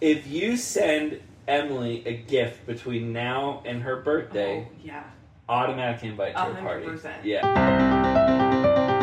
If 0.00 0.28
you 0.28 0.56
send 0.56 1.20
Emily 1.48 2.04
a 2.06 2.12
gift 2.18 2.64
between 2.66 3.12
now 3.12 3.64
and 3.66 3.82
her 3.82 3.96
birthday, 3.96 4.64
Oh, 4.68 4.72
yeah. 4.80 5.02
automatic 5.48 6.04
invite 6.04 6.36
to 6.36 6.42
A 6.42 6.54
her 6.54 6.62
party. 6.62 6.86
Yeah. 7.24 8.94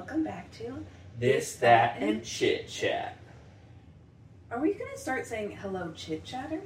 Welcome 0.00 0.24
back 0.24 0.50
to. 0.52 0.82
This, 1.18 1.56
that, 1.56 1.98
and 2.00 2.24
chit 2.24 2.66
chat. 2.68 3.18
Are 4.50 4.58
we 4.58 4.72
going 4.72 4.90
to 4.94 4.98
start 4.98 5.26
saying 5.26 5.50
hello, 5.60 5.92
chit 5.94 6.24
chatters? 6.24 6.64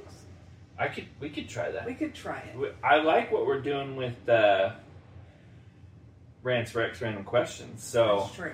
I 0.79 0.87
could, 0.87 1.07
we 1.19 1.29
could 1.29 1.49
try 1.49 1.69
that. 1.69 1.85
We 1.85 1.95
could 1.95 2.15
try 2.15 2.37
it. 2.37 2.75
I 2.81 3.01
like 3.01 3.33
what 3.33 3.45
we're 3.45 3.59
doing 3.59 3.97
with 3.97 4.29
uh, 4.29 4.71
Rants 6.43 6.71
recs 6.71 7.01
random 7.01 7.25
questions. 7.25 7.83
So 7.83 8.19
That's 8.21 8.35
true. 8.35 8.53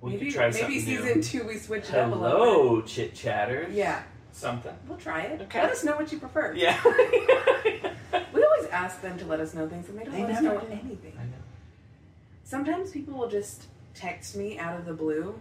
we 0.00 0.12
maybe 0.12 0.26
could 0.26 0.34
try 0.34 0.44
maybe 0.44 0.58
something 0.58 0.80
season 0.80 1.16
new. 1.16 1.22
two 1.24 1.48
we 1.48 1.58
switch 1.58 1.88
it 1.88 1.96
up 1.96 2.12
a 2.12 2.14
little 2.14 2.38
bit. 2.38 2.46
Hello, 2.46 2.82
chit 2.82 3.12
chatters. 3.12 3.74
Yeah, 3.74 4.04
Something. 4.30 4.76
we'll 4.86 4.98
try 4.98 5.22
it. 5.22 5.40
Okay. 5.40 5.62
Let 5.62 5.72
us 5.72 5.82
know 5.82 5.96
what 5.96 6.12
you 6.12 6.20
prefer. 6.20 6.54
Yeah. 6.54 6.80
We 8.32 8.44
always 8.44 8.66
ask 8.70 9.02
them 9.02 9.18
to 9.18 9.26
let 9.26 9.40
us 9.40 9.52
know 9.54 9.68
things, 9.68 9.88
and 9.88 9.98
they 9.98 10.04
don't 10.04 10.14
They 10.14 10.22
let 10.22 10.36
us 10.36 10.42
know 10.42 10.60
do. 10.60 10.66
anything. 10.70 11.12
Sometimes 12.52 12.90
people 12.92 13.12
will 13.18 13.28
just 13.28 13.66
text 13.92 14.34
me 14.34 14.58
out 14.58 14.78
of 14.78 14.86
the 14.86 14.94
blue 14.94 15.38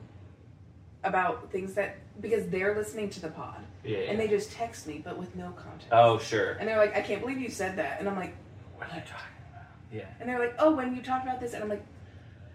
about 1.06 1.50
things 1.54 1.74
that 1.76 1.96
because 2.20 2.48
they're 2.50 2.76
listening 2.76 3.10
to 3.12 3.22
the 3.22 3.30
pod 3.30 3.62
Yeah. 3.86 4.00
yeah. 4.00 4.04
and 4.12 4.20
they 4.20 4.28
just 4.28 4.52
text 4.52 4.88
me, 4.88 5.02
but 5.02 5.18
with 5.18 5.34
no 5.34 5.52
context. 5.52 5.88
oh, 5.94 6.18
sure. 6.20 6.54
And 6.60 6.68
they're 6.68 6.78
like, 6.78 6.98
"I 6.98 7.02
can't 7.02 7.22
believe 7.22 7.38
you 7.40 7.50
said 7.50 7.78
that," 7.78 8.02
and 8.02 8.10
I'm 8.10 8.18
like, 8.18 8.36
What 8.76 8.90
are 8.92 8.96
you 8.96 9.02
talking 9.04 9.38
about? 9.52 9.66
Yeah. 9.90 10.04
and 10.20 10.28
they're 10.28 10.40
like, 10.40 10.56
"Oh, 10.60 10.76
when 10.76 10.94
you 10.98 11.02
talked 11.02 11.26
about 11.26 11.40
this," 11.40 11.54
and 11.54 11.64
I'm 11.64 11.70
like, 11.70 11.86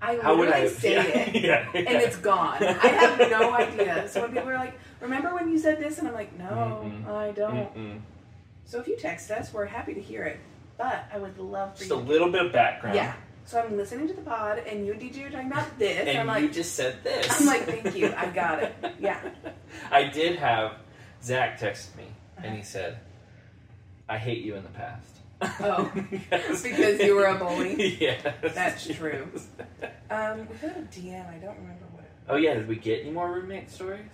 "I 0.03 0.17
How 0.19 0.37
would 0.37 0.51
I 0.51 0.67
say 0.69 0.93
yeah, 0.97 1.03
it." 1.07 1.35
Yeah, 1.43 1.69
yeah. 1.73 1.81
and 1.89 2.03
it's 2.03 2.17
gone. 2.19 2.63
I 2.63 2.89
have 2.89 3.19
no 3.31 3.55
idea. 3.55 4.07
So 4.07 4.21
when 4.21 4.33
people 4.33 4.51
are 4.51 4.57
like, 4.59 4.79
"Remember 5.01 5.35
when 5.35 5.49
you 5.51 5.57
said 5.59 5.79
this?" 5.81 5.99
and 5.99 6.09
I'm 6.09 6.15
like, 6.15 6.37
"No, 6.39 6.83
Mm-mm. 6.85 7.07
I 7.09 7.31
don't." 7.31 7.75
Mm-mm. 7.75 8.01
So 8.67 8.81
if 8.81 8.87
you 8.87 8.99
text 8.99 9.31
us, 9.31 9.51
we're 9.55 9.65
happy 9.65 9.95
to 9.95 10.01
hear 10.03 10.25
it. 10.25 10.39
But 10.77 11.07
I 11.11 11.17
would 11.17 11.39
love 11.39 11.73
for 11.73 11.79
Just 11.79 11.91
you. 11.91 11.97
a 11.97 12.01
little 12.13 12.31
bit 12.31 12.45
of 12.45 12.53
background. 12.53 12.97
yeah. 12.97 13.15
So 13.45 13.61
I'm 13.61 13.77
listening 13.77 14.09
to 14.09 14.15
the 14.15 14.23
pod, 14.23 14.59
and 14.61 14.87
you 14.87 14.93
and 14.93 15.01
DJ 15.01 15.27
are 15.27 15.31
talking 15.31 15.51
about 15.51 15.79
this, 15.79 15.99
and, 15.99 16.09
And 16.09 16.19
I'm 16.19 16.27
like, 16.27 16.43
you 16.43 16.51
just 16.51 16.75
said 16.75 17.03
this. 17.05 17.41
I'm 17.41 17.47
like, 17.47 17.63
thank 17.67 17.95
you, 17.97 18.13
I 18.17 18.27
got 18.31 18.63
it. 18.63 18.75
Yeah. 19.01 19.21
I 19.91 20.05
did 20.05 20.37
have 20.37 20.77
Zach 21.23 21.59
text 21.59 21.97
me, 21.97 22.05
and 22.43 22.55
he 22.57 22.63
said, 22.63 22.99
"I 24.09 24.17
hate 24.19 24.45
you 24.45 24.55
in 24.55 24.63
the 24.63 24.69
past." 24.71 25.09
Oh. 25.61 25.91
Yes. 26.31 26.63
Because 26.63 27.01
you 27.01 27.17
were 27.17 27.27
a 27.27 27.35
bully? 27.37 27.97
yes. 28.01 28.23
That's 28.55 28.87
true. 28.87 29.29
um, 30.11 30.47
we 30.49 30.57
got 30.69 30.77
a 30.77 30.81
DM. 30.93 31.29
I 31.29 31.39
don't 31.39 31.57
remember 31.59 31.85
what. 31.93 32.05
Oh 32.29 32.37
yeah, 32.37 32.55
did 32.55 32.69
we 32.69 32.77
get 32.77 33.01
any 33.03 33.11
more 33.11 33.31
roommate 33.33 33.71
stories? 33.71 34.07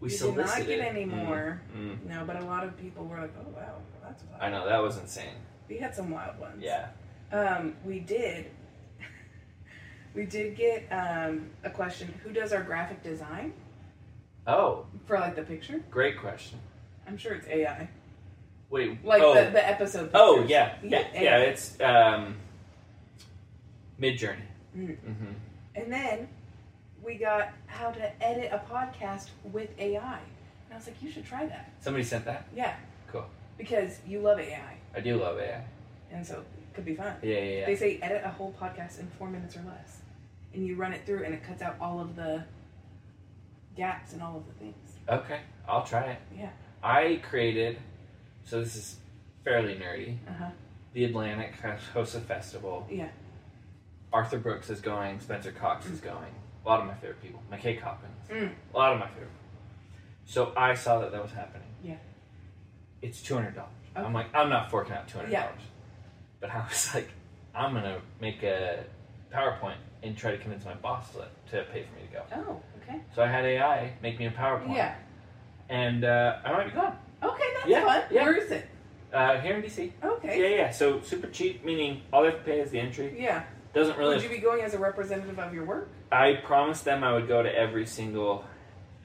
We, 0.00 0.08
we 0.08 0.16
did 0.16 0.36
not 0.36 0.66
get 0.66 0.80
any 0.80 1.04
Mm, 1.04 1.24
more. 1.26 1.60
mm. 1.76 2.04
No, 2.08 2.24
but 2.24 2.36
a 2.36 2.44
lot 2.44 2.64
of 2.64 2.76
people 2.78 3.04
were 3.06 3.20
like, 3.20 3.32
"Oh 3.40 3.48
wow, 3.56 3.74
that's 4.04 4.22
wild." 4.24 4.40
I 4.42 4.50
know 4.50 4.68
that 4.68 4.80
was 4.82 4.98
insane. 4.98 5.34
We 5.68 5.78
had 5.78 5.94
some 5.94 6.10
wild 6.10 6.38
ones. 6.38 6.62
Yeah. 6.62 6.88
Um, 7.32 7.74
we 7.84 7.98
did. 8.00 8.46
we 10.14 10.26
did 10.26 10.56
get 10.56 10.86
um, 10.90 11.50
a 11.64 11.70
question. 11.70 12.12
Who 12.24 12.32
does 12.32 12.52
our 12.52 12.62
graphic 12.62 13.02
design 13.02 13.52
Oh, 14.46 14.86
for 15.06 15.18
like 15.18 15.36
the 15.36 15.42
picture? 15.42 15.82
great 15.90 16.18
question. 16.18 16.58
I'm 17.06 17.16
sure 17.16 17.34
it's 17.34 17.46
AI. 17.48 17.88
Wait. 18.70 19.04
Like 19.04 19.22
oh. 19.22 19.34
the, 19.34 19.50
the 19.50 19.66
episode. 19.66 20.10
oh 20.14 20.34
pictures. 20.38 20.50
yeah, 20.50 20.74
yeah, 20.82 21.04
Yeah. 21.14 21.36
AI. 21.36 21.40
It's 21.42 21.80
um, 21.80 22.36
Midjourney. 24.00 24.36
Mm. 24.76 24.96
Mm-hmm. 24.96 25.32
And 25.76 25.92
then 25.92 26.28
we 27.04 27.14
got 27.16 27.52
how 27.66 27.90
to 27.90 28.22
edit 28.24 28.50
a 28.52 28.58
podcast 28.72 29.28
with 29.52 29.70
AI. 29.78 30.18
And 30.18 30.72
I 30.72 30.76
was 30.76 30.86
like, 30.86 31.02
you 31.02 31.10
should 31.10 31.24
try 31.26 31.46
that. 31.46 31.72
Somebody 31.80 32.04
sent 32.04 32.24
that. 32.24 32.46
Yeah, 32.56 32.74
Cool. 33.08 33.26
because 33.58 33.98
you 34.06 34.20
love 34.20 34.38
AI, 34.38 34.76
I 34.96 35.00
do 35.00 35.16
love 35.20 35.38
AI. 35.38 35.64
and 36.10 36.26
so 36.26 36.42
could 36.74 36.84
be 36.84 36.94
fun. 36.94 37.14
Yeah, 37.22 37.34
yeah, 37.38 37.58
yeah. 37.60 37.66
They 37.66 37.76
say 37.76 37.98
edit 38.02 38.22
a 38.24 38.28
whole 38.30 38.54
podcast 38.60 39.00
in 39.00 39.06
four 39.18 39.28
minutes 39.28 39.56
or 39.56 39.62
less, 39.66 40.00
and 40.54 40.66
you 40.66 40.76
run 40.76 40.92
it 40.92 41.04
through, 41.06 41.24
and 41.24 41.34
it 41.34 41.42
cuts 41.42 41.62
out 41.62 41.76
all 41.80 42.00
of 42.00 42.16
the 42.16 42.44
gaps 43.76 44.12
and 44.12 44.22
all 44.22 44.36
of 44.36 44.46
the 44.46 44.52
things. 44.52 44.92
Okay, 45.08 45.40
I'll 45.68 45.84
try 45.84 46.02
it. 46.12 46.18
Yeah. 46.36 46.50
I 46.82 47.20
created, 47.28 47.78
so 48.44 48.60
this 48.60 48.76
is 48.76 48.96
fairly 49.44 49.74
nerdy. 49.74 50.16
Uh 50.28 50.32
huh. 50.32 50.50
The 50.94 51.04
Atlantic 51.04 51.54
hosts 51.94 52.14
a 52.14 52.20
festival. 52.20 52.86
Yeah. 52.90 53.08
Arthur 54.12 54.38
Brooks 54.38 54.68
is 54.68 54.80
going. 54.80 55.20
Spencer 55.20 55.52
Cox 55.52 55.86
is 55.86 56.00
going. 56.00 56.34
A 56.64 56.68
lot 56.68 56.80
of 56.80 56.86
my 56.86 56.94
favorite 56.94 57.22
people. 57.22 57.42
McKay 57.50 57.80
Coppins. 57.80 58.28
Mm. 58.30 58.50
A 58.74 58.76
lot 58.76 58.92
of 58.92 58.98
my 59.00 59.08
favorite. 59.08 59.30
So 60.26 60.52
I 60.56 60.74
saw 60.74 61.00
that 61.00 61.12
that 61.12 61.22
was 61.22 61.32
happening. 61.32 61.66
Yeah. 61.82 61.96
It's 63.00 63.22
two 63.22 63.34
hundred 63.34 63.54
dollars. 63.54 63.70
Okay. 63.96 64.04
I'm 64.06 64.12
like, 64.12 64.34
I'm 64.34 64.48
not 64.48 64.70
forking 64.70 64.92
out 64.94 65.08
two 65.08 65.18
hundred 65.18 65.32
Yeah. 65.32 65.48
But 66.42 66.50
I 66.50 66.58
was 66.68 66.90
like, 66.94 67.08
I'm 67.54 67.72
gonna 67.72 68.00
make 68.20 68.42
a 68.42 68.84
PowerPoint 69.32 69.76
and 70.02 70.14
try 70.18 70.32
to 70.32 70.38
convince 70.38 70.64
my 70.66 70.74
boss 70.74 71.10
to, 71.12 71.28
to 71.52 71.62
pay 71.72 71.84
for 71.84 71.94
me 71.94 72.06
to 72.08 72.12
go. 72.12 72.22
Oh, 72.50 72.60
okay. 72.82 73.00
So 73.14 73.22
I 73.22 73.28
had 73.28 73.44
AI 73.46 73.92
make 74.02 74.18
me 74.18 74.26
a 74.26 74.30
PowerPoint. 74.32 74.74
Yeah. 74.74 74.96
And 75.70 76.04
uh, 76.04 76.38
I 76.44 76.52
might 76.52 76.64
be 76.66 76.72
gone. 76.72 76.98
Okay, 77.22 77.44
that's 77.54 77.68
Yeah, 77.68 77.84
fun. 77.84 78.02
yeah. 78.10 78.24
Where 78.24 78.36
is 78.36 78.50
it? 78.50 78.68
Uh, 79.14 79.38
here 79.40 79.54
in 79.56 79.62
DC. 79.62 79.92
Okay. 80.02 80.40
Yeah, 80.40 80.56
yeah. 80.56 80.70
So 80.72 81.00
super 81.02 81.28
cheap, 81.28 81.64
meaning 81.64 82.02
all 82.12 82.22
they 82.22 82.30
have 82.30 82.38
to 82.38 82.44
pay 82.44 82.58
is 82.60 82.70
the 82.70 82.80
entry. 82.80 83.14
Yeah. 83.18 83.44
Doesn't 83.72 83.96
really. 83.96 84.16
Would 84.16 84.24
you 84.24 84.28
be 84.28 84.38
going 84.38 84.62
as 84.62 84.74
a 84.74 84.78
representative 84.78 85.38
of 85.38 85.54
your 85.54 85.64
work? 85.64 85.88
I 86.10 86.40
promised 86.44 86.84
them 86.84 87.04
I 87.04 87.12
would 87.12 87.28
go 87.28 87.42
to 87.42 87.54
every 87.54 87.86
single 87.86 88.44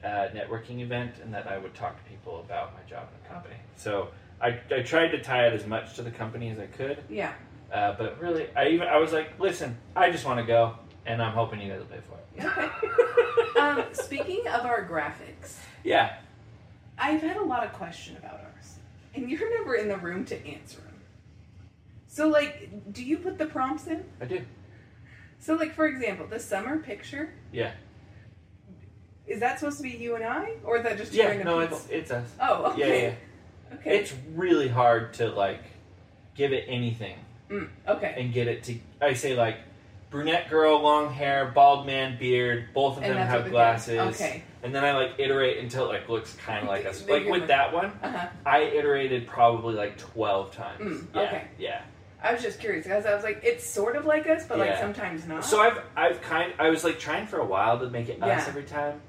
uh, 0.04 0.08
networking 0.34 0.80
event 0.80 1.14
and 1.22 1.32
that 1.32 1.46
I 1.46 1.56
would 1.58 1.74
talk 1.74 2.02
to 2.02 2.10
people 2.10 2.40
about 2.40 2.74
my 2.74 2.82
job 2.90 3.08
in 3.14 3.22
the 3.22 3.28
company. 3.28 3.54
So 3.76 4.08
I, 4.40 4.58
I 4.70 4.82
tried 4.82 5.08
to 5.08 5.20
tie 5.22 5.46
it 5.46 5.52
as 5.52 5.66
much 5.66 5.94
to 5.96 6.02
the 6.02 6.10
company 6.10 6.50
as 6.50 6.58
I 6.58 6.66
could, 6.66 7.02
Yeah. 7.08 7.32
uh, 7.72 7.94
but 7.98 8.20
really, 8.20 8.46
I 8.56 8.68
even 8.68 8.86
I 8.88 8.98
was 8.98 9.12
like, 9.12 9.38
listen, 9.40 9.76
I 9.96 10.10
just 10.10 10.24
want 10.24 10.38
to 10.38 10.46
go, 10.46 10.74
and 11.06 11.20
I'm 11.22 11.32
hoping 11.32 11.60
you 11.60 11.70
guys 11.72 11.80
will 11.80 11.86
pay 11.86 12.00
for 12.08 12.14
it. 12.14 12.24
Okay. 12.38 13.60
um, 13.60 13.82
speaking 13.92 14.46
of 14.46 14.64
our 14.64 14.86
graphics, 14.86 15.56
yeah, 15.82 16.18
I've 16.96 17.20
had 17.20 17.36
a 17.36 17.42
lot 17.42 17.64
of 17.64 17.72
question 17.72 18.16
about 18.16 18.34
ours, 18.34 18.76
and 19.14 19.28
you're 19.28 19.50
never 19.58 19.74
in 19.74 19.88
the 19.88 19.96
room 19.96 20.24
to 20.26 20.46
answer 20.46 20.76
them. 20.80 20.84
So, 22.06 22.28
like, 22.28 22.92
do 22.92 23.04
you 23.04 23.18
put 23.18 23.38
the 23.38 23.46
prompts 23.46 23.86
in? 23.88 24.04
I 24.20 24.24
do. 24.26 24.42
So, 25.40 25.54
like, 25.54 25.74
for 25.74 25.86
example, 25.86 26.26
the 26.28 26.38
summer 26.40 26.78
picture. 26.78 27.32
Yeah. 27.52 27.72
Is 29.26 29.40
that 29.40 29.58
supposed 29.58 29.76
to 29.78 29.82
be 29.82 29.90
you 29.90 30.14
and 30.14 30.24
I, 30.24 30.52
or 30.64 30.78
is 30.78 30.84
that 30.84 30.96
just 30.96 31.12
you 31.12 31.22
Yeah, 31.22 31.42
no, 31.42 31.60
people? 31.60 31.76
it's 31.76 31.88
it's 31.90 32.10
us. 32.10 32.28
Oh, 32.40 32.74
Yeah, 32.76 32.84
okay. 32.86 33.02
yeah. 33.02 33.14
Okay. 33.74 33.98
It's 33.98 34.14
really 34.34 34.68
hard 34.68 35.14
to 35.14 35.28
like 35.28 35.60
give 36.34 36.52
it 36.52 36.64
anything 36.68 37.16
Mm, 37.50 37.68
okay. 37.86 38.14
and 38.18 38.32
get 38.32 38.46
it 38.46 38.62
to. 38.64 38.78
I 39.00 39.14
say 39.14 39.34
like 39.34 39.56
brunette 40.10 40.48
girl, 40.50 40.80
long 40.82 41.12
hair, 41.12 41.46
bald 41.54 41.86
man, 41.86 42.18
beard. 42.18 42.66
Both 42.74 42.96
of 42.98 43.02
And 43.02 43.12
them 43.12 43.18
that's 43.26 43.42
have 43.42 43.50
glasses. 43.50 43.98
Okay. 44.20 44.42
And 44.62 44.74
then 44.74 44.84
I 44.84 44.92
like 44.92 45.12
iterate 45.18 45.58
until 45.58 45.84
it 45.86 45.88
like 45.94 46.08
looks 46.08 46.34
kind 46.34 46.62
of 46.62 46.68
like 46.68 46.84
us. 46.86 47.06
Like 47.08 47.26
with 47.28 47.46
that 47.48 47.72
one, 47.72 47.86
Uh 48.02 48.10
huh. 48.10 48.28
I 48.44 48.60
iterated 48.62 49.26
probably 49.26 49.74
like 49.74 49.96
twelve 49.98 50.52
times. 50.54 50.80
Mm, 50.80 51.06
yeah, 51.14 51.20
okay. 51.22 51.44
Yeah. 51.58 51.82
I 52.22 52.32
was 52.32 52.42
just 52.42 52.58
curious 52.58 52.84
because 52.84 53.06
I 53.06 53.14
was 53.14 53.22
like, 53.22 53.40
it's 53.44 53.64
sort 53.64 53.94
of 53.94 54.04
like 54.04 54.26
us, 54.28 54.44
but 54.46 54.58
like 54.58 54.70
Yeah. 54.70 54.80
sometimes 54.80 55.26
not. 55.26 55.44
So 55.44 55.60
I've 55.60 55.80
I've 55.96 56.20
kind 56.20 56.52
I 56.58 56.68
was 56.68 56.84
like 56.84 56.98
trying 56.98 57.26
for 57.26 57.38
a 57.38 57.44
while 57.46 57.78
to 57.78 57.88
make 57.88 58.08
it 58.08 58.18
Yeah. 58.18 58.38
us 58.38 58.48
every 58.48 58.64
time, 58.64 59.00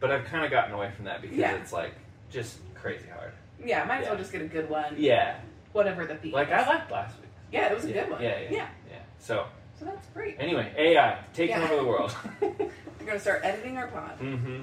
but 0.00 0.10
I've 0.10 0.24
kind 0.24 0.44
of 0.44 0.50
gotten 0.50 0.74
away 0.74 0.90
from 0.96 1.04
that 1.06 1.22
because 1.22 1.36
Yeah. 1.38 1.54
it's 1.54 1.72
like 1.72 1.92
just 2.30 2.58
crazy 2.74 3.06
hard. 3.08 3.32
Yeah, 3.64 3.84
might 3.84 4.02
as 4.02 4.08
well 4.08 4.16
just 4.16 4.32
get 4.32 4.42
a 4.42 4.46
good 4.46 4.68
one. 4.70 4.94
Yeah. 4.96 5.38
Whatever 5.72 6.06
the 6.06 6.14
theme. 6.16 6.32
Like 6.32 6.48
is. 6.48 6.54
I 6.54 6.66
liked 6.66 6.90
last 6.90 7.18
week. 7.20 7.28
Yeah, 7.52 7.68
it 7.70 7.74
was 7.74 7.84
a 7.84 7.88
yeah. 7.88 7.94
good 8.02 8.10
one. 8.12 8.22
Yeah, 8.22 8.40
yeah, 8.40 8.48
yeah. 8.50 8.68
yeah. 8.90 8.98
So 9.18 9.46
So 9.78 9.84
that's 9.84 10.06
great. 10.08 10.36
anyway, 10.38 10.72
AI 10.76 11.18
taking 11.34 11.56
Yeah. 11.56 11.64
over 11.64 11.76
the 11.76 11.84
world. 11.84 12.14
We're 12.40 13.06
gonna 13.06 13.20
start 13.20 13.40
editing 13.44 13.76
our 13.78 13.88
pod. 13.88 14.18
mm-hmm. 14.20 14.62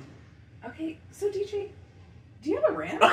Okay, 0.67 0.97
so 1.11 1.29
DJ, 1.29 1.69
do 2.41 2.49
you 2.49 2.59
have 2.61 2.71
a 2.71 2.75
rant? 2.75 2.99
that 2.99 3.11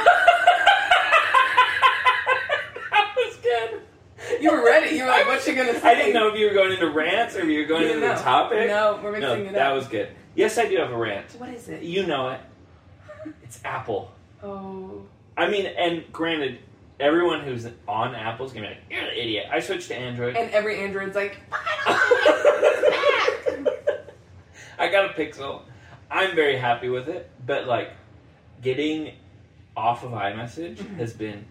was 3.17 3.37
good. 3.37 3.81
you 4.41 4.51
were 4.51 4.65
ready. 4.65 4.97
You 4.97 5.03
were 5.05 5.11
like, 5.11 5.27
"What's 5.27 5.45
she 5.45 5.55
gonna 5.55 5.79
say?" 5.79 5.91
I 5.91 5.95
didn't 5.95 6.15
know 6.15 6.29
if 6.29 6.39
you 6.39 6.47
were 6.47 6.55
going 6.55 6.73
into 6.73 6.89
rants 6.91 7.37
or 7.37 7.41
if 7.41 7.49
you 7.49 7.61
were 7.61 7.67
going 7.67 7.83
You 7.83 7.89
into 7.95 8.07
know. 8.09 8.15
the 8.17 8.23
topic. 8.23 8.69
No, 8.69 9.01
we're 9.03 9.19
No, 9.19 9.29
mixing 9.37 9.47
it 9.47 9.49
up. 9.49 9.55
that 9.55 9.73
was 9.73 9.87
good. 9.89 10.09
Yes, 10.35 10.57
I 10.59 10.67
do 10.69 10.77
have 10.79 10.91
a 10.93 10.97
rant. 10.97 11.27
What 11.39 11.51
is 11.51 11.69
it? 11.69 11.83
You 11.83 12.07
know 12.07 12.31
it. 12.31 12.41
It's 13.43 13.61
Apple. 13.65 14.11
Oh, 14.43 15.03
I 15.37 15.49
mean, 15.49 15.67
and 15.67 16.05
granted, 16.13 16.59
everyone 17.01 17.41
who's 17.41 17.67
on 17.89 18.15
Apple's 18.15 18.53
gonna 18.53 18.69
be 18.69 18.75
like, 18.75 18.83
"You're 18.91 19.01
an 19.01 19.17
idiot." 19.17 19.47
I 19.51 19.61
switched 19.61 19.89
to 19.89 19.97
Android. 19.97 20.37
and 20.37 20.51
every 20.53 20.79
android's 20.79 21.17
like, 21.17 21.37
"I 24.79 24.89
don't 24.89 24.93
got 24.93 25.05
a 25.07 25.09
Pixel. 25.15 25.63
I'm 26.11 26.35
very 26.35 26.57
happy 26.57 26.89
with 26.89 27.09
it, 27.09 27.31
but 27.47 27.67
like 27.67 27.91
getting 28.63 29.15
off 29.77 30.05
of 30.05 30.11
iMessage 30.13 30.77
Mhm. 30.77 30.97
has 30.97 31.13
been 31.15 31.45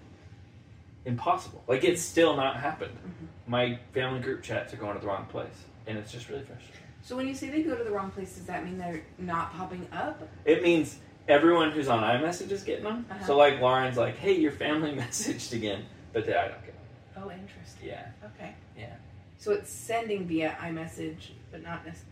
impossible. 1.06 1.64
Like 1.68 1.84
it's 1.84 2.02
still 2.02 2.36
not 2.36 2.58
happened. 2.58 2.96
Mhm. 3.04 3.28
My 3.48 3.80
family 3.94 4.20
group 4.20 4.44
chats 4.44 4.74
are 4.74 4.78
going 4.78 4.94
to 4.96 5.00
the 5.02 5.08
wrong 5.08 5.26
place, 5.26 5.66
and 5.88 5.98
it's 5.98 6.12
just 6.12 6.30
really 6.30 6.44
frustrating. 6.44 6.78
So 7.04 7.16
when 7.16 7.28
you 7.28 7.34
say 7.34 7.50
they 7.50 7.64
go 7.64 7.76
to 7.76 7.84
the 7.84 7.90
wrong 7.90 8.12
place, 8.12 8.36
does 8.36 8.46
that 8.46 8.64
mean 8.64 8.78
they're 8.78 9.02
not 9.18 9.54
popping 9.56 9.88
up? 9.92 10.22
It 10.46 10.62
means 10.62 11.00
everyone 11.28 11.72
who's 11.72 11.88
on 11.88 12.04
iMessage 12.04 12.52
is 12.52 12.64
getting 12.64 12.84
them. 12.84 13.06
Uh-huh. 13.10 13.26
So 13.26 13.38
like 13.38 13.60
Lauren's 13.62 13.98
like, 13.98 14.18
"Hey, 14.18 14.34
your 14.38 14.52
family 14.52 14.92
messaged 14.96 15.54
again," 15.54 15.86
but 16.14 16.26
then 16.26 16.38
I 16.38 16.48
don't 16.48 16.64
get 16.66 16.74
them. 16.74 17.24
Oh, 17.24 17.32
interesting. 17.32 17.88
Yeah, 17.88 18.08
Okay. 18.36 18.54
Yeah. 18.78 18.94
So 19.38 19.52
it's 19.54 19.72
sending 19.72 20.28
via 20.28 20.56
iMessage, 20.62 21.30
but 21.52 21.64
not 21.64 21.84
necessarily. 21.86 22.12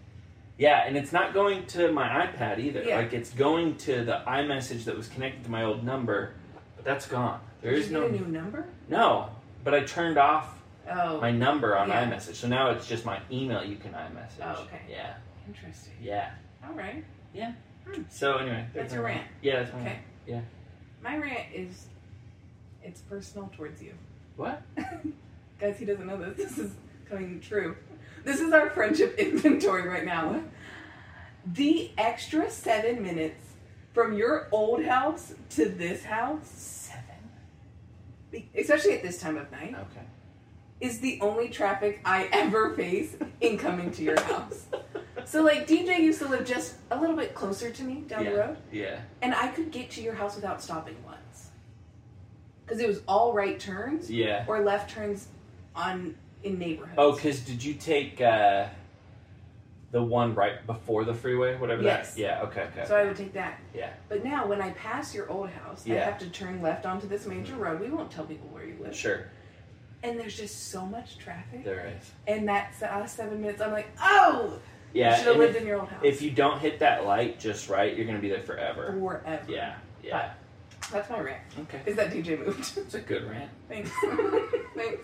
yeah, 0.58 0.84
and 0.88 0.98
it's 0.98 1.12
not 1.14 1.34
going 1.34 1.66
to 1.68 1.92
my 1.92 2.08
iPad 2.26 2.58
either. 2.60 2.84
Yeah. 2.84 2.98
Like 2.98 3.14
it's 3.14 3.30
going 3.32 3.78
to 3.78 4.04
the 4.04 4.22
iMessage 4.28 4.86
that 4.86 4.98
was 4.98 5.08
connected 5.10 5.44
to 5.44 5.52
my 5.52 5.64
old 5.64 5.84
number, 5.84 6.34
but 6.76 6.86
that's 6.86 7.06
gone. 7.08 7.40
There 7.62 7.72
Did 7.72 7.80
is 7.82 7.88
you 7.92 7.94
no 7.94 8.10
get 8.10 8.20
a 8.20 8.24
new 8.24 8.32
number? 8.32 8.66
no. 8.88 9.30
But 9.64 9.74
I 9.74 9.82
turned 9.84 10.18
off 10.18 10.56
Oh, 10.90 11.20
my 11.22 11.30
number 11.32 11.78
on 11.78 11.90
Yeah. 11.90 12.10
iMessage, 12.10 12.36
so 12.36 12.48
now 12.48 12.72
it's 12.72 12.88
just 12.88 13.06
my 13.06 13.20
email 13.32 13.64
you 13.64 13.76
can 13.76 13.92
iMessage. 13.92 14.42
Oh, 14.42 14.64
okay. 14.64 14.82
Yeah, 14.90 15.14
interesting. 15.48 15.94
yeah. 16.02 16.32
All 16.66 16.74
right. 16.74 17.04
So 18.10 18.38
anyway, 18.38 18.66
That's 18.74 18.94
your 18.94 19.04
rant. 19.04 19.28
Yeah, 19.42 19.60
that's 19.62 19.74
my 19.74 19.80
Okay. 19.80 19.88
rant. 19.90 20.02
Yeah. 20.28 20.42
My 21.02 21.18
rant 21.18 21.48
is, 21.54 21.86
it's 22.84 23.02
personal 23.02 23.50
towards 23.56 23.82
you. 23.82 23.94
What? 24.36 24.62
Guys, 25.60 25.78
he 25.78 25.86
doesn't 25.86 26.06
know 26.08 26.18
this. 26.18 26.38
This 26.38 26.58
is 26.58 26.72
coming 27.10 27.40
true. 27.40 27.76
This 28.24 28.40
is 28.40 28.52
our 28.54 28.70
friendship 28.70 29.16
inventory 29.18 29.88
right 29.88 30.06
now. 30.06 30.42
The 31.46 31.92
extra 31.98 32.50
seven 32.50 33.02
minutes 33.02 33.44
from 33.94 34.14
your 34.14 34.48
old 34.52 34.84
house 34.84 35.34
to 35.52 35.66
this 35.70 36.04
house, 36.04 36.90
Seven. 38.32 38.44
especially 38.56 38.94
at 38.94 39.02
this 39.04 39.20
time 39.20 39.38
of 39.38 39.52
night, 39.52 39.74
Okay. 39.74 40.06
is 40.80 41.00
the 41.00 41.20
only 41.22 41.50
traffic 41.50 42.02
I 42.06 42.30
ever 42.32 42.74
face 42.76 43.16
in 43.42 43.58
coming 43.58 43.92
to 43.92 44.04
your 44.04 44.20
house. 44.24 44.66
So, 45.30 45.44
like, 45.44 45.68
DJ 45.68 46.00
used 46.00 46.18
to 46.22 46.28
live 46.28 46.44
just 46.44 46.74
a 46.90 47.00
little 47.00 47.16
bit 47.16 47.36
closer 47.36 47.70
to 47.70 47.84
me 47.84 48.02
down 48.08 48.24
yeah. 48.26 48.32
the 48.32 48.38
road, 48.38 48.58
Yeah. 48.72 49.00
and 49.22 49.36
I 49.36 49.50
could 49.50 49.70
get 49.70 49.92
to 49.92 50.02
your 50.02 50.16
house 50.16 50.36
without 50.36 50.60
stopping 50.60 50.96
once. 51.06 51.52
Because 52.66 52.82
it 52.82 52.88
was 52.88 53.02
all 53.08 53.32
right 53.32 53.60
turns 53.60 54.10
Yeah. 54.10 54.44
or 54.48 54.62
left 54.62 54.90
turns 54.90 55.28
on 55.76 56.16
in 56.42 56.58
neighborhoods. 56.58 56.96
Oh, 56.98 57.12
because 57.12 57.42
did 57.42 57.64
you 57.64 57.76
take 57.76 58.20
uh, 58.20 58.70
the 59.92 60.02
one 60.02 60.34
right 60.34 60.66
before 60.66 61.04
the 61.06 61.14
freeway, 61.14 61.56
whatever 61.58 61.84
Yes. 61.84 62.16
that? 62.16 62.20
Yeah. 62.20 62.42
Okay. 62.46 62.64
Okay. 62.64 62.86
So 62.88 62.96
I 62.96 63.06
would 63.06 63.16
take 63.16 63.34
that. 63.34 63.60
Yeah. 63.72 63.92
But 64.08 64.24
now, 64.24 64.48
when 64.48 64.64
I 64.64 64.72
pass 64.72 65.14
your 65.14 65.30
old 65.30 65.52
house, 65.52 65.88
I 65.88 65.94
have 65.94 66.18
to 66.20 66.30
turn 66.32 66.60
left 66.64 66.88
onto 66.88 67.08
this 67.08 67.28
major 67.28 67.54
road. 67.54 67.80
We 67.80 67.92
won't 67.92 68.10
tell 68.10 68.26
people 68.26 68.48
where 68.48 68.66
you 68.66 68.78
live. 68.82 68.96
Sure. 68.96 69.28
And 70.02 70.20
there's 70.20 70.36
just 70.36 70.72
so 70.72 70.88
much 70.88 71.20
traffic. 71.20 71.64
There 71.64 71.94
is. 71.96 72.12
And 72.26 72.48
that's 72.48 72.82
uh, 72.82 73.06
seven 73.06 73.42
minutes. 73.42 73.62
I'm 73.62 73.74
like, 73.74 73.92
oh, 74.02 74.58
Yeah. 74.94 75.12
you 75.12 75.18
should 75.18 75.28
have 75.28 75.38
lived 75.38 75.56
if, 75.56 75.62
in 75.62 75.68
your 75.68 75.80
old 75.82 75.90
house. 75.90 76.02
if 76.04 76.22
you 76.22 76.32
don't 76.32 76.60
hit 76.60 76.80
that 76.80 77.06
light 77.06 77.40
just 77.40 77.70
right, 77.70 77.96
you're 77.96 78.06
gonna 78.08 78.20
be 78.20 78.30
there 78.30 78.42
forever. 78.42 78.96
forever. 79.00 79.44
Yeah. 79.48 79.76
Yeah. 80.04 80.34
That's 80.92 81.10
my 81.10 81.20
rant. 81.20 81.42
Okay. 81.60 81.82
Is 81.86 81.96
that 81.98 82.10
DJ 82.12 82.40
moved? 82.44 82.60
It's 82.78 82.94
a 82.96 83.00
good 83.02 83.30
rant. 83.30 83.52
Thanks. 83.68 83.92
Thanks. 84.76 85.04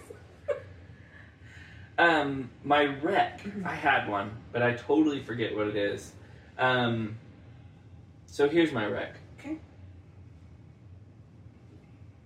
Um, 1.98 2.50
my 2.64 2.86
rec, 3.02 3.42
Mhm. 3.44 3.66
I 3.66 3.74
had 3.76 4.10
one, 4.10 4.32
but 4.52 4.62
I 4.64 4.74
totally 4.74 5.22
forget 5.24 5.56
what 5.56 5.68
it 5.68 5.76
is. 5.78 6.12
Um, 6.58 7.18
so 8.28 8.50
here's 8.50 8.72
my 8.74 8.86
rec. 8.88 9.16
Okay. 9.40 9.58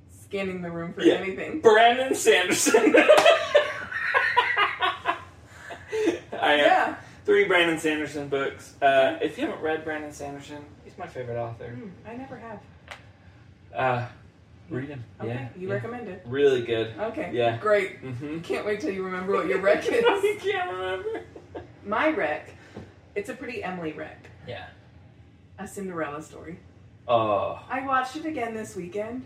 Scanning 0.09 0.61
the 0.61 0.71
room 0.71 0.93
for 0.93 1.01
Yeah. 1.01 1.15
anything. 1.15 1.59
Brandon 1.61 2.15
Sanderson. 2.15 2.95
I 6.41 6.55
Yeah. 6.55 6.95
Three 7.29 7.45
Brandon 7.45 7.77
Sanderson 7.77 8.27
books. 8.27 8.73
Uh, 8.81 9.19
if 9.21 9.37
you 9.37 9.45
haven't 9.45 9.61
read 9.61 9.83
Brandon 9.85 10.11
Sanderson, 10.11 10.65
he's 10.83 10.97
my 10.97 11.05
favorite 11.05 11.37
author. 11.39 11.69
Hmm, 11.69 11.89
I 12.09 12.15
never 12.15 12.35
have. 12.37 12.59
Uh, 13.71 14.07
read 14.67 14.89
him. 14.89 15.03
Okay. 15.21 15.29
Yeah, 15.29 15.49
You 15.55 15.67
yeah. 15.67 15.73
recommend 15.75 16.07
it. 16.07 16.23
Really 16.25 16.63
good. 16.63 16.95
Okay. 16.97 17.29
Yeah. 17.31 17.57
Great. 17.57 18.03
Mm-hmm. 18.03 18.39
Can't 18.39 18.65
wait 18.65 18.81
till 18.81 18.89
you 18.89 19.03
remember 19.03 19.33
what 19.33 19.45
your 19.47 19.59
rec 19.61 19.85
is. 19.87 20.03
I 20.07 20.37
can't 20.41 20.71
remember. 20.71 21.21
My 21.85 22.09
rec, 22.09 22.49
it's 23.13 23.29
a 23.29 23.35
pretty 23.35 23.63
Emily 23.63 23.93
rec. 23.93 24.27
Yeah. 24.47 24.65
A 25.59 25.67
Cinderella 25.67 26.23
story. 26.23 26.57
Oh, 27.07 27.63
I 27.69 27.85
watched 27.85 28.15
it 28.15 28.25
again 28.25 28.55
this 28.55 28.75
weekend. 28.75 29.23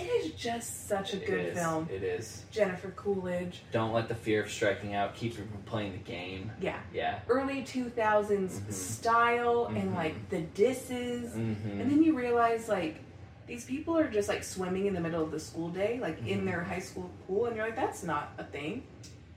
It 0.00 0.24
is 0.24 0.32
just 0.32 0.88
such 0.88 1.14
a 1.14 1.16
it 1.16 1.26
good 1.26 1.46
is. 1.46 1.58
film. 1.58 1.88
It 1.92 2.02
is. 2.02 2.44
Jennifer 2.50 2.90
Coolidge. 2.90 3.62
Don't 3.72 3.92
let 3.92 4.08
the 4.08 4.14
fear 4.14 4.42
of 4.42 4.50
striking 4.50 4.94
out 4.94 5.14
keep 5.14 5.36
you 5.38 5.44
from 5.44 5.62
playing 5.66 5.92
the 5.92 5.98
game. 5.98 6.50
Yeah. 6.60 6.78
Yeah. 6.92 7.20
Early 7.28 7.62
2000s 7.62 8.60
Mhm. 8.60 8.72
style 8.72 9.66
Mhm. 9.70 9.80
and 9.80 9.94
like 9.94 10.28
the 10.30 10.40
disses. 10.40 11.34
Mm-hmm. 11.34 11.80
And 11.80 11.90
then 11.90 12.02
you 12.02 12.16
realize 12.16 12.68
like 12.68 12.96
these 13.46 13.64
people 13.64 13.96
are 13.96 14.08
just 14.08 14.28
like 14.28 14.44
swimming 14.44 14.86
in 14.86 14.94
the 14.94 15.00
middle 15.00 15.22
of 15.22 15.30
the 15.30 15.40
school 15.40 15.68
day, 15.70 15.98
like 16.00 16.26
in 16.26 16.44
their 16.44 16.62
high 16.62 16.78
school 16.80 17.10
pool, 17.26 17.46
and 17.46 17.56
you're 17.56 17.64
like, 17.64 17.76
that's 17.76 18.02
not 18.02 18.32
a 18.38 18.44
thing. 18.44 18.82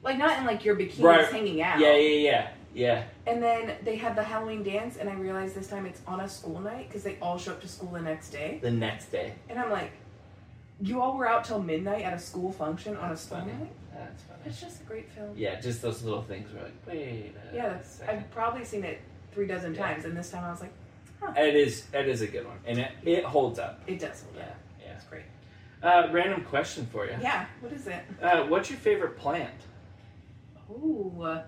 Like 0.04 0.18
not 0.18 0.38
in 0.40 0.46
like 0.46 0.66
your 0.66 0.76
bikinis 0.76 1.02
Right. 1.04 1.26
hanging 1.28 1.62
out. 1.62 1.80
Yeah, 1.80 1.96
yeah, 1.96 2.30
yeah, 2.30 2.48
yeah. 2.74 3.04
And 3.28 3.42
then 3.42 3.76
they 3.84 3.96
had 3.96 4.16
the 4.16 4.24
Halloween 4.24 4.64
dance, 4.64 4.98
and 4.98 5.08
I 5.10 5.14
realized 5.14 5.56
this 5.56 5.68
time 5.68 5.86
it's 5.86 6.02
on 6.08 6.20
a 6.22 6.28
school 6.28 6.60
night 6.60 6.88
because 6.90 7.04
they 7.04 7.18
all 7.22 7.38
show 7.38 7.52
up 7.54 7.62
to 7.62 7.68
school 7.68 7.92
the 7.92 8.02
next 8.02 8.32
day. 8.32 8.60
The 8.62 8.72
next 8.72 9.12
day. 9.12 9.34
And 9.48 9.58
I'm 9.60 9.70
like, 9.72 9.92
you 10.82 11.02
all 11.02 11.18
were 11.18 11.28
out 11.28 11.44
till 11.46 11.62
midnight 11.62 12.04
at 12.04 12.14
a 12.14 12.20
school 12.20 12.52
function 12.52 12.96
on 12.98 13.06
a 13.06 13.10
That's 13.10 13.22
school 13.22 13.40
funny. 13.40 13.54
night? 13.54 13.72
That's 13.94 14.24
funny. 14.24 14.40
It's 14.46 14.60
just 14.62 14.82
a 14.82 14.84
great 14.86 15.10
film. 15.12 15.34
Yeah, 15.36 15.60
just 15.60 15.82
those 15.82 16.02
little 16.04 16.24
things 16.24 16.52
where 16.54 16.64
like, 16.64 16.74
wait. 16.88 17.34
A 17.52 17.56
Yeah, 17.56 17.70
that's, 17.70 17.88
second. 17.96 18.18
I've 18.20 18.32
probably 18.32 18.66
seen 18.66 18.84
it 18.84 19.00
three 19.32 19.48
dozen 19.48 19.74
Yeah. 19.76 19.88
times, 19.88 20.06
and 20.06 20.18
this 20.18 20.30
time 20.32 20.44
I 20.44 20.52
was 20.52 20.62
like, 20.62 20.74
huh, 21.20 21.34
It 21.38 21.56
is. 21.56 21.86
It 21.94 22.08
is 22.08 22.22
a 22.22 22.28
good 22.28 22.48
one, 22.48 22.58
and 22.66 22.80
it, 22.80 22.92
it 23.04 23.24
holds 23.24 23.60
up. 23.60 23.82
it 23.88 24.00
does 24.00 24.24
hold 24.24 24.36
Yeah, 24.38 24.44
up. 24.44 24.56
yeah. 24.84 24.94
It's 24.96 25.06
great. 25.06 25.24
Uh, 25.84 26.10
random 26.12 26.44
question 26.44 26.88
for 26.92 27.06
you. 27.06 27.16
Yeah, 27.22 27.46
what 27.60 27.72
is 27.74 27.88
it? 27.88 28.04
Uh, 28.22 28.44
what's 28.46 28.70
your 28.70 28.80
favorite 28.80 29.18
plant? 29.18 29.54
Ooh. 30.70 31.22
uh, 31.24 31.44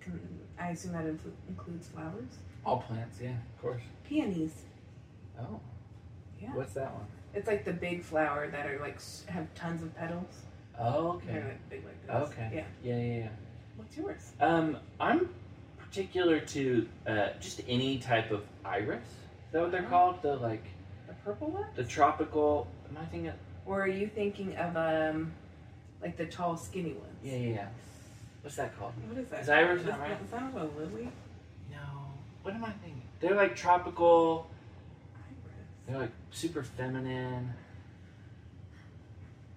Can, 0.00 0.20
I 0.58 0.68
assume 0.70 0.92
that 0.92 1.04
inclu- 1.04 1.32
includes 1.48 1.88
flowers. 1.88 2.38
All 2.64 2.78
plants, 2.78 3.18
yeah, 3.22 3.30
of 3.30 3.60
course. 3.62 3.82
Peonies. 4.04 4.62
Oh, 5.38 5.60
Yeah. 6.40 6.54
what's 6.54 6.72
that 6.74 6.92
one? 6.92 7.06
It's 7.36 7.46
like 7.46 7.64
the 7.66 7.72
big 7.72 8.02
flower 8.02 8.48
that 8.48 8.66
are 8.66 8.78
like 8.80 8.98
have 9.26 9.46
tons 9.54 9.82
of 9.82 9.94
petals. 9.94 10.24
Oh, 10.80 11.20
They're 11.26 11.36
okay. 11.36 11.48
like 11.48 11.70
big 11.70 11.84
like 11.84 12.06
this. 12.06 12.30
Okay. 12.32 12.50
Yeah. 12.54 12.64
Yeah, 12.82 12.96
yeah, 12.96 13.18
yeah. 13.24 13.28
What's 13.76 13.94
yours? 13.96 14.32
Um, 14.40 14.78
I'm 14.98 15.28
particular 15.78 16.40
to 16.40 16.88
uh, 17.06 17.28
just 17.38 17.60
any 17.68 17.98
type 17.98 18.30
of 18.30 18.42
iris. 18.64 19.02
Is 19.02 19.52
that 19.52 19.60
what 19.62 19.70
they're 19.70 19.84
Oh. 19.84 19.90
called? 19.90 20.22
The 20.22 20.36
like 20.36 20.64
The 21.06 21.12
purple 21.24 21.48
one? 21.50 21.66
the 21.74 21.84
tropical. 21.84 22.68
Am 22.88 22.96
I 22.96 23.04
thinking? 23.04 23.32
Or 23.66 23.82
are 23.82 23.86
you 23.88 24.06
thinking 24.08 24.56
of 24.56 24.74
um, 24.76 25.32
like 26.00 26.16
the 26.16 26.24
tall, 26.26 26.56
skinny 26.56 26.92
ones? 26.94 27.18
Yeah, 27.22 27.36
yeah, 27.36 27.54
yeah. 27.54 27.68
What's 28.40 28.56
that 28.56 28.78
called? 28.78 28.92
What 29.08 29.18
is 29.18 29.28
that? 29.28 29.40
Is 29.42 29.48
iris 29.50 29.80
Is 29.80 29.86
not 29.88 29.98
that, 29.98 30.08
right? 30.10 30.18
is 30.24 30.30
that 30.30 30.54
a 30.54 30.64
lily? 30.78 31.08
No. 31.70 31.76
What 32.42 32.54
am 32.54 32.64
I 32.64 32.70
thinking? 32.70 33.02
They're 33.20 33.34
like 33.34 33.54
tropical. 33.56 34.48
Iris. 35.86 35.88
They're 35.88 35.98
like 35.98 36.12
super 36.30 36.62
feminine. 36.62 37.52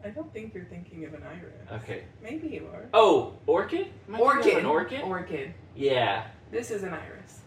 I 0.03 0.09
don't 0.09 0.31
think 0.33 0.53
you're 0.53 0.63
thinking 0.65 1.03
of 1.05 1.13
an 1.13 1.23
iris. 1.23 1.83
Okay. 1.83 2.03
Maybe 2.23 2.47
you 2.47 2.67
are. 2.73 2.85
Oh, 2.93 3.33
orchid? 3.45 3.87
Am 4.07 4.15
I 4.15 4.17
thinking 4.17 4.19
of 4.19 4.21
Orchid. 4.21 4.57
An 4.59 4.65
orchid? 4.65 5.01
Orchid. 5.01 5.53
Yeah. 5.75 6.25
This 6.51 6.71
is 6.71 6.83
an 6.83 6.93
iris. 6.93 7.39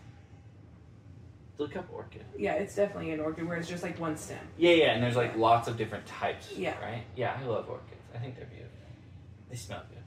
Look 1.59 1.77
up 1.77 1.87
orchid. 1.93 2.25
Yeah, 2.37 2.55
it's 2.55 2.75
definitely 2.75 3.13
an 3.13 3.21
orchid 3.21 3.47
where 3.47 3.57
it's 3.57 3.69
just 3.69 3.83
like 3.83 3.99
one 3.99 4.17
stem. 4.17 4.39
Yeah, 4.59 4.73
yeah, 4.73 4.93
and 4.93 5.03
there's 5.03 5.17
like 5.17 5.37
lots 5.37 5.69
of 5.69 5.77
different 5.77 6.05
types. 6.07 6.53
Yeah. 6.55 6.79
Right? 6.83 7.05
Yeah, 7.17 7.39
I 7.41 7.45
love 7.47 7.69
orchids. 7.71 8.01
I 8.15 8.19
think 8.19 8.37
they're 8.37 8.47
beautiful. 8.47 8.69
They 9.49 9.57
smell 9.57 9.83
good. 9.89 9.99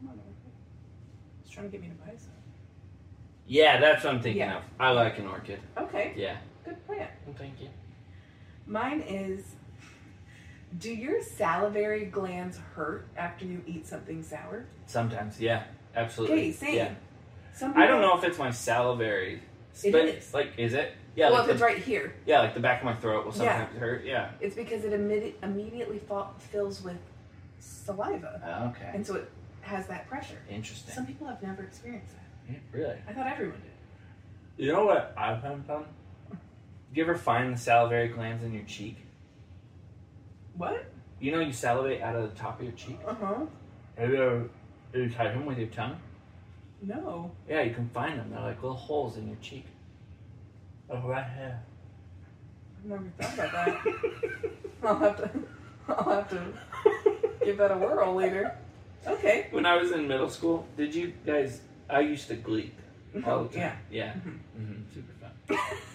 Come 0.00 0.10
on, 0.10 0.18
orchid. 0.18 0.52
It's 1.42 1.50
trying 1.50 1.66
to 1.66 1.72
get 1.72 1.80
me 1.80 1.88
to 1.88 1.94
buy 1.94 2.16
some. 2.18 2.30
Yeah, 3.46 3.80
that's 3.80 4.04
what 4.04 4.14
I'm 4.14 4.20
thinking 4.22 4.40
Yeah. 4.42 4.58
of. 4.58 4.62
I 4.78 4.90
like 4.90 5.18
an 5.18 5.26
orchid. 5.26 5.58
Okay, 5.76 6.12
Yeah. 6.16 6.36
Good 6.64 6.84
plant. 6.86 7.10
Well, 7.26 7.34
thank 7.38 7.60
you. 7.60 7.68
Mine 8.66 9.00
is 9.02 9.44
Do 10.78 10.92
your 10.92 11.22
salivary 11.22 12.06
glands 12.06 12.58
hurt 12.74 13.06
after 13.16 13.44
you 13.44 13.62
eat 13.66 13.86
something 13.86 14.22
sour? 14.22 14.64
Sometimes, 14.86 15.40
yeah. 15.40 15.64
Absolutely. 15.94 16.36
Okay, 16.36 16.52
same. 16.52 16.74
Yeah. 16.76 16.94
Some 17.54 17.74
I 17.76 17.86
don't 17.86 18.00
know 18.00 18.18
if 18.18 18.24
it's 18.24 18.38
my 18.38 18.50
salivary. 18.50 19.40
It 19.82 19.92
but 19.92 20.02
is. 20.06 20.34
Like, 20.34 20.52
is 20.58 20.74
it? 20.74 20.92
Yeah, 21.14 21.30
well, 21.30 21.34
like 21.34 21.42
if 21.42 21.46
the, 21.46 21.52
it's 21.52 21.62
right 21.62 21.78
here, 21.78 22.14
yeah, 22.26 22.40
like 22.40 22.54
the 22.54 22.60
back 22.60 22.80
of 22.80 22.84
my 22.86 22.94
throat 22.94 23.24
will 23.24 23.32
Yeah. 23.32 23.58
sometimes 23.60 23.78
hurt. 23.78 24.04
Yeah. 24.04 24.30
it's 24.40 24.56
because 24.56 24.82
it 24.84 24.92
immedi- 24.92 25.34
immediately 25.44 26.00
fa- 26.00 26.30
fills 26.38 26.82
with 26.82 26.96
saliva, 27.60 28.40
Oh, 28.44 28.68
okay. 28.70 28.90
and 28.92 29.06
so 29.06 29.14
it 29.14 29.30
has 29.60 29.86
that 29.86 30.08
pressure. 30.08 30.38
Interesting. 30.50 30.92
Some 30.92 31.06
people 31.06 31.28
have 31.28 31.40
never 31.40 31.62
experienced 31.62 32.12
that. 32.14 32.52
Yeah, 32.54 32.58
really. 32.72 32.96
I 33.08 33.12
thought 33.12 33.28
everyone 33.28 33.60
did. 33.60 34.64
You 34.66 34.72
know 34.72 34.84
what 34.86 35.14
I've 35.16 35.40
found? 35.40 35.64
fun? 35.66 35.84
Do 36.94 37.00
you 37.00 37.04
ever 37.08 37.16
find 37.16 37.52
the 37.52 37.58
salivary 37.58 38.06
glands 38.06 38.44
in 38.44 38.52
your 38.54 38.62
cheek? 38.62 38.98
What? 40.56 40.86
You 41.18 41.32
know 41.32 41.40
you 41.40 41.52
salivate 41.52 42.00
out 42.00 42.14
of 42.14 42.30
the 42.32 42.38
top 42.40 42.60
of 42.60 42.64
your 42.64 42.74
cheek? 42.74 42.98
Uh 43.04 43.14
huh. 43.14 43.34
Have 43.98 44.10
you 44.10 44.16
ever 44.22 44.38
have 44.92 45.02
you 45.02 45.10
tried 45.10 45.30
them 45.32 45.44
with 45.44 45.58
your 45.58 45.66
tongue? 45.68 45.96
No. 46.82 47.32
Yeah, 47.48 47.62
you 47.62 47.74
can 47.74 47.88
find 47.88 48.16
them. 48.16 48.30
They're 48.30 48.40
like 48.40 48.62
little 48.62 48.76
holes 48.76 49.16
in 49.16 49.26
your 49.26 49.38
cheek. 49.42 49.66
Oh, 50.88 51.00
right 51.00 51.26
here. 51.36 51.60
I've 52.78 52.90
never 52.90 53.04
thought 53.18 53.34
about 53.34 53.52
that. 53.52 54.52
I'll 54.84 54.98
have 54.98 55.16
to. 55.16 55.30
I'll 55.88 56.10
have 56.14 56.30
to 56.30 56.42
give 57.44 57.56
that 57.56 57.72
a 57.72 57.76
whirl 57.76 58.14
later. 58.14 58.56
Okay. 59.04 59.48
when 59.50 59.66
I 59.66 59.76
was 59.76 59.90
in 59.90 60.06
middle 60.06 60.30
school, 60.30 60.64
did 60.76 60.94
you 60.94 61.12
guys? 61.26 61.60
I 61.90 62.00
used 62.00 62.28
to 62.28 62.36
gleek 62.36 62.72
all 63.26 63.44
the 63.44 63.48
time. 63.58 63.58
Yeah. 63.58 63.76
Yeah. 63.90 64.12
Mhm. 64.12 64.38
hmm 64.56 64.82
Super 64.94 65.12
fun. 65.48 65.58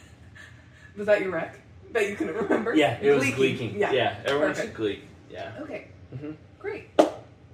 Was 0.99 1.07
that 1.07 1.21
your 1.21 1.31
rec? 1.31 1.57
That 1.93 2.09
you 2.09 2.15
couldn't 2.17 2.35
remember? 2.43 2.75
Yeah, 2.75 2.97
it 3.01 3.09
was 3.11 3.23
Gleeking. 3.23 3.77
Yeah. 3.79 3.91
Yeah, 3.93 4.15
everyone 4.25 4.53
should 4.53 4.73
gleek. 4.73 4.99
Yeah. 5.31 5.53
Okay. 5.61 5.87
Mhm. 6.13 6.35
Great. 6.59 6.89
Super 6.97 7.09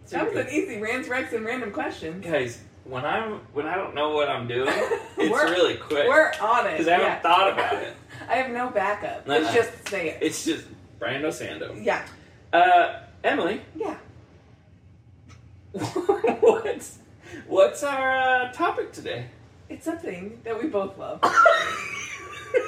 That 0.09 0.25
was 0.25 0.33
good. 0.33 0.47
an 0.47 0.53
easy 0.53 0.81
rants, 0.81 1.07
recs, 1.07 1.31
and 1.31 1.45
random 1.45 1.71
questions. 1.71 2.25
Guys, 2.25 2.59
when 2.85 3.05
I'm 3.05 3.33
when 3.53 3.67
I 3.67 3.75
don't 3.75 3.93
know 3.93 4.09
what 4.15 4.27
I'm 4.29 4.47
doing, 4.47 4.67
it's 5.17 5.43
really 5.51 5.75
quick 5.75 6.07
We're 6.07 6.31
on 6.41 6.65
it. 6.65 6.71
because 6.71 6.87
I 6.87 6.91
haven't 6.93 7.07
yeah. 7.07 7.19
thought 7.19 7.53
about 7.53 7.75
it. 7.75 7.93
I 8.29 8.33
have 8.37 8.49
no 8.51 8.69
backup. 8.71 9.27
Uh-uh. 9.29 9.39
Let's 9.39 9.53
just 9.53 9.87
say 9.89 10.09
it. 10.09 10.17
It's 10.23 10.43
just 10.43 10.65
Brando 10.99 11.27
Sando. 11.27 11.77
Yeah. 11.83 12.03
Uh, 12.51 13.01
Emily, 13.23 13.61
Yeah. 13.75 13.95
what's 15.73 16.97
what's 17.47 17.83
our 17.83 18.17
uh, 18.17 18.51
topic 18.53 18.91
today? 18.91 19.27
It's 19.69 19.85
something 19.85 20.39
that 20.43 20.59
we 20.61 20.67
both 20.69 20.97
love. 20.97 21.19
It's 21.23 21.33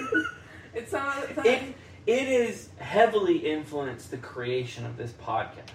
not. 0.03 0.25
It's 0.73 0.91
not 0.91 1.05
It 1.45 1.75
it 2.05 2.27
is 2.29 2.69
heavily 2.79 3.37
influenced 3.39 4.11
the 4.11 4.17
creation 4.17 4.85
of 4.85 4.97
this 4.97 5.11
podcast. 5.11 5.71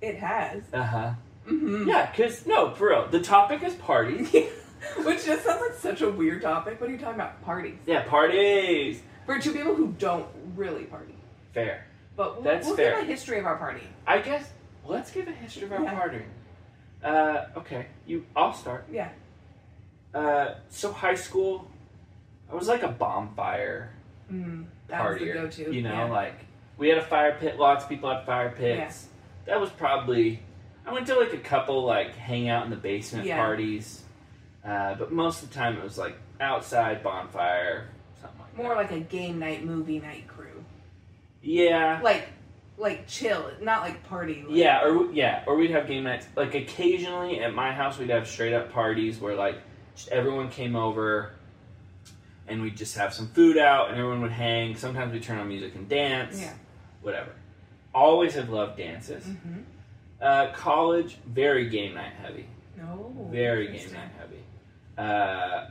it 0.00 0.16
has. 0.16 0.62
Uh 0.72 0.82
huh. 0.82 1.10
Mm-hmm. 1.48 1.88
Yeah, 1.88 2.10
because 2.10 2.46
no, 2.46 2.70
for 2.74 2.90
real, 2.90 3.08
the 3.08 3.20
topic 3.20 3.62
is 3.62 3.74
parties. 3.74 4.30
Which 5.04 5.24
just 5.24 5.44
sounds 5.44 5.60
like 5.60 5.74
such 5.78 6.02
a 6.02 6.10
weird 6.10 6.42
topic. 6.42 6.80
What 6.80 6.90
are 6.90 6.92
you 6.92 6.98
talking 6.98 7.14
about? 7.14 7.40
Parties. 7.42 7.76
Yeah, 7.86 8.02
parties. 8.04 9.00
For 9.26 9.38
two 9.38 9.52
people 9.52 9.74
who 9.74 9.94
don't 9.98 10.26
really 10.56 10.84
party. 10.84 11.14
Fair. 11.54 11.86
But 12.16 12.34
we'll, 12.36 12.42
That's 12.44 12.66
we'll 12.66 12.76
fair. 12.76 12.96
give 13.00 13.04
a 13.04 13.06
history 13.06 13.38
of 13.38 13.46
our 13.46 13.56
party. 13.56 13.82
I 14.06 14.18
guess 14.18 14.48
let's 14.84 15.10
give 15.12 15.28
a 15.28 15.32
history 15.32 15.64
of 15.64 15.72
our 15.72 15.82
Yeah. 15.82 16.00
partying. 16.00 16.24
Uh, 17.02 17.58
okay, 17.58 17.86
you. 18.06 18.24
I'll 18.36 18.52
start. 18.52 18.84
Yeah. 18.92 19.08
Uh, 20.14 20.54
so 20.68 20.92
high 20.92 21.14
school, 21.14 21.70
I 22.50 22.54
was 22.54 22.68
like 22.68 22.82
a 22.82 22.88
bonfire 22.88 23.92
Mm, 24.32 24.64
partier. 24.88 25.34
go-to. 25.34 25.72
You 25.74 25.82
know, 25.82 25.92
Yeah. 25.92 26.04
like 26.10 26.34
we 26.78 26.88
had 26.88 26.98
a 26.98 27.02
fire 27.04 27.36
pit. 27.38 27.58
Lots 27.58 27.84
of 27.84 27.90
people 27.90 28.10
had 28.10 28.24
fire 28.24 28.50
pits. 28.50 29.08
That 29.46 29.60
was 29.60 29.70
probably. 29.70 30.40
I 30.86 30.92
went 30.92 31.06
to 31.08 31.14
like 31.14 31.32
a 31.32 31.38
couple 31.38 31.84
like 31.84 32.14
hang 32.16 32.48
out 32.48 32.64
in 32.64 32.70
the 32.70 32.76
basement 32.76 33.26
Yeah. 33.26 33.36
parties, 33.36 34.02
uh, 34.64 34.94
but 34.94 35.12
most 35.12 35.42
of 35.42 35.48
the 35.50 35.54
time 35.54 35.76
it 35.78 35.84
was 35.84 35.98
like 35.98 36.16
outside 36.40 37.02
bonfire, 37.04 37.88
something 38.20 38.40
like 38.40 38.56
more 38.56 38.68
that. 38.70 38.76
like 38.76 38.90
a 38.90 39.00
game 39.00 39.38
night, 39.38 39.64
movie 39.64 40.00
night 40.00 40.26
crew. 40.26 40.64
yeah, 41.40 42.00
Like, 42.02 42.28
like 42.78 43.06
chill, 43.06 43.50
not 43.60 43.82
like 43.82 44.02
party. 44.08 44.42
Like, 44.46 44.56
yeah, 44.56 44.84
or 44.84 45.12
yeah, 45.12 45.44
or 45.46 45.56
we'd 45.56 45.70
have 45.70 45.86
game 45.86 46.02
nights. 46.04 46.26
Like 46.34 46.54
occasionally 46.54 47.40
at 47.40 47.54
my 47.54 47.70
house, 47.72 47.98
we'd 47.98 48.10
have 48.10 48.26
straight 48.26 48.54
up 48.54 48.72
parties 48.72 49.20
where 49.20 49.36
like 49.36 49.56
everyone 50.10 50.48
came 50.48 50.74
over, 50.74 51.32
and 52.48 52.62
we'd 52.62 52.76
just 52.76 52.96
have 52.96 53.12
some 53.14 53.28
food 53.28 53.56
out, 53.58 53.88
and 53.90 53.98
everyone 53.98 54.22
would 54.22 54.32
hang. 54.32 54.76
Sometimes 54.76 55.12
we 55.12 55.20
turn 55.20 55.38
on 55.38 55.48
music 55.48 55.74
and 55.74 55.88
dance. 55.88 56.40
Yeah. 56.40 56.52
whatever. 57.02 57.30
Always 57.94 58.34
have 58.34 58.48
loved 58.48 58.78
dances. 58.78 59.24
Mm-hmm. 59.24 59.60
Uh, 60.20 60.52
college, 60.52 61.18
very 61.26 61.68
game 61.68 61.94
night 61.94 62.12
heavy. 62.22 62.46
No. 62.76 63.12
Very 63.30 63.66
game 63.66 63.92
night 63.92 64.10
heavy. 64.18 64.42
Uh, 64.96 65.66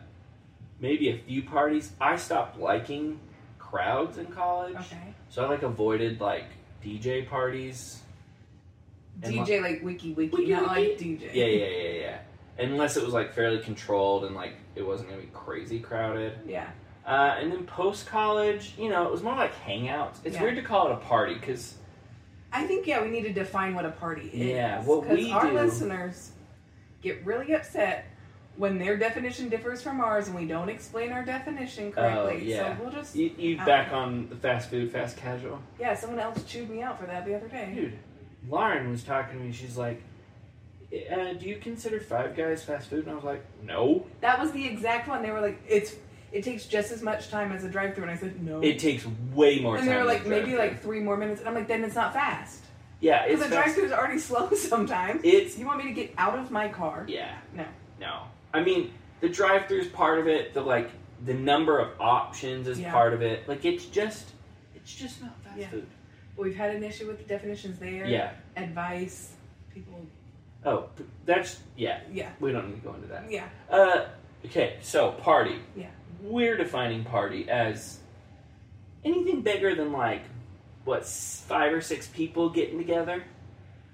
maybe 0.80 1.10
a 1.10 1.18
few 1.18 1.44
parties. 1.44 1.94
I 2.01 2.16
stopped 2.18 2.60
liking 2.60 3.20
crowds 3.58 4.18
in 4.18 4.25
college, 4.28 4.75
Okay. 4.75 5.13
so 5.30 5.46
I 5.46 5.50
like 5.50 5.63
avoided 5.63 6.20
like 6.20 6.46
DJ 6.84 7.28
parties. 7.28 8.01
DJ 9.22 9.62
like 9.62 9.82
wiki 9.84 10.13
wiki, 10.13 10.36
Wiki 10.36 10.51
not 10.51 10.68
like 10.68 10.78
wiki? 10.78 11.18
DJ. 11.18 11.34
Yeah, 11.34 11.46
yeah, 11.46 11.66
yeah, 11.68 12.00
yeah. 12.00 12.18
Unless 12.62 12.98
it 12.98 13.03
was 13.03 13.13
like 13.13 13.34
fairly 13.34 13.60
controlled 13.60 14.25
and 14.25 14.36
like 14.36 14.53
it 14.75 14.86
wasn't 14.86 15.10
gonna 15.10 15.22
be 15.22 15.30
crazy 15.34 15.80
crowded. 15.80 16.34
Yeah. 16.46 16.70
Uh, 17.06 17.36
and 17.39 17.51
then 17.51 17.65
post 17.65 18.06
college, 18.08 18.74
you 18.77 18.89
know, 18.89 19.06
it 19.06 19.12
was 19.12 19.24
more 19.24 19.36
like 19.36 19.53
hangouts. 19.65 20.18
It's 20.24 20.36
Yeah. 20.36 20.44
weird 20.44 20.56
to 20.58 20.62
call 20.62 20.88
it 20.89 20.94
a 20.94 20.98
party 20.98 21.34
because 21.36 21.75
I 22.53 22.68
think 22.68 22.86
yeah, 22.86 23.01
we 23.01 23.10
need 23.10 23.24
to 23.24 23.34
define 23.34 23.74
what 23.74 23.86
a 23.86 23.91
party 23.91 24.27
is. 24.34 24.48
Yeah, 24.50 24.84
what 24.84 25.08
we 25.08 25.32
our 25.32 25.48
do- 25.48 25.53
listeners 25.53 26.32
get 27.01 27.25
really 27.25 27.53
upset 27.53 28.06
when 28.58 28.77
their 28.77 28.98
definition 28.98 29.48
differs 29.50 29.82
from 29.82 30.01
ours 30.01 30.27
and 30.27 30.36
we 30.38 30.46
don't 30.46 30.70
explain 30.70 31.12
our 31.12 31.24
definition 31.24 31.91
correctly. 31.91 32.34
Oh, 32.36 32.46
yeah. 32.46 32.77
So 32.77 32.84
we'll 32.84 32.91
just 32.94 33.15
you, 33.15 33.32
you 33.38 33.58
back 33.58 33.91
on 33.94 34.27
the 34.30 34.36
fast 34.36 34.70
food, 34.70 34.91
fast 34.91 35.18
casual. 35.18 35.60
yeah. 35.80 35.96
Someone 35.96 36.20
else 36.20 36.44
chewed 36.44 36.70
me 36.70 36.82
out 36.84 37.00
for 37.00 37.06
that 37.08 37.25
the 37.25 37.34
other 37.34 37.48
day. 37.48 37.72
Dude, 37.74 37.98
Lauren 38.48 38.91
was 38.91 39.03
talking 39.03 39.39
to 39.39 39.44
me. 39.46 39.51
She's 39.51 39.77
like, 39.77 40.03
uh, 40.93 41.33
"Do 41.33 41.48
you 41.48 41.57
consider 41.57 42.00
Five 42.00 42.36
Guys 42.36 42.63
fast 42.63 42.89
food?" 42.89 43.03
And 43.05 43.12
I 43.12 43.15
was 43.15 43.24
like, 43.24 43.43
"No, 43.63 44.05
That 44.21 44.39
was 44.39 44.51
the 44.51 44.65
exact 44.65 45.07
one. 45.07 45.21
They 45.21 45.31
were 45.31 45.41
like, 45.41 45.62
it's 45.67 45.95
it 46.31 46.43
takes 46.43 46.65
just 46.65 46.91
as 46.91 47.01
much 47.01 47.29
time 47.29 47.51
as 47.51 47.63
a 47.65 47.69
drive-through, 47.69 48.03
and 48.03 48.12
I 48.12 48.15
said 48.15 48.41
no. 48.41 48.62
it 48.62 48.79
takes 48.79 49.05
way 49.33 49.60
more 49.60 49.75
and 49.75 49.86
time." 49.86 49.93
they 49.93 50.00
were 50.01 50.07
like 50.07 50.25
maybe 50.25 50.55
like 50.55 50.81
three 50.81 51.00
more 51.00 51.17
minutes, 51.17 51.39
and 51.41 51.50
I'm 51.50 51.55
like, 51.55 51.67
then 51.67 51.83
it's 51.83 51.95
not 51.95 52.13
fast 52.13 52.62
yeah, 53.01 53.24
it's 53.24 53.33
because 53.33 53.50
the 53.50 53.55
drive-through 53.55 53.86
is 53.86 53.91
already 53.91 54.19
slow 54.29 54.51
sometimes. 54.51 55.21
It's 55.24 55.57
You 55.57 55.65
want 55.65 55.79
me 55.79 55.86
to 55.86 55.93
get 55.93 56.13
out 56.17 56.38
of 56.39 56.51
my 56.51 56.69
car? 56.69 57.05
yeah, 57.07 57.38
No. 57.53 57.65
no. 58.00 58.21
I 58.53 58.63
mean, 58.63 58.93
the 59.19 59.29
drive-through 59.29 59.79
is 59.81 59.88
part 59.88 60.19
of 60.19 60.27
it. 60.27 60.53
The 60.53 60.62
like 60.62 60.89
the 61.25 61.33
number 61.33 61.79
of 61.79 62.00
options 62.00 62.67
is 62.67 62.79
Yeah. 62.79 62.91
part 62.91 63.13
of 63.13 63.21
it. 63.21 63.48
Like 63.48 63.65
it's 63.65 63.86
just, 63.86 64.29
it's 64.75 64.93
just 64.93 65.21
not 65.21 65.36
fast 65.43 65.57
Yeah. 65.57 65.69
food. 65.69 65.88
We've 66.38 66.55
had 66.55 66.75
an 66.75 66.83
issue 66.83 67.07
with 67.07 67.17
the 67.17 67.24
definitions 67.25 67.77
there. 67.79 68.05
Yeah. 68.05 68.31
Advice. 68.55 69.33
People. 69.74 70.05
Oh, 70.65 70.89
that's 71.25 71.60
yeah. 71.75 72.01
Yeah. 72.12 72.30
We 72.39 72.51
don't 72.51 72.70
need 72.70 72.82
to 72.82 72.88
go 72.88 72.94
into 72.94 73.08
that. 73.08 73.32
Yeah. 73.32 73.48
Uh, 73.70 74.06
okay, 74.46 74.77
so 74.82 75.12
party. 75.13 75.58
Yeah. 75.75 75.88
We're 76.22 76.56
defining 76.58 77.03
party 77.03 77.50
as 77.50 77.98
anything 79.03 79.41
bigger 79.41 79.74
than 79.75 79.91
like 79.91 80.22
what 80.86 81.06
five 81.06 81.74
or 81.74 81.82
six 81.82 82.08
people 82.08 82.50
getting 82.50 82.77
together. 82.77 83.24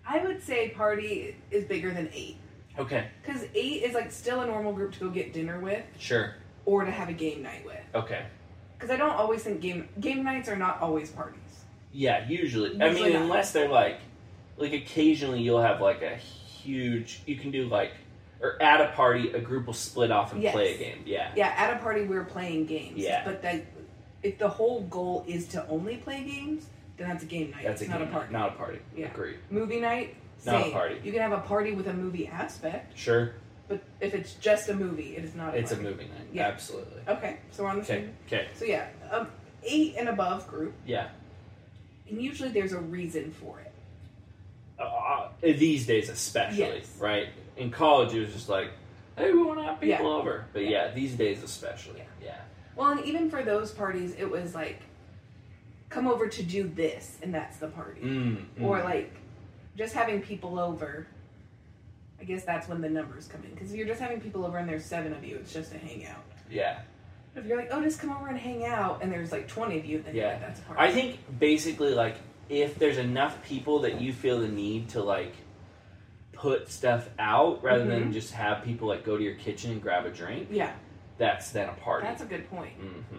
I 0.05 0.19
would 0.25 0.41
say 0.43 0.69
party 0.69 1.35
is 1.51 1.65
bigger 1.65 1.93
than 1.93 2.09
eight. 2.13 2.37
Okay, 2.79 3.07
Because 3.25 3.43
eight 3.55 3.81
is 3.83 3.95
like 3.95 4.11
still 4.11 4.41
a 4.41 4.45
normal 4.45 4.71
group 4.71 4.93
to 4.93 4.99
go 4.99 5.09
get 5.09 5.33
dinner 5.33 5.59
with 5.59 5.83
sure. 5.97 6.35
or 6.65 6.85
to 6.85 6.91
have 6.91 7.09
a 7.09 7.13
game 7.13 7.41
night 7.41 7.65
with. 7.65 7.79
Okay, 7.95 8.23
Because 8.77 8.91
I 8.91 8.97
don't 8.97 9.15
always 9.15 9.41
think 9.41 9.61
game 9.61 9.89
game 9.99 10.23
nights 10.23 10.47
are 10.47 10.55
not 10.55 10.79
always 10.79 11.09
parties. 11.09 11.39
yeah. 11.91 12.27
Usually, 12.29 12.79
I 12.79 12.93
mean, 12.93 13.13
not. 13.13 13.21
unless 13.23 13.51
they're 13.51 13.67
like, 13.67 13.97
like 14.57 14.73
occasionally 14.73 15.41
you'll 15.41 15.61
have 15.61 15.81
like 15.81 16.03
a 16.03 16.19
huge. 16.67 17.21
You 17.25 17.35
can 17.37 17.49
do 17.51 17.65
like, 17.67 17.93
or 18.41 18.61
at 18.61 18.81
a 18.81 18.89
party, 18.93 19.31
a 19.31 19.39
group 19.39 19.65
will 19.67 19.73
split 19.73 20.11
off 20.11 20.33
and 20.33 20.43
Yes. 20.43 20.53
play 20.53 20.75
a 20.75 20.77
game. 20.77 21.03
Yeah, 21.05 21.31
Yeah, 21.35 21.53
at 21.57 21.75
a 21.75 21.79
party 21.79 22.03
we're 22.03 22.25
playing 22.25 22.65
games. 22.65 22.97
Yeah. 22.97 23.23
But 23.25 23.41
that 23.41 23.65
if 24.23 24.37
the 24.37 24.49
whole 24.49 24.81
goal 24.83 25.23
is 25.27 25.47
to 25.49 25.67
only 25.69 25.97
play 25.97 26.23
games, 26.23 26.67
then 26.97 27.07
that's 27.09 27.23
a 27.23 27.27
game 27.27 27.51
night. 27.51 27.63
that's 27.63 27.81
it's 27.81 27.89
a 27.89 27.91
not 27.93 27.99
game 27.99 28.09
a 28.09 28.11
party. 28.11 28.33
Not 28.33 28.49
a 28.53 28.55
party. 28.55 28.79
Yeah. 28.95 29.07
Agreed. 29.07 29.37
Movie 29.49 29.79
night, 29.79 30.15
Not 30.45 30.67
a 30.67 30.71
party. 30.71 30.99
You 31.03 31.11
can 31.11 31.21
have 31.21 31.31
a 31.31 31.39
party 31.39 31.71
with 31.71 31.87
a 31.87 31.93
movie 31.93 32.27
aspect, 32.27 32.97
Sure, 32.97 33.33
but 33.67 33.81
if 34.01 34.13
it's 34.13 34.33
just 34.35 34.69
a 34.69 34.73
movie, 34.73 35.15
it 35.15 35.23
is 35.23 35.33
not 35.35 35.53
a 35.55 35.57
it's 35.57 35.71
a 35.71 35.77
movie 35.77 36.03
night. 36.05 36.27
Yeah. 36.33 36.47
Absolutely. 36.47 37.01
Okay, 37.07 37.37
so 37.51 37.63
we're 37.63 37.69
on 37.69 37.79
the 37.79 37.85
same. 37.85 38.13
Okay. 38.27 38.47
So 38.55 38.65
yeah, 38.65 38.87
um, 39.11 39.27
eight 39.63 39.95
and 39.97 40.09
above 40.09 40.47
group, 40.47 40.73
Yeah. 40.85 41.07
and 42.09 42.21
usually 42.21 42.49
there's 42.49 42.73
a 42.73 42.79
reason 42.79 43.31
for 43.31 43.59
it. 43.59 43.66
Uh, 44.79 45.29
these 45.41 45.85
days 45.85 46.09
especially, 46.09 46.59
Yes. 46.59 46.97
right? 46.99 47.27
In 47.55 47.71
college, 47.71 48.13
it 48.13 48.19
was 48.21 48.33
just 48.33 48.49
like, 48.49 48.69
hey, 49.17 49.31
we 49.31 49.41
want 49.43 49.59
to 49.59 49.63
have 49.65 49.79
people 49.79 50.05
Yeah. 50.05 50.15
over. 50.19 50.45
But 50.53 50.63
Yeah. 50.63 50.69
yeah. 50.87 50.91
these 50.93 51.15
days 51.15 51.43
especially, 51.43 51.97
Yeah. 51.99 52.03
yeah. 52.23 52.41
Well, 52.75 52.91
and 52.91 53.03
even 53.05 53.29
for 53.31 53.43
those 53.43 53.71
parties, 53.71 54.13
it 54.17 54.29
was 54.29 54.53
like, 54.53 54.81
come 55.89 56.07
over 56.07 56.27
to 56.27 56.43
do 56.43 56.67
this, 56.67 57.17
and 57.23 57.33
that's 57.33 57.57
the 57.57 57.67
party. 57.69 58.01
Mm, 58.01 58.45
Or 58.61 58.79
mm. 58.79 58.83
like, 58.83 59.11
just 59.77 59.93
having 59.95 60.21
people 60.21 60.59
over. 60.59 61.07
I 62.19 62.23
guess 62.23 62.43
that's 62.43 62.67
when 62.67 62.81
the 62.81 62.89
numbers 62.89 63.27
come 63.27 63.43
in. 63.43 63.51
Because 63.51 63.71
if 63.71 63.77
you're 63.77 63.87
just 63.87 64.01
having 64.01 64.19
people 64.19 64.43
over 64.45 64.57
and 64.57 64.67
there's 64.67 64.83
seven 64.85 65.13
of 65.13 65.23
you, 65.23 65.35
it's 65.37 65.53
just 65.53 65.73
a 65.73 65.77
hangout. 65.77 66.23
yeah, 66.49 66.79
If 67.35 67.45
you're 67.45 67.57
like, 67.57 67.69
oh, 67.71 67.81
just 67.83 67.99
come 67.99 68.09
over 68.11 68.27
and 68.27 68.37
hang 68.37 68.65
out, 68.65 69.03
and 69.03 69.11
there's 69.11 69.31
like 69.31 69.47
20 69.47 69.77
of 69.77 69.85
you, 69.85 70.01
then 70.01 70.15
yeah, 70.15 70.31
Yeah. 70.31 70.39
that's 70.39 70.59
a 70.59 70.63
party. 70.63 70.81
I 70.81 70.91
think 70.91 71.19
basically 71.39 71.93
like 71.93 72.15
if 72.49 72.77
there's 72.79 72.97
enough 72.97 73.43
people 73.45 73.79
that 73.79 73.99
you 74.01 74.13
feel 74.13 74.39
the 74.39 74.47
need 74.47 74.89
to 74.89 75.01
like 75.03 75.33
put 76.33 76.69
stuff 76.69 77.09
out 77.17 77.63
rather 77.63 77.85
than 77.85 78.09
Mhm. 78.09 78.13
just 78.13 78.33
have 78.33 78.63
people 78.63 78.87
like 78.87 79.03
go 79.03 79.17
to 79.17 79.23
your 79.23 79.35
kitchen 79.35 79.71
and 79.71 79.81
grab 79.81 80.05
a 80.05 80.09
drink, 80.11 80.49
Yeah, 80.51 80.71
that's 81.17 81.51
then 81.51 81.67
a 81.69 81.73
party. 81.73 82.05
that's 82.05 82.21
a 82.21 82.25
good 82.25 82.49
point. 82.49 82.73
hmm 82.73 83.17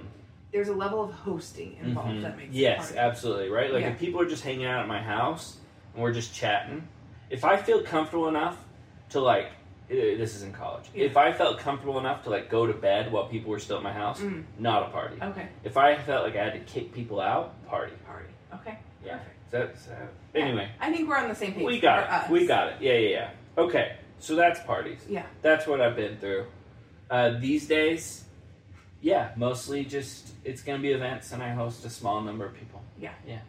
There's 0.53 0.69
a 0.69 0.75
level 0.75 1.05
of 1.05 1.13
hosting 1.13 1.77
involved 1.83 2.23
that 2.23 2.37
makes 2.39 2.55
yes, 2.55 2.95
absolutely 2.97 3.51
right. 3.51 3.71
Like 3.73 3.83
Yeah. 3.83 3.91
if 3.91 3.99
people 3.99 4.21
are 4.21 4.27
just 4.29 4.43
hanging 4.45 4.65
out 4.67 4.81
at 4.81 4.89
my 4.89 5.03
house 5.03 5.59
and 5.95 6.03
we're 6.03 6.13
just 6.13 6.33
chatting, 6.35 6.89
if 7.29 7.45
I 7.45 7.57
feel 7.59 7.83
comfortable 7.83 8.29
enough 8.29 8.57
to 9.11 9.21
like, 9.21 9.51
this 9.89 10.35
is 10.35 10.43
in 10.43 10.53
college. 10.53 10.85
Yeah. 10.95 11.05
If 11.05 11.17
I 11.19 11.33
felt 11.33 11.59
comfortable 11.59 11.99
enough 11.99 12.23
to 12.25 12.31
like 12.31 12.49
go 12.49 12.67
to 12.67 12.73
bed 12.73 13.13
while 13.13 13.27
people 13.27 13.51
were 13.51 13.59
still 13.59 13.77
at 13.79 13.83
my 13.83 13.93
house, 13.93 14.21
Mm. 14.23 14.45
not 14.59 14.85
a 14.85 14.91
party. 14.91 15.17
Okay, 15.21 15.49
If 15.65 15.77
I 15.77 15.97
felt 15.97 16.25
like 16.25 16.37
I 16.37 16.45
had 16.45 16.53
to 16.55 16.61
kick 16.61 16.93
people 16.93 17.21
out, 17.21 17.67
party. 17.67 17.93
party. 18.07 18.29
Yeah. 19.09 19.19
That's 19.51 19.89
uh, 19.89 20.07
anyway. 20.35 20.69
I 20.81 20.93
think 20.93 21.09
we're 21.09 21.17
on 21.17 21.29
the 21.29 21.35
same 21.35 21.55
page. 21.55 21.65
We 21.65 21.81
got 21.81 22.25
it. 22.27 22.31
We 22.31 22.47
got 22.47 22.69
it. 22.69 22.77
Yeah, 22.81 22.93
yeah, 22.95 23.09
yeah. 23.09 23.31
Okay, 23.63 23.97
so 24.19 24.37
that's 24.37 24.61
parties. 24.61 25.01
Yeah. 25.09 25.25
That's 25.43 25.67
what 25.67 25.81
I've 25.81 25.97
been 25.97 26.19
through. 26.19 26.47
Uh, 27.11 27.39
these 27.41 27.67
days, 27.67 28.25
yeah, 29.01 29.31
mostly 29.37 29.85
just 29.85 30.33
it's 30.45 30.63
gonna 30.63 30.79
be 30.81 30.93
events, 30.93 31.33
and 31.33 31.43
I 31.43 31.49
host 31.51 31.85
a 31.87 31.91
small 31.91 32.21
number 32.21 32.45
of 32.45 32.55
people. 32.55 32.83
Yeah. 32.99 33.13
Yeah. 33.27 33.41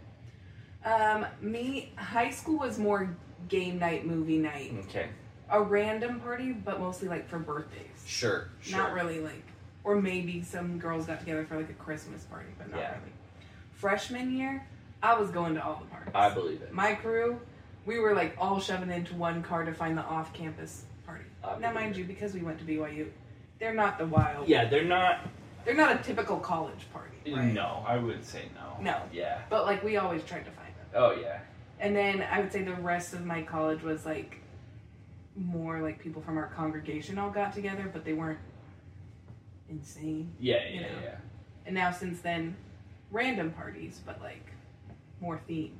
Um, 0.85 1.25
me, 1.41 1.91
high 1.97 2.29
school 2.31 2.59
was 2.59 2.79
more 2.79 3.13
game 3.49 3.77
night, 3.79 4.05
movie 4.05 4.37
night, 4.37 4.73
Okay, 4.87 5.09
a 5.49 5.61
random 5.61 6.21
party, 6.21 6.53
but 6.53 6.79
mostly 6.79 7.09
like 7.09 7.27
for 7.27 7.39
birthdays. 7.39 8.03
sure, 8.05 8.47
sure. 8.61 8.77
Not 8.77 8.93
really 8.93 9.19
like, 9.19 9.43
or 9.83 9.99
maybe 10.01 10.41
some 10.41 10.79
girls 10.79 11.05
got 11.07 11.19
together 11.19 11.45
for 11.45 11.57
like 11.57 11.69
a 11.69 11.73
Christmas 11.73 12.23
party, 12.23 12.47
but 12.57 12.71
not 12.71 12.79
Yeah. 12.79 12.91
really. 12.91 13.11
Freshman 13.73 14.31
year, 14.37 14.65
I 15.01 15.17
was 15.19 15.29
going 15.31 15.55
to 15.55 15.63
all 15.63 15.81
the 15.83 15.89
parties. 15.89 16.11
I 16.13 16.29
believe 16.29 16.61
it. 16.61 16.73
My 16.73 16.93
crew, 16.93 17.39
we 17.85 17.99
were 17.99 18.13
like 18.13 18.35
all 18.37 18.59
shoving 18.59 18.91
into 18.91 19.13
one 19.15 19.41
car 19.41 19.63
to 19.65 19.73
find 19.73 19.97
the 19.97 20.01
off-campus 20.03 20.83
party. 21.05 21.23
Now, 21.59 21.71
mind 21.71 21.95
it. 21.95 21.99
you, 21.99 22.05
because 22.05 22.33
we 22.33 22.41
went 22.41 22.59
to 22.59 22.65
BYU, 22.65 23.07
they're 23.59 23.73
not 23.73 23.97
the 23.97 24.05
wild. 24.05 24.47
Yeah, 24.47 24.65
they're 24.65 24.83
not. 24.83 25.27
They're 25.65 25.75
not 25.75 25.99
a 25.99 26.03
typical 26.03 26.37
college 26.39 26.87
party. 26.93 27.17
Right? 27.31 27.53
No, 27.53 27.83
I 27.87 27.97
would 27.97 28.23
say 28.25 28.43
no. 28.55 28.81
No. 28.83 29.01
Yeah. 29.13 29.41
But 29.49 29.65
like 29.65 29.83
we 29.83 29.97
always 29.97 30.23
tried 30.23 30.45
to 30.45 30.51
find 30.51 30.67
them. 30.69 30.87
Oh 30.95 31.11
yeah. 31.11 31.39
And 31.79 31.95
then 31.95 32.21
I 32.31 32.39
would 32.39 32.51
say 32.51 32.63
the 32.63 32.73
rest 32.75 33.13
of 33.13 33.25
my 33.25 33.41
college 33.41 33.83
was 33.83 34.05
like 34.05 34.37
more 35.35 35.81
like 35.81 35.99
people 35.99 36.21
from 36.21 36.37
our 36.37 36.47
congregation 36.47 37.17
all 37.17 37.29
got 37.29 37.53
together, 37.53 37.89
but 37.91 38.03
they 38.05 38.13
weren't 38.13 38.39
insane. 39.69 40.33
Yeah, 40.39 40.67
You 40.69 40.81
yeah, 40.81 40.87
know. 40.87 40.97
yeah. 41.03 41.15
And 41.65 41.75
now 41.75 41.91
since 41.91 42.21
then, 42.21 42.55
random 43.11 43.51
parties, 43.51 44.01
but 44.05 44.19
like 44.21 44.45
more 45.21 45.39
themed. 45.49 45.71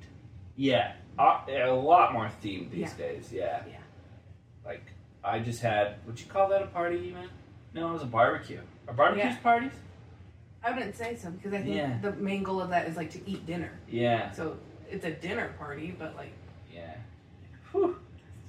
Yeah, 0.56 0.94
uh, 1.18 1.42
a 1.48 1.72
lot 1.72 2.14
more 2.14 2.30
themed 2.44 2.72
these 2.72 2.80
Yeah. 2.92 2.98
days. 2.98 3.32
Yeah. 3.32 3.64
Yeah. 3.68 3.78
Like 4.66 4.84
I 5.24 5.40
just 5.40 5.62
had. 5.62 5.96
Would 6.06 6.20
you 6.20 6.26
call 6.28 6.50
that 6.50 6.62
a 6.62 6.68
party 6.68 6.98
even? 7.08 7.30
No, 7.74 7.90
it 7.90 7.94
was 7.94 8.04
a 8.04 8.08
barbecue. 8.08 8.62
Are 8.88 8.94
barbecues 8.94 9.26
Yeah. 9.36 9.38
parties? 9.40 9.72
I 10.64 10.72
wouldn't 10.72 10.96
say 10.96 11.16
so 11.16 11.30
because 11.32 11.54
I 11.54 11.62
think 11.62 11.76
Yeah. 11.76 11.98
the 12.02 12.12
main 12.14 12.44
goal 12.44 12.60
of 12.62 12.70
that 12.70 12.88
is 12.88 12.98
like 12.98 13.12
to 13.12 13.30
eat 13.30 13.46
dinner. 13.46 13.72
Yeah. 13.90 14.32
So 14.32 14.58
it's 14.90 15.06
a 15.06 15.12
dinner 15.12 15.54
party, 15.58 15.96
but 15.98 16.16
like 16.16 16.34
Yeah. 16.72 16.96
Whew. 17.72 18.00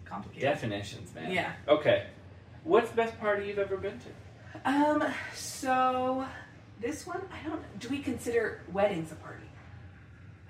it's 0.00 0.08
complicated. 0.08 0.42
Definitions, 0.48 1.14
man. 1.14 1.30
Yeah. 1.30 1.52
Okay. 1.68 2.06
What's 2.64 2.90
the 2.90 2.96
best 2.96 3.18
party 3.20 3.46
you've 3.46 3.58
ever 3.58 3.76
been 3.76 3.98
to? 4.00 4.68
Um. 4.68 5.04
So 5.34 6.26
this 6.80 7.06
one, 7.06 7.22
I 7.32 7.46
don't. 7.48 7.78
Do 7.78 7.88
we 7.88 8.00
consider 8.00 8.62
weddings 8.72 9.12
a 9.12 9.14
party? 9.16 9.44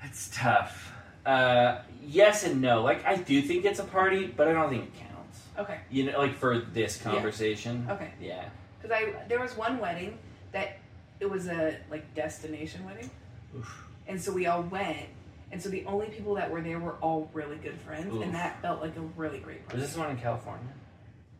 That's 0.02 0.30
tough. 0.32 0.92
Uh, 1.24 1.78
yes 2.02 2.44
and 2.44 2.60
no. 2.60 2.82
Like 2.82 3.04
I 3.04 3.16
do 3.16 3.40
think 3.42 3.64
it's 3.64 3.78
a 3.78 3.84
party, 3.84 4.26
but 4.26 4.48
I 4.48 4.52
don't 4.52 4.70
think 4.70 4.84
it 4.84 4.94
counts. 4.98 5.40
Okay. 5.58 5.80
You 5.90 6.10
know, 6.10 6.18
like 6.18 6.36
for 6.36 6.58
this 6.58 6.96
conversation. 6.96 7.86
Okay. 7.90 8.12
Yeah. 8.20 8.48
Because 8.80 8.96
I 8.96 9.14
there 9.28 9.40
was 9.40 9.56
one 9.56 9.78
wedding 9.78 10.18
that 10.52 10.78
it 11.20 11.30
was 11.30 11.46
a 11.48 11.76
like 11.90 12.14
destination 12.14 12.84
wedding, 12.84 13.10
Oof. 13.56 13.86
and 14.08 14.20
so 14.20 14.32
we 14.32 14.46
all 14.46 14.62
went, 14.62 15.06
and 15.52 15.62
so 15.62 15.68
the 15.68 15.84
only 15.84 16.06
people 16.06 16.34
that 16.36 16.50
were 16.50 16.62
there 16.62 16.78
were 16.78 16.94
all 17.02 17.30
really 17.34 17.56
good 17.56 17.78
friends, 17.80 18.14
Oof. 18.14 18.22
and 18.22 18.34
that 18.34 18.60
felt 18.62 18.80
like 18.80 18.96
a 18.96 19.02
really 19.18 19.38
great 19.38 19.66
party. 19.66 19.80
Was 19.82 19.90
this 19.90 19.98
one 19.98 20.10
in 20.10 20.16
California? 20.16 20.66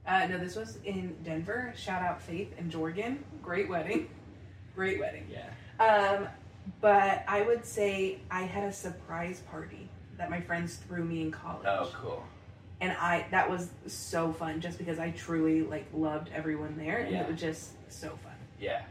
Uh, 0.07 0.27
no, 0.29 0.39
this 0.39 0.55
was 0.55 0.77
in 0.85 1.17
Denver. 1.25 1.73
Shout 1.77 2.03
out 2.03 2.21
Faith 2.21 2.53
and 2.59 2.71
Jorgen. 2.71 3.19
Great 3.43 3.69
wedding. 3.71 4.09
Great 4.75 5.01
wedding. 5.01 5.27
Yeah. 5.31 5.49
Um, 5.83 6.29
but 6.81 7.25
I 7.29 7.43
would 7.43 7.65
say 7.65 8.19
I 8.31 8.43
had 8.43 8.65
a 8.65 8.73
surprise 8.73 9.41
party 9.51 9.89
that 10.19 10.31
my 10.31 10.41
friends 10.41 10.77
threw 10.77 11.05
me 11.05 11.23
in 11.23 11.31
college. 11.31 11.67
Oh, 11.67 11.91
cool. 11.95 12.23
And 12.81 12.93
I 12.93 13.27
that 13.31 13.49
was 13.51 13.69
so 13.87 14.33
fun 14.33 14.61
just 14.61 14.79
because 14.79 14.99
I 14.99 15.11
truly 15.11 15.63
like 15.63 15.87
loved 15.93 16.31
everyone 16.35 16.77
there 16.79 16.99
and 16.99 17.13
Yeah. 17.13 17.23
it 17.23 17.31
was 17.31 17.41
just 17.41 17.71
so 17.93 18.09
fun. 18.23 18.33
Yeah. 18.59 18.83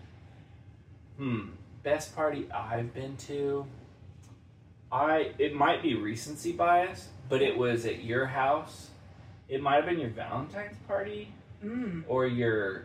Hmm. 1.17 1.49
Best 1.83 2.15
party 2.15 2.47
I've 2.51 2.93
been 2.93 3.15
to. 3.27 3.65
I 4.91 5.33
it 5.37 5.55
might 5.55 5.81
be 5.81 5.95
recency 5.95 6.51
bias, 6.51 7.09
but 7.29 7.41
it 7.41 7.57
was 7.57 7.85
at 7.85 8.03
your 8.03 8.25
house. 8.27 8.89
It 9.47 9.61
might 9.61 9.75
have 9.77 9.85
been 9.85 9.99
your 9.99 10.09
Valentine's 10.11 10.77
party 10.87 11.33
Mm. 11.63 12.03
or 12.07 12.25
your 12.25 12.83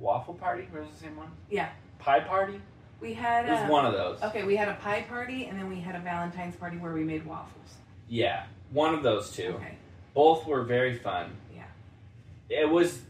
waffle 0.00 0.34
party. 0.34 0.66
Was 0.74 0.88
the 0.90 0.96
same 1.04 1.16
one? 1.16 1.30
Yeah. 1.48 1.68
Pie 2.00 2.20
party. 2.20 2.60
We 3.02 3.14
had 3.14 3.46
It 3.46 3.50
was 3.50 3.60
uh, 3.60 3.66
one 3.66 3.84
of 3.84 3.92
those. 3.92 4.22
Okay, 4.22 4.44
we 4.44 4.54
had 4.54 4.68
a 4.68 4.74
pie 4.74 5.02
party 5.08 5.46
and 5.46 5.58
then 5.58 5.68
we 5.68 5.80
had 5.80 5.96
a 5.96 5.98
Valentine's 5.98 6.54
party 6.54 6.78
where 6.78 6.92
we 6.92 7.02
made 7.02 7.26
waffles. 7.26 7.74
Yeah, 8.08 8.44
one 8.70 8.94
of 8.94 9.02
those 9.02 9.32
two. 9.32 9.54
Okay. 9.56 9.74
Both 10.14 10.46
were 10.46 10.62
very 10.62 10.96
fun. 10.98 11.32
Yeah. 11.54 11.64
It 12.48 12.70
was. 12.70 13.00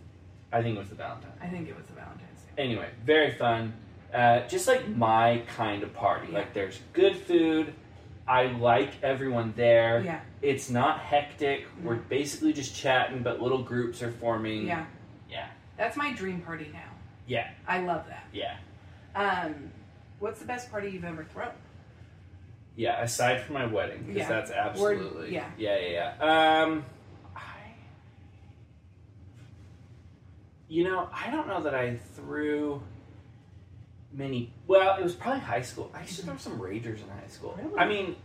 I 0.50 0.62
think 0.62 0.76
it 0.76 0.78
was 0.78 0.88
the 0.88 0.94
Valentine. 0.94 1.32
I 1.42 1.48
think 1.48 1.68
it 1.68 1.76
was 1.76 1.86
the 1.86 1.92
Valentine's 1.94 2.40
Day. 2.40 2.62
Anyway, 2.62 2.88
very 3.04 3.32
fun. 3.32 3.74
Uh, 4.14 4.46
just 4.48 4.66
like 4.66 4.88
my 4.88 5.42
kind 5.56 5.82
of 5.82 5.92
party. 5.92 6.28
Yeah. 6.30 6.38
Like 6.38 6.54
there's 6.54 6.80
good 6.94 7.16
food. 7.16 7.74
I 8.26 8.46
like 8.46 8.90
everyone 9.02 9.52
there. 9.56 10.02
Yeah. 10.04 10.20
It's 10.40 10.70
not 10.70 11.00
hectic. 11.00 11.66
We're 11.82 11.96
basically 11.96 12.52
just 12.54 12.74
chatting, 12.74 13.22
but 13.22 13.42
little 13.42 13.62
groups 13.62 14.02
are 14.02 14.12
forming. 14.12 14.66
Yeah. 14.66 14.86
Yeah. 15.28 15.48
That's 15.76 15.96
my 15.98 16.12
dream 16.12 16.40
party 16.40 16.70
now. 16.72 16.80
Yeah. 17.26 17.50
I 17.66 17.80
love 17.80 18.06
that. 18.08 18.24
Yeah. 18.32 18.56
Um 19.14 19.71
what's 20.22 20.38
the 20.38 20.46
best 20.46 20.70
party 20.70 20.88
you've 20.90 21.04
ever 21.04 21.24
thrown? 21.24 21.50
Yeah. 22.76 23.02
Aside 23.02 23.42
from 23.42 23.54
my 23.54 23.66
wedding, 23.66 24.04
because 24.06 24.20
Yeah. 24.20 24.28
that's 24.28 24.50
absolutely. 24.50 25.34
yeah. 25.34 25.50
Yeah. 25.58 25.78
Yeah. 25.78 26.14
Yeah. 26.20 26.62
Um, 26.62 26.84
I. 27.36 27.74
You 30.68 30.84
know, 30.84 31.10
I 31.12 31.30
don't 31.30 31.48
know 31.48 31.64
that 31.64 31.74
I 31.74 31.96
threw 32.14 32.80
many. 34.12 34.54
Well, 34.66 34.96
it 34.96 35.02
was 35.02 35.14
probably 35.14 35.40
high 35.40 35.60
school. 35.60 35.90
I 35.92 36.02
used 36.02 36.20
to 36.20 36.24
throw 36.24 36.36
some 36.36 36.58
ragers 36.58 37.02
in 37.02 37.08
high 37.08 37.28
school. 37.28 37.58
Really? 37.60 37.76
I 37.78 37.86
mean, 37.86 38.16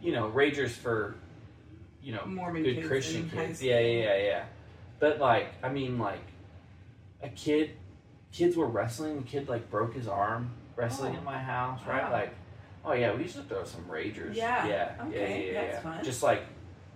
you 0.00 0.12
know, 0.12 0.30
ragers 0.30 0.70
for, 0.70 1.16
you 2.02 2.12
know, 2.12 2.24
Mormon 2.26 2.62
good 2.62 2.76
kids 2.76 2.86
Christian 2.86 3.30
kids. 3.30 3.62
Yeah, 3.62 3.80
yeah, 3.80 4.02
yeah, 4.04 4.16
yeah. 4.22 4.44
But 5.00 5.18
like, 5.18 5.48
I 5.62 5.70
mean, 5.70 5.98
like, 5.98 6.22
a 7.22 7.28
kid, 7.30 7.70
kids 8.30 8.56
were 8.56 8.66
wrestling. 8.68 9.18
A 9.18 9.22
kid 9.22 9.48
like 9.48 9.70
broke 9.70 9.94
his 9.94 10.06
arm 10.06 10.50
wrestling 10.76 11.14
Oh. 11.14 11.18
in 11.18 11.24
my 11.24 11.38
house, 11.38 11.80
right? 11.86 12.04
Wow. 12.04 12.12
Like, 12.12 12.34
oh 12.84 12.92
yeah, 12.92 13.14
we 13.14 13.22
used 13.22 13.36
to 13.36 13.42
throw 13.42 13.64
some 13.64 13.84
ragers. 13.86 14.34
Yeah. 14.34 14.66
yeah, 14.66 14.94
Okay, 15.08 15.46
yeah, 15.46 15.52
yeah, 15.52 15.60
that's 15.62 15.74
yeah. 15.74 15.80
fun. 15.80 16.04
Just 16.04 16.22
like 16.22 16.42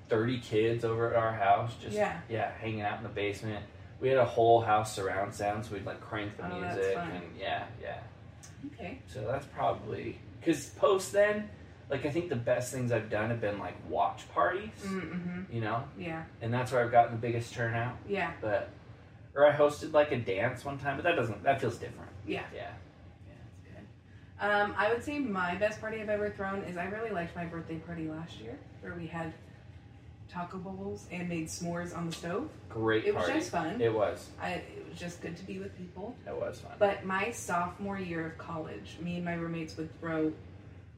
thirty 0.08 0.38
kids 0.40 0.84
over 0.84 1.10
at 1.10 1.16
our 1.16 1.32
house, 1.32 1.72
just 1.80 1.96
Yeah. 1.96 2.18
yeah, 2.28 2.50
hanging 2.60 2.82
out 2.82 2.98
in 2.98 3.02
the 3.02 3.08
basement. 3.08 3.64
We 4.00 4.08
had 4.08 4.18
a 4.18 4.24
whole 4.24 4.60
house 4.62 4.94
surround 4.94 5.34
sound, 5.34 5.66
so 5.66 5.74
we'd 5.74 5.84
like 5.86 6.00
crank 6.00 6.36
the 6.36 6.46
Oh, 6.46 6.60
that's 6.60 6.76
music, 6.76 6.96
and 6.98 7.22
yeah, 7.38 7.64
yeah. 7.82 7.98
Okay. 8.74 8.98
So 9.06 9.22
that's 9.26 9.46
probably 9.46 10.18
because 10.40 10.66
post 10.70 11.12
then, 11.12 11.48
like 11.90 12.06
I 12.06 12.10
think 12.10 12.28
the 12.28 12.36
best 12.36 12.72
things 12.72 12.92
I've 12.92 13.10
done 13.10 13.30
have 13.30 13.40
been 13.40 13.58
like 13.58 13.74
watch 13.88 14.28
parties, 14.32 14.70
Mm-hmm. 14.84 15.54
you 15.54 15.60
know, 15.60 15.84
Yeah. 15.98 16.24
and 16.40 16.52
that's 16.52 16.72
where 16.72 16.82
I've 16.84 16.90
gotten 16.92 17.12
the 17.12 17.20
biggest 17.20 17.52
turnout. 17.54 17.96
Yeah. 18.08 18.32
But 18.40 18.70
or 19.34 19.46
I 19.46 19.54
hosted 19.54 19.92
like 19.92 20.12
a 20.12 20.18
dance 20.18 20.64
one 20.64 20.78
time, 20.78 20.96
but 20.96 21.04
that 21.04 21.14
doesn't 21.16 21.42
that 21.44 21.60
feels 21.60 21.76
different. 21.76 22.10
Yeah. 22.26 22.42
Yeah. 22.54 22.70
Um, 24.40 24.74
I 24.78 24.90
would 24.92 25.04
say 25.04 25.18
my 25.18 25.54
best 25.56 25.80
party 25.80 26.00
I've 26.00 26.08
ever 26.08 26.30
thrown 26.30 26.64
is 26.64 26.78
I 26.78 26.86
really 26.86 27.10
liked 27.10 27.36
my 27.36 27.44
birthday 27.44 27.76
party 27.76 28.08
last 28.08 28.40
year 28.40 28.58
where 28.80 28.94
we 28.94 29.06
had 29.06 29.34
taco 30.30 30.56
bowls 30.58 31.06
and 31.10 31.28
made 31.28 31.48
s'mores 31.48 31.96
on 31.96 32.06
the 32.06 32.12
stove. 32.12 32.48
Great 32.68 33.04
It 33.04 33.14
was 33.14 33.26
just 33.26 33.50
fun. 33.50 33.80
It 33.80 33.92
was. 33.92 34.28
I, 34.40 34.52
it 34.52 34.86
was 34.88 34.98
just 34.98 35.20
good 35.20 35.36
to 35.36 35.44
be 35.44 35.58
with 35.58 35.76
people. 35.76 36.16
It 36.26 36.34
was 36.34 36.60
fun. 36.60 36.72
But 36.78 37.04
my 37.04 37.30
sophomore 37.32 37.98
year 37.98 38.26
of 38.26 38.38
college, 38.38 38.96
me 39.00 39.16
and 39.16 39.24
my 39.24 39.34
roommates 39.34 39.76
would 39.76 39.90
throw 40.00 40.32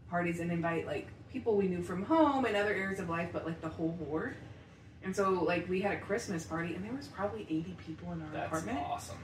parties 0.09 0.39
and 0.39 0.53
invite 0.53 0.87
like 0.87 1.09
people 1.33 1.57
we 1.57 1.67
knew 1.67 1.83
from 1.83 2.05
home 2.05 2.45
and 2.45 2.57
other 2.57 2.75
areas 2.75 3.01
of 3.01 3.09
life, 3.09 3.31
but 3.33 3.45
like 3.45 3.61
the 3.61 3.69
whole 3.69 3.89
board. 3.89 4.37
And 5.03 5.17
so 5.17 5.31
like 5.31 5.69
we 5.69 5.81
had 5.81 5.93
a 5.93 6.01
Christmas 6.01 6.45
party 6.45 6.75
and 6.75 6.85
there 6.85 6.93
was 6.93 7.09
probably 7.09 7.43
80 7.51 7.77
people 7.85 8.13
in 8.13 8.23
our 8.23 8.29
apartment. 8.29 8.51
That's 8.51 8.63
apartment. 8.63 8.87
awesome. 8.87 9.19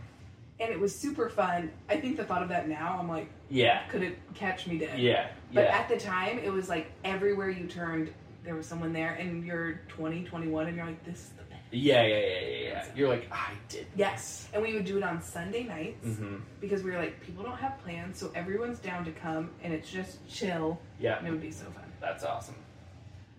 And 0.61 0.71
it 0.73 0.79
was 0.81 0.95
super 0.95 1.29
fun. 1.29 1.71
I 1.89 1.97
think 1.99 2.17
the 2.17 2.25
thought 2.25 2.43
of 2.43 2.49
that 2.49 2.69
now, 2.69 2.97
I'm 2.99 3.09
like, 3.09 3.29
Yeah. 3.49 3.85
could 3.89 4.03
it 4.03 4.19
catch 4.35 4.67
me 4.67 4.79
dead? 4.79 4.99
Yeah. 4.99 5.29
But 5.53 5.65
yeah. 5.65 5.79
at 5.79 5.89
the 5.89 5.97
time, 5.99 6.39
it 6.39 6.53
was 6.53 6.69
like 6.69 6.91
everywhere 7.05 7.49
you 7.51 7.67
turned, 7.67 8.13
there 8.45 8.55
was 8.57 8.67
someone 8.67 8.93
there, 8.93 9.13
and 9.15 9.45
you're 9.45 9.81
20, 9.89 10.25
21, 10.25 10.67
and 10.67 10.77
you're 10.77 10.87
like, 10.87 11.05
this 11.05 11.19
is 11.19 11.29
the 11.31 11.43
best. 11.45 11.61
Yeah, 11.71 12.03
yeah, 12.03 12.17
yeah, 12.19 12.27
yeah, 12.41 12.59
yeah. 12.63 12.85
You're 12.97 13.09
like, 13.09 13.29
I 13.31 13.53
did. 13.69 13.87
Yes. 13.95 14.49
And 14.53 14.63
we 14.63 14.73
would 14.75 14.85
do 14.85 14.97
it 14.97 15.05
on 15.05 15.23
Sunday 15.23 15.63
nights 15.65 16.07
Mm-hmm. 16.07 16.37
because 16.61 16.83
we 16.83 16.91
were 16.91 16.99
like, 16.99 17.21
people 17.21 17.45
don't 17.45 17.59
have 17.59 17.79
plans, 17.85 18.19
so 18.19 18.33
everyone's 18.35 18.79
down 18.81 19.05
to 19.05 19.13
come 19.13 19.51
and 19.63 19.73
it's 19.73 19.91
just 19.91 20.27
chill 20.29 20.81
Yeah, 20.99 21.19
and 21.19 21.27
it 21.29 21.31
would 21.31 21.41
be 21.43 21.51
so 21.53 21.67
fun. 21.67 21.85
that's 22.01 22.25
awesome. 22.25 22.57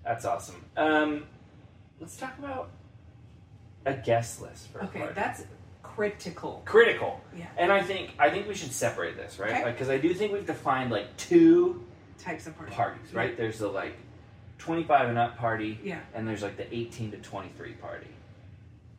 That's 0.06 0.24
awesome. 0.26 0.64
Um, 0.78 1.26
let's 2.00 2.16
talk 2.18 2.38
about 2.40 2.70
a 3.86 3.94
guest 3.94 4.42
list 4.42 4.70
for 4.72 4.80
a 4.80 4.86
Okay, 4.86 5.10
that's 5.16 5.44
critical. 6.00 6.62
critical. 6.66 7.22
Yeah. 7.36 7.48
And 7.58 7.72
I 7.72 7.82
think 7.84 8.12
I 8.18 8.30
think 8.30 8.48
we 8.48 8.56
should 8.56 8.72
separate 8.72 9.18
this, 9.18 9.38
right? 9.40 9.52
Okay. 9.52 9.64
Like, 9.66 9.74
because 9.76 9.90
I 9.90 9.98
do 9.98 10.14
think 10.14 10.32
we've 10.32 10.46
defined 10.46 10.92
like 10.92 11.16
two 11.18 11.84
Types 12.18 12.48
of 12.48 12.58
parties. 12.58 12.76
parties, 12.76 13.14
right? 13.14 13.36
There's 13.38 13.60
the 13.60 13.68
like 13.68 13.96
25 14.58 15.10
and 15.10 15.18
up 15.18 15.38
party, 15.38 15.80
Yeah. 15.84 16.00
and 16.14 16.28
there's 16.28 16.42
like 16.44 16.58
the 16.58 16.74
18 16.74 17.12
to 17.12 17.18
23 17.18 17.72
party. 17.74 18.08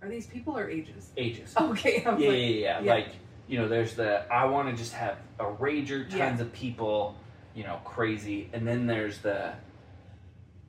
Are 0.03 0.09
these 0.09 0.27
people 0.27 0.57
or 0.57 0.69
ages? 0.71 1.11
Ages. 1.17 1.55
Okay. 1.61 2.01
Yeah, 2.03 2.11
like, 2.13 2.21
yeah, 2.21 2.31
yeah, 2.31 2.81
yeah. 2.81 2.93
Like, 2.95 3.09
you 3.49 3.59
know, 3.59 3.69
there's 3.69 3.95
the 3.95 4.31
I 4.33 4.45
want 4.47 4.71
to 4.71 4.77
just 4.77 4.93
have 4.95 5.19
a 5.39 5.45
rager, 5.45 6.05
tons 6.09 6.17
Yeah. 6.17 6.41
of 6.41 6.53
people, 6.53 7.17
you 7.55 7.65
know, 7.65 7.81
crazy. 7.85 8.49
And 8.53 8.67
then 8.67 8.87
there's 8.87 9.19
the 9.19 9.53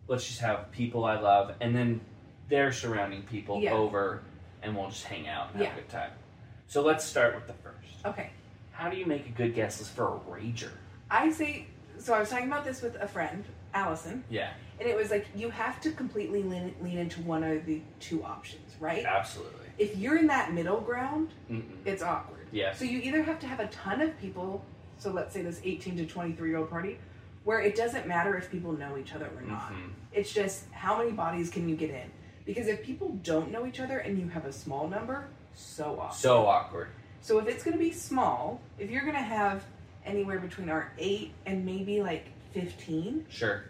let's 0.08 0.28
just 0.28 0.42
have 0.42 0.72
people 0.72 1.06
I 1.06 1.20
love, 1.20 1.54
and 1.62 1.74
then 1.76 2.02
their 2.50 2.72
surrounding 2.74 3.22
people 3.24 3.62
Yeah. 3.62 3.72
over, 3.74 4.24
and 4.62 4.76
we'll 4.76 4.90
just 4.90 5.04
hang 5.06 5.28
out 5.28 5.48
and 5.54 5.58
have 5.58 5.74
Yeah. 5.74 5.74
a 5.74 5.82
good 5.82 5.90
time. 5.90 6.12
So 6.68 6.82
let's 6.82 7.04
start 7.04 7.36
with 7.36 7.48
the 7.48 7.54
first. 7.54 8.06
Okay. 8.06 8.30
How 8.72 8.90
do 8.90 8.98
you 8.98 9.06
make 9.06 9.28
a 9.28 9.32
good 9.32 9.54
guest 9.54 9.80
list 9.80 9.92
for 9.96 10.08
a 10.16 10.20
rager? 10.32 10.72
I 11.10 11.32
say, 11.32 11.68
so 11.98 12.14
I 12.14 12.20
was 12.20 12.30
talking 12.30 12.48
about 12.48 12.64
this 12.64 12.82
with 12.82 12.96
a 12.96 13.08
friend, 13.08 13.44
Allison, 13.74 14.24
Yeah, 14.30 14.52
and 14.80 14.88
it 14.90 14.96
was 14.96 15.12
like, 15.12 15.28
you 15.36 15.50
have 15.50 15.80
to 15.82 15.92
completely 15.92 16.44
lean, 16.44 16.74
lean 16.82 16.98
into 16.98 17.22
one 17.22 17.44
of 17.44 17.66
the 17.66 17.82
two 18.00 18.24
options, 18.24 18.76
right? 18.80 19.06
absolutely. 19.06 19.58
If 19.78 19.98
you're 19.98 20.18
in 20.18 20.28
that 20.28 20.54
middle 20.54 20.80
ground, 20.82 21.30
Mm-mm. 21.50 21.64
it's 21.86 22.02
awkward. 22.02 22.48
Yes. 22.52 22.78
So 22.80 22.86
you 22.86 23.00
either 23.00 23.24
have 23.24 23.40
to 23.40 23.48
have 23.48 23.60
a 23.60 23.68
ton 23.68 24.02
of 24.02 24.18
people, 24.20 24.64
so 24.98 25.12
let's 25.12 25.34
say 25.34 25.42
this 25.42 25.60
18 25.64 25.98
to 25.98 26.06
23 26.06 26.50
year 26.50 26.58
old 26.60 26.70
party, 26.70 26.98
where 27.44 27.60
it 27.62 27.76
doesn't 27.76 28.08
matter 28.08 28.38
if 28.38 28.52
people 28.52 28.72
know 28.74 28.98
each 28.98 29.14
other 29.14 29.30
or 29.36 29.42
not. 29.42 29.72
Mhm. 29.72 29.92
It's 30.14 30.32
just 30.34 30.70
how 30.72 30.98
many 30.98 31.12
bodies 31.12 31.50
can 31.50 31.68
you 31.68 31.76
get 31.76 31.90
in? 31.90 32.12
Because 32.54 32.68
if 32.68 32.84
people 32.84 33.18
don't 33.24 33.50
know 33.50 33.66
each 33.66 33.80
other 33.80 34.00
and 34.00 34.20
you 34.20 34.28
have 34.28 34.44
a 34.44 34.52
small 34.52 34.86
number, 34.86 35.30
so 35.56 35.98
awkward. 36.02 36.14
So 36.18 36.46
awkward. 36.46 36.88
So 37.22 37.40
if 37.40 37.48
it's 37.48 37.64
going 37.64 37.78
to 37.78 37.82
be 37.82 37.94
small, 37.94 38.60
if 38.78 38.90
you're 38.90 39.04
going 39.04 39.14
to 39.14 39.22
have 39.22 39.64
anywhere 40.06 40.38
between 40.38 40.68
our 40.70 40.92
8 40.98 41.32
and 41.46 41.66
maybe 41.66 42.02
like 42.02 42.26
15, 42.54 43.26
Sure. 43.30 43.64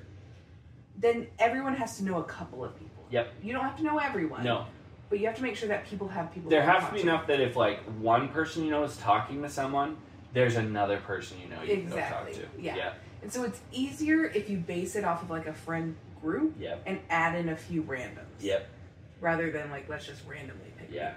then 0.97 1.27
everyone 1.37 1.75
has 1.75 1.97
to 1.97 2.03
know 2.03 2.17
a 2.17 2.23
couple 2.23 2.65
of 2.65 2.75
people. 2.79 3.03
Yep. 3.11 3.31
You 3.43 3.53
don't 3.53 3.61
have 3.63 3.77
to 3.77 3.83
know 3.83 3.99
everyone. 3.99 4.43
No. 4.43 4.65
But 5.11 5.19
you 5.19 5.27
have 5.27 5.35
to 5.35 5.43
make 5.43 5.57
sure 5.57 5.69
that 5.69 5.85
people 5.85 6.07
have 6.07 6.33
people. 6.33 6.49
There 6.49 6.65
to 6.65 6.71
has 6.71 6.87
to 6.87 6.91
be 6.95 7.01
enough 7.01 7.27
that 7.27 7.39
if 7.39 7.55
like 7.55 7.83
one 7.99 8.29
person 8.29 8.65
you 8.65 8.71
know 8.71 8.83
is 8.83 8.97
talking 8.97 9.43
to 9.43 9.49
someone, 9.49 9.95
there's 10.33 10.55
another 10.55 10.97
person 10.97 11.37
you 11.39 11.49
know 11.55 11.61
you 11.61 11.73
Exactly. 11.73 12.31
can 12.33 12.41
go 12.41 12.47
talk 12.47 12.51
to. 12.55 12.61
Yeah. 12.63 12.75
Yeah. 12.77 12.93
And 13.21 13.31
so 13.31 13.43
it's 13.43 13.59
easier 13.71 14.23
if 14.25 14.49
you 14.49 14.57
base 14.57 14.95
it 14.95 15.03
off 15.03 15.21
of 15.21 15.29
like 15.29 15.45
a 15.45 15.53
friend 15.53 15.95
group 16.21 16.55
Yep. 16.59 16.83
and 16.85 16.99
add 17.09 17.35
in 17.35 17.49
a 17.49 17.55
few 17.55 17.83
randoms. 17.83 18.25
Yep. 18.39 18.67
Rather 19.19 19.51
than 19.51 19.69
like 19.71 19.87
let's 19.89 20.05
just 20.05 20.21
randomly 20.27 20.71
pick. 20.77 20.89
Yeah. 20.91 21.13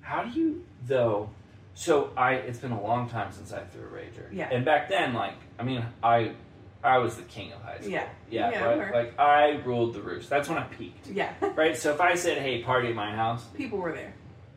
How 0.00 0.24
do 0.24 0.30
you 0.38 0.64
though? 0.86 1.30
So 1.74 2.10
I 2.16 2.34
it's 2.34 2.58
been 2.58 2.72
a 2.72 2.82
long 2.82 3.08
time 3.08 3.32
since 3.32 3.52
I 3.52 3.60
threw 3.64 3.82
a 3.82 3.86
rager. 3.88 4.28
Yeah. 4.32 4.48
And 4.50 4.64
back 4.64 4.88
then, 4.88 5.12
like 5.14 5.34
I 5.58 5.62
mean, 5.62 5.84
I 6.02 6.32
I 6.84 6.98
was 6.98 7.16
the 7.16 7.22
king 7.24 7.52
of 7.52 7.60
high 7.62 7.78
school. 7.78 7.90
Yeah. 7.90 8.08
Yeah. 8.30 8.50
Yeah, 8.50 8.64
right? 8.64 8.94
Like 8.94 9.18
I 9.18 9.56
ruled 9.64 9.94
the 9.94 10.00
roost. 10.00 10.30
That's 10.30 10.48
when 10.48 10.58
I 10.58 10.64
peaked. 10.64 11.08
Yeah. 11.08 11.32
Right. 11.56 11.76
So 11.76 11.92
if 11.92 12.00
I 12.00 12.14
said, 12.14 12.38
"Hey, 12.38 12.62
party 12.62 12.88
at 12.88 12.94
my 12.94 13.14
house," 13.14 13.44
people 13.56 13.78
were 13.78 13.92
there. 13.92 14.12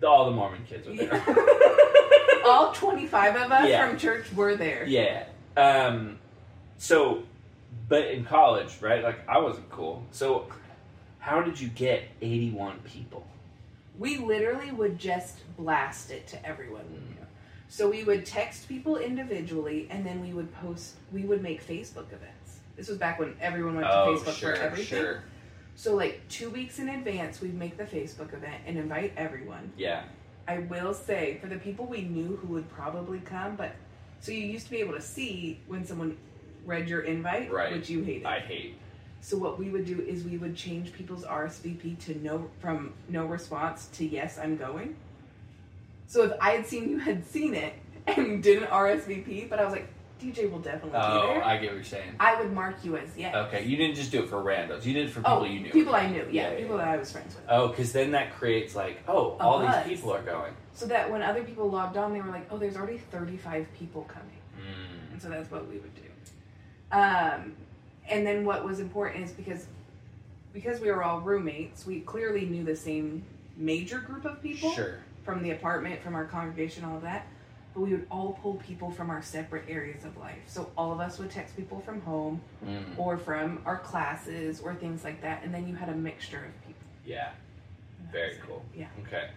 all 0.05 0.25
the 0.25 0.31
Mormon 0.31 0.63
kids 0.67 0.87
were 0.87 0.95
there. 0.95 1.23
All 2.45 2.71
25 2.73 3.35
of 3.35 3.51
us 3.51 3.69
Yeah. 3.69 3.87
from 3.87 3.97
church 3.97 4.31
were 4.33 4.55
there. 4.55 4.85
Yeah. 4.85 5.25
Um, 5.57 6.17
so, 6.77 7.23
but 7.89 8.06
in 8.08 8.23
college, 8.23 8.78
right? 8.82 9.04
Like 9.04 9.28
I 9.28 9.39
wasn't 9.39 9.69
cool. 9.69 10.04
So, 10.12 10.47
how 11.19 11.41
did 11.41 11.60
you 11.60 11.67
get 11.67 12.04
eighty-one 12.21 12.80
people? 12.86 13.25
We 13.97 14.17
literally 14.17 14.71
would 14.71 14.97
just 14.97 15.36
blast 15.58 16.10
it 16.12 16.25
to 16.28 16.45
everyone 16.47 16.84
we 16.91 16.97
Mm. 16.99 17.10
knew. 17.10 17.15
So 17.67 17.89
we 17.89 18.04
would 18.04 18.25
text 18.25 18.67
people 18.69 18.97
individually 18.97 19.88
and 19.91 20.06
then 20.06 20.21
we 20.21 20.34
would 20.34 20.52
post, 20.56 20.95
we 21.12 21.23
would 21.23 21.43
make 21.43 21.62
Facebook 21.63 22.08
events. 22.13 22.60
This 22.78 22.88
was 22.88 22.97
back 22.97 23.19
when 23.19 23.36
everyone 23.41 23.75
went 23.75 23.88
to 23.88 23.93
Facebook 23.93 24.28
Oh, 24.30 24.32
sure, 24.32 24.56
for 24.56 24.62
everything. 24.62 24.86
sure. 24.99 25.23
So, 25.75 25.95
like 25.95 26.21
two 26.30 26.49
weeks 26.49 26.80
in 26.80 26.89
advance, 26.89 27.41
we'd 27.41 27.54
make 27.54 27.78
the 27.78 27.84
Facebook 27.84 28.34
event 28.34 28.63
and 28.65 28.78
invite 28.78 29.13
everyone. 29.17 29.71
Yeah. 29.78 30.04
I 30.47 30.60
will 30.60 30.93
say, 30.95 31.38
for 31.41 31.47
the 31.47 31.58
people 31.58 31.86
we 31.86 32.02
knew 32.02 32.38
who 32.41 32.47
would 32.54 32.69
probably 32.69 33.19
come, 33.19 33.56
but 33.56 33.75
so 34.19 34.32
you 34.32 34.39
used 34.39 34.65
to 34.65 34.71
be 34.71 34.78
able 34.78 34.93
to 34.93 35.02
see 35.02 35.60
when 35.67 35.86
someone 35.86 36.17
read 36.65 36.89
your 36.89 37.02
invite, 37.02 37.52
Right. 37.52 37.72
which 37.74 37.89
you 37.89 38.04
hated. 38.04 38.26
I 38.26 38.39
hate. 38.39 38.76
So 39.22 39.38
what 39.38 39.60
we 39.60 39.69
would 39.69 39.86
do 39.86 40.00
is 40.02 40.24
we 40.24 40.38
would 40.38 40.56
change 40.56 40.93
people's 40.93 41.26
RSVP 41.26 42.00
to 42.06 42.17
no 42.24 42.50
from 42.60 42.93
no 43.10 43.26
response 43.26 43.88
to 43.93 44.06
yes, 44.06 44.38
I'm 44.41 44.56
going. 44.56 44.95
So 46.08 46.24
if 46.24 46.32
I 46.41 46.52
had 46.52 46.65
seen 46.65 46.89
you 46.89 47.00
had 47.00 47.26
seen 47.26 47.54
it 47.54 47.74
and 48.08 48.41
didn't 48.43 48.69
RSVP, 48.69 49.50
but 49.50 49.60
I 49.60 49.65
was 49.65 49.74
like, 49.74 49.88
DJ 50.22 50.50
will 50.52 50.60
definitely 50.60 50.91
be 50.91 50.98
Oh, 50.98 51.28
there, 51.28 51.43
I 51.45 51.58
get 51.58 51.67
what 51.69 51.76
you're 51.76 51.84
saying. 51.84 52.12
I 52.19 52.41
would 52.41 52.52
mark 52.52 52.84
you 52.84 52.98
as 52.98 53.10
yes. 53.17 53.34
Okay, 53.36 53.63
you 53.65 53.78
didn't 53.78 53.95
just 53.95 54.12
do 54.12 54.24
it 54.24 54.30
for 54.30 54.38
randos. 54.43 54.84
You 54.86 54.93
did 54.93 55.08
it 55.08 55.12
for 55.12 55.19
people 55.22 55.32
oh, 55.32 55.43
you 55.45 55.62
knew. 55.62 55.72
people 55.72 55.95
I 55.95 56.08
knew, 56.08 56.26
yeah, 56.32 56.52
Yeah, 56.52 56.58
people 56.58 56.78
yeah. 56.78 56.86
that 56.86 56.93
I 56.93 56.98
was 56.98 57.12
friends 57.12 57.36
with. 57.36 57.43
Oh, 57.48 57.69
because 57.69 57.93
then 57.93 58.12
that 58.12 58.34
creates 58.34 58.76
like, 58.76 59.00
oh, 59.08 59.38
A 59.39 59.43
all 59.43 59.60
buzz. 59.65 59.86
these 59.86 59.98
people 59.98 60.13
are 60.13 60.22
going. 60.22 60.54
So 60.74 60.86
that 60.88 61.10
when 61.10 61.22
other 61.22 61.43
people 61.43 61.69
logged 61.69 61.95
on, 61.98 62.12
they 62.13 62.19
were 62.22 62.32
like, 62.32 62.48
oh, 62.52 62.58
there's 62.58 62.76
already 62.76 62.98
35 62.98 63.67
people 63.78 64.04
coming. 64.04 64.28
Mm. 64.58 65.13
And 65.13 65.22
so 65.22 65.30
that's 65.30 65.50
what 65.52 65.67
we 65.69 65.76
would 65.78 65.93
do. 65.95 66.02
Um, 66.91 67.56
and 68.10 68.25
then 68.25 68.45
what 68.45 68.65
was 68.65 68.80
important 68.80 69.23
is 69.25 69.32
because 69.32 69.67
because 70.52 70.82
we 70.82 70.89
were 70.91 71.04
all 71.04 71.21
roommates, 71.21 71.86
we 71.86 71.99
clearly 72.02 72.45
knew 72.45 72.63
the 72.63 72.75
same 72.75 73.23
major 73.56 73.99
group 73.99 74.25
of 74.25 74.41
people 74.41 74.71
Sure. 74.71 74.95
from 75.23 75.43
the 75.43 75.52
apartment, 75.52 76.02
from 76.02 76.15
our 76.15 76.25
congregation, 76.25 76.84
all 76.84 76.95
of 76.95 77.04
that. 77.04 77.28
But 77.75 77.82
we 77.82 77.91
would 77.91 78.08
all 78.10 78.34
pull 78.41 78.56
people 78.56 78.89
from 78.89 79.12
our 79.12 79.21
separate 79.21 79.65
areas 79.69 80.06
of 80.06 80.17
life. 80.17 80.39
So 80.47 80.71
all 80.75 80.91
of 80.91 80.99
us 80.99 81.19
would 81.19 81.30
text 81.30 81.56
people 81.56 81.82
from 81.82 82.02
home 82.02 82.41
Mm. 82.65 82.97
or 82.97 83.15
from 83.17 83.62
our 83.63 83.78
classes 83.78 84.60
or 84.60 84.73
things 84.73 85.04
like 85.04 85.21
that. 85.21 85.43
And 85.43 85.54
then 85.54 85.67
you 85.67 85.75
had 85.75 85.89
a 85.89 85.95
mixture 85.95 86.43
of 86.45 86.65
people. 86.65 86.82
Yeah. 87.06 87.30
Very 88.12 88.38
cool. 88.47 88.65
Yeah. 88.75 88.88
Okay. 89.06 89.30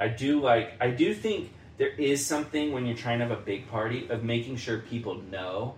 I 0.00 0.08
do 0.08 0.40
like. 0.40 0.72
I 0.80 0.90
do 0.90 1.14
think 1.14 1.52
there 1.76 1.90
is 1.90 2.26
something 2.26 2.72
when 2.72 2.84
you're 2.84 2.96
trying 2.96 3.20
to 3.20 3.28
have 3.28 3.38
a 3.38 3.40
big 3.40 3.68
party 3.70 4.08
of 4.08 4.24
making 4.24 4.56
sure 4.56 4.78
people 4.78 5.22
know, 5.30 5.74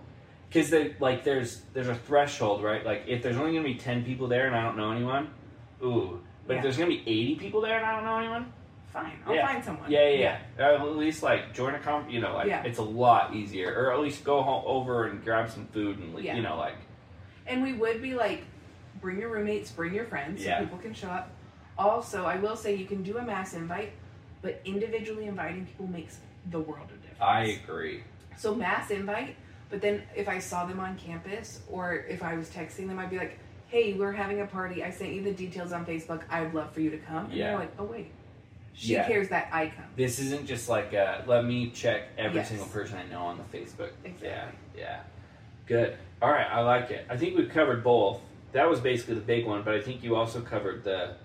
because 0.51 0.69
they 0.69 0.95
like 0.99 1.23
there's 1.23 1.61
there's 1.73 1.87
a 1.87 1.95
threshold, 1.95 2.61
right? 2.63 2.85
Like 2.85 3.03
if 3.07 3.23
there's 3.23 3.37
only 3.37 3.53
gonna 3.53 3.63
be 3.63 3.75
ten 3.75 4.03
people 4.03 4.27
there 4.27 4.47
and 4.47 4.55
I 4.55 4.63
don't 4.63 4.75
know 4.77 4.91
anyone, 4.91 5.29
ooh. 5.83 6.19
But 6.45 6.53
Yeah. 6.53 6.57
if 6.59 6.63
there's 6.63 6.77
gonna 6.77 6.89
be 6.89 7.01
eighty 7.07 7.35
people 7.35 7.61
there 7.61 7.77
and 7.77 7.85
I 7.85 7.95
don't 7.95 8.03
know 8.05 8.17
anyone, 8.17 8.51
Fine, 8.91 9.13
I'll 9.25 9.33
Yeah. 9.33 9.47
find 9.47 9.63
someone. 9.63 9.89
yeah, 9.89 10.09
yeah, 10.09 10.39
yeah. 10.57 10.67
Uh, 10.67 10.75
at 10.89 10.97
least 10.97 11.23
like 11.23 11.53
join 11.53 11.73
a 11.75 11.79
comp. 11.79 12.11
You 12.11 12.19
know, 12.19 12.33
like 12.35 12.47
Yeah. 12.47 12.63
it's 12.63 12.79
a 12.79 12.83
lot 12.83 13.33
easier, 13.33 13.73
or 13.73 13.93
at 13.93 13.99
least 14.01 14.25
go 14.25 14.41
home, 14.41 14.63
over 14.65 15.05
and 15.07 15.23
grab 15.23 15.49
some 15.49 15.65
food 15.67 15.97
and 15.99 16.13
leave, 16.13 16.25
Yeah. 16.25 16.35
you 16.35 16.41
know, 16.41 16.57
like 16.57 16.75
And 17.47 17.63
we 17.63 17.73
would 17.73 18.01
be 18.01 18.13
like, 18.13 18.43
bring 19.01 19.19
your 19.19 19.29
roommates, 19.29 19.71
bring 19.71 19.93
your 19.95 20.05
friends, 20.05 20.45
Yeah. 20.45 20.57
so 20.59 20.65
people 20.65 20.77
can 20.79 20.93
show 20.93 21.07
up. 21.09 21.31
Also, 21.77 22.25
I 22.25 22.35
will 22.35 22.55
say 22.55 22.75
you 22.75 22.85
can 22.85 23.01
do 23.01 23.17
a 23.17 23.21
mass 23.23 23.53
invite, 23.55 23.93
but 24.41 24.61
individually 24.63 25.25
inviting 25.25 25.65
people 25.65 25.87
makes 25.87 26.19
the 26.51 26.59
world 26.59 26.91
of 26.91 27.01
difference. 27.01 27.21
I 27.21 27.59
agree. 27.63 28.03
So 28.37 28.53
mass 28.53 28.91
invite, 28.91 29.35
but 29.71 29.81
then 29.81 30.03
if 30.15 30.27
I 30.29 30.37
saw 30.37 30.65
them 30.65 30.79
on 30.79 30.97
campus 30.97 31.61
or 31.69 31.95
if 32.07 32.21
I 32.21 32.35
was 32.35 32.49
texting 32.49 32.87
them, 32.87 32.99
I'd 32.99 33.09
be 33.09 33.17
like, 33.17 33.39
"Hey, 33.69 33.93
we're 33.93 34.11
having 34.11 34.41
a 34.41 34.45
party. 34.45 34.83
I 34.83 34.91
sent 34.91 35.13
you 35.13 35.23
the 35.23 35.31
details 35.33 35.71
on 35.71 35.85
Facebook. 35.85 36.21
I'd 36.29 36.53
love 36.53 36.71
for 36.73 36.81
you 36.81 36.89
to 36.91 36.97
come." 36.97 37.25
And 37.25 37.33
Yeah. 37.33 37.47
they're 37.51 37.59
like, 37.59 37.71
"Oh 37.79 37.85
wait, 37.85 38.11
she 38.73 38.93
Yeah. 38.93 39.07
cares 39.07 39.29
that 39.29 39.47
I 39.51 39.67
come." 39.67 39.85
This 39.95 40.19
isn't 40.19 40.45
just 40.45 40.69
like 40.69 40.93
uh, 40.93 41.21
let 41.25 41.45
me 41.45 41.69
check 41.71 42.03
every 42.17 42.37
Yes. 42.39 42.49
single 42.49 42.67
person 42.67 42.97
I 42.99 43.05
know 43.11 43.21
on 43.21 43.37
the 43.37 43.57
Facebook. 43.57 43.91
Exactly. 44.03 44.27
Yeah, 44.29 44.49
yeah. 44.77 44.99
Good. 45.65 45.97
All 46.21 46.29
right, 46.31 46.47
I 46.51 46.59
like 46.61 46.91
it. 46.91 47.05
I 47.09 47.17
think 47.17 47.37
we've 47.37 47.49
covered 47.49 47.83
both. 47.83 48.19
That 48.51 48.69
was 48.69 48.81
basically 48.81 49.15
the 49.15 49.21
big 49.21 49.45
one, 49.47 49.63
but 49.63 49.73
I 49.73 49.81
think 49.81 50.03
you 50.03 50.15
also 50.17 50.41
covered 50.41 50.83
the 50.83 51.15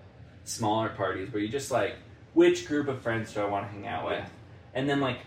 smaller 0.45 0.89
parties 0.89 1.31
where 1.33 1.41
you 1.41 1.49
just 1.49 1.69
like 1.71 1.95
which 2.33 2.65
group 2.67 2.87
of 2.87 3.01
friends 3.01 3.33
do 3.33 3.41
I 3.41 3.45
want 3.45 3.67
to 3.67 3.71
hang 3.73 3.87
out 3.87 4.05
with, 4.05 4.19
Yeah. 4.19 4.25
and 4.75 4.89
then 4.89 5.01
like 5.01 5.17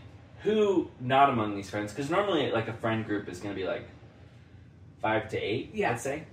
who 0.42 0.90
not 1.00 1.30
among 1.30 1.54
these 1.54 1.68
friends 1.70 1.92
because 1.92 2.10
normally 2.10 2.50
like 2.50 2.68
a 2.68 2.72
friend 2.74 3.04
group 3.04 3.28
is 3.28 3.40
going 3.40 3.54
to 3.54 3.60
be 3.60 3.66
like 3.66 3.86
five 5.02 5.28
to 5.30 5.38
eight. 5.38 5.70
Yeah. 5.74 5.90
Let's 5.90 6.02
say. 6.02 6.24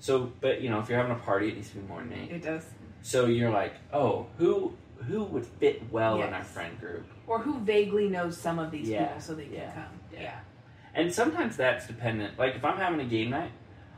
So, 0.00 0.30
but 0.40 0.60
you 0.60 0.68
know, 0.70 0.80
if 0.80 0.88
you're 0.88 0.98
having 0.98 1.12
a 1.12 1.18
party, 1.20 1.48
it 1.48 1.56
needs 1.56 1.70
to 1.70 1.76
be 1.76 1.86
more 1.88 2.00
than 2.00 2.12
eight. 2.12 2.30
It 2.30 2.42
does. 2.42 2.64
So 3.02 3.26
you're 3.26 3.50
like, 3.50 3.74
oh, 3.92 4.26
who 4.38 4.74
who 5.08 5.24
would 5.24 5.44
fit 5.46 5.82
well 5.90 6.22
in 6.22 6.32
our 6.32 6.44
friend 6.44 6.78
group? 6.80 7.06
Or 7.26 7.38
who 7.38 7.58
vaguely 7.60 8.08
knows 8.08 8.36
some 8.38 8.58
of 8.58 8.70
these 8.70 8.88
Yeah. 8.88 9.06
people 9.06 9.20
so 9.20 9.34
they 9.34 9.44
can 9.44 9.52
Yeah. 9.54 9.72
come. 9.72 10.00
Yeah. 10.12 10.38
And 10.94 11.12
sometimes 11.12 11.56
that's 11.56 11.86
dependent. 11.86 12.38
Like 12.38 12.54
if 12.54 12.64
I'm 12.64 12.76
having 12.78 13.00
a 13.00 13.04
game 13.04 13.30
night, 13.30 13.50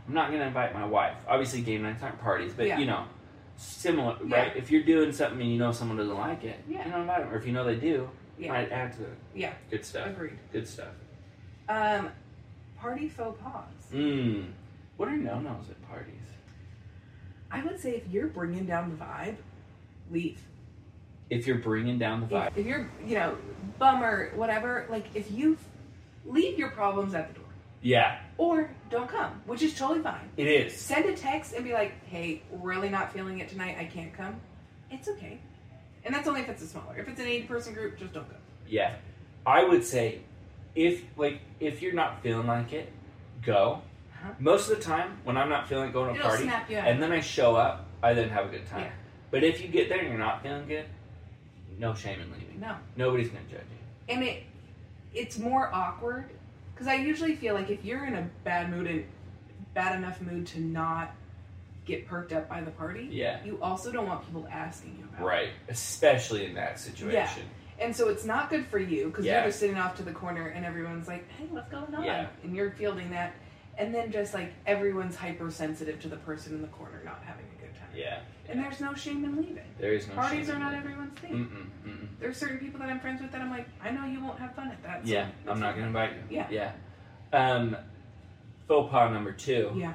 I'm 0.09 0.15
not 0.15 0.31
gonna 0.31 0.45
invite 0.47 0.75
my 0.75 0.87
wife. 0.87 1.17
Obviously, 1.29 1.61
game 1.63 1.83
nights 1.83 2.03
aren't 2.03 2.21
parties, 2.21 2.53
but 2.57 2.67
Yeah. 2.67 2.79
you 2.79 2.87
know, 2.87 3.05
similar, 3.57 4.17
Yeah. 4.27 4.37
right? 4.37 4.57
If 4.57 4.71
you're 4.71 4.83
doing 4.85 5.13
something 5.13 5.41
and 5.41 5.51
you 5.53 5.59
know 5.59 5.73
someone 5.73 5.97
doesn't 5.99 6.17
like 6.17 6.45
it, 6.45 6.59
Yeah. 6.69 6.85
you 6.85 6.91
don't 6.93 7.03
invite 7.03 7.21
them. 7.25 7.33
Or 7.33 7.37
if 7.37 7.47
you 7.47 7.53
know 7.53 7.65
they 7.65 7.77
do, 7.77 8.09
Yeah. 8.39 8.65
to 8.67 9.03
it. 9.03 9.19
Yeah. 9.35 9.53
Good 9.71 9.85
stuff. 9.85 10.09
Agreed. 10.09 10.39
Good 10.53 10.69
stuff. 10.69 10.89
Um, 11.69 12.11
party 12.79 13.09
faux 13.09 13.41
pas. 13.43 13.65
Mmm. 13.93 14.47
What 14.97 15.09
are 15.09 15.17
no 15.17 15.41
nos 15.41 15.69
at 15.71 15.89
parties? 15.89 16.15
I 17.51 17.63
would 17.65 17.79
say 17.81 17.91
if 17.97 18.09
you're 18.11 18.27
bringing 18.29 18.67
down 18.67 18.91
the 18.91 18.97
vibe, 19.05 19.37
leave. 20.11 20.41
If 21.31 21.47
you're 21.47 21.59
bringing 21.59 21.99
down 21.99 22.21
the 22.21 22.27
vibe. 22.27 22.49
If, 22.49 22.59
if 22.59 22.67
you're, 22.67 22.89
you 23.05 23.17
know, 23.17 23.37
bummer, 23.79 24.33
whatever, 24.35 24.87
like 24.91 25.07
if 25.15 25.31
you 25.31 25.57
leave 26.25 26.59
your 26.59 26.71
problems 26.71 27.15
at 27.15 27.29
the 27.29 27.35
door 27.35 27.49
Yeah, 27.83 28.19
or 28.39 28.71
don't 28.91 29.09
come, 29.09 29.43
which 29.47 29.63
is 29.63 29.75
totally 29.75 30.01
fine. 30.03 30.29
it 30.37 30.47
is. 30.47 30.77
Send 30.77 31.07
a 31.07 31.15
text 31.17 31.53
and 31.55 31.65
be 31.65 31.73
like, 31.73 31.93
hey, 32.07 32.43
really 32.53 32.89
not 32.89 33.13
feeling 33.13 33.39
it 33.41 33.49
tonight. 33.49 33.77
I 33.79 33.85
can't 33.85 34.13
come. 34.13 34.37
It's 34.91 35.09
okay. 35.09 35.39
And 36.07 36.15
that's 36.15 36.29
only 36.29 36.41
if 36.41 36.49
it's 36.49 36.63
a 36.63 36.67
smaller. 36.67 36.97
If 36.97 37.09
it's 37.09 37.21
an 37.21 37.27
80 37.27 37.47
person 37.49 37.75
group, 37.75 37.99
just 37.99 38.13
don't 38.15 38.29
go. 38.29 38.37
Yeah. 38.69 38.95
I 39.45 39.65
would 39.65 39.85
say 39.85 40.21
if 40.75 41.03
like 41.17 41.41
if 41.61 41.83
you're 41.83 41.93
not 41.95 42.23
feeling 42.23 42.47
like 42.47 42.73
it, 42.73 42.93
go. 43.45 43.83
Uh-huh. 44.15 44.31
Most 44.39 44.71
of 44.71 44.79
the 44.79 44.83
time 44.83 45.19
when 45.25 45.37
I'm 45.37 45.49
not 45.49 45.69
feeling 45.69 45.93
going 45.93 46.07
to 46.09 46.13
a 46.15 46.19
It'll 46.19 46.29
party 46.29 46.45
snap 46.45 46.71
you 46.71 46.79
out. 46.79 46.87
and 46.89 47.03
then 47.03 47.13
I 47.13 47.21
show 47.21 47.57
up, 47.57 47.87
I 48.03 48.15
then 48.15 48.29
have 48.31 48.47
a 48.47 48.49
good 48.49 48.67
time. 48.67 48.83
Yeah. 48.83 48.91
But 49.31 49.43
if 49.45 49.61
you 49.61 49.69
get 49.69 49.89
there 49.89 49.99
and 49.99 50.09
you're 50.09 50.19
not 50.19 50.43
feeling 50.43 50.67
good, 50.69 50.87
no 51.79 51.95
shame 51.95 52.21
in 52.21 52.33
leaving. 52.33 52.61
no. 52.61 52.77
Nobody's 52.97 53.29
gonna 53.29 53.45
judge 53.51 53.61
you. 53.61 54.15
and 54.15 54.25
it 54.25 54.45
it's 55.13 55.39
more 55.39 55.71
awkward 55.75 56.31
because 56.75 56.87
I 56.87 56.95
usually 56.95 57.35
feel 57.37 57.55
like 57.55 57.71
if 57.71 57.85
you're 57.85 58.05
in 58.05 58.15
a 58.15 58.29
bad 58.45 58.71
mood 58.71 58.87
and 58.87 59.05
bad 59.75 59.97
enough 59.97 60.21
mood 60.21 60.47
to 60.49 60.61
not 60.61 61.15
get 61.87 62.07
perked 62.07 62.33
up 62.33 62.49
by 62.49 62.61
the 62.61 62.71
party, 62.73 63.09
Yeah. 63.11 63.43
you 63.45 63.59
also 63.63 63.91
don't 63.93 64.07
want 64.07 64.25
people 64.27 64.47
asking 64.51 64.97
you 64.99 65.05
about 65.05 65.21
it. 65.23 65.25
Right. 65.25 65.49
Especially 65.69 66.45
in 66.45 66.55
that 66.55 66.79
situation. 66.79 67.13
Yeah. 67.79 67.85
And 67.85 67.95
so 67.95 68.09
it's 68.09 68.25
not 68.25 68.51
good 68.51 68.67
for 68.67 68.79
you 68.79 69.07
because 69.09 69.25
Yeah. 69.25 69.39
you're 69.41 69.49
just 69.49 69.61
sitting 69.61 69.79
off 69.79 69.97
to 69.97 70.03
the 70.03 70.13
corner 70.13 70.49
and 70.49 70.65
everyone's 70.67 71.09
like, 71.09 71.29
"Hey, 71.31 71.47
what's 71.47 71.71
going 71.71 71.95
on?" 71.95 72.05
Yeah. 72.05 72.27
And 72.43 72.55
you're 72.57 72.71
fielding 72.73 73.11
that, 73.11 73.35
and 73.79 73.95
then 73.95 74.11
just 74.11 74.35
like 74.35 74.53
everyone's 74.67 75.15
hypersensitive 75.17 76.01
to 76.01 76.09
the 76.09 76.17
person 76.17 76.55
in 76.55 76.63
the 76.63 76.69
corner 76.69 77.01
not 77.05 77.23
having 77.25 77.45
a 77.57 77.61
good 77.63 77.75
time. 77.75 77.89
Yeah. 77.95 78.19
And 78.49 78.59
there's 78.63 78.81
no 78.81 78.95
shame 78.95 79.25
in 79.25 79.37
leaving. 79.37 79.59
There 79.79 79.93
is 79.93 80.09
no 80.09 80.15
Parties 80.15 80.49
are 80.51 80.59
not 80.59 80.73
it. 80.73 80.79
everyone's 80.79 81.19
thing. 81.19 81.33
Mm-mm, 81.33 81.89
mm-mm. 81.91 82.09
There's 82.19 82.37
certain 82.37 82.59
people 82.59 82.81
that 82.81 82.89
I'm 82.89 82.99
friends 83.01 83.21
with 83.21 83.31
that 83.33 83.41
I'm 83.41 83.51
like, 83.51 83.69
I 83.83 83.91
know 83.91 84.05
you 84.07 84.25
won't 84.25 84.39
have 84.41 84.55
fun 84.55 84.71
at 84.71 84.83
that. 84.83 85.07
so 85.07 85.13
Yeah, 85.13 85.29
I'm 85.47 85.61
not 85.61 85.75
gonna 85.75 85.87
invite 85.89 86.13
you. 86.15 86.23
Yeah. 86.31 86.47
Yeah. 86.51 86.73
Um, 87.33 87.77
faux 88.67 88.91
pas 88.91 89.13
number 89.13 89.33
two. 89.33 89.71
Yeah. 89.77 89.95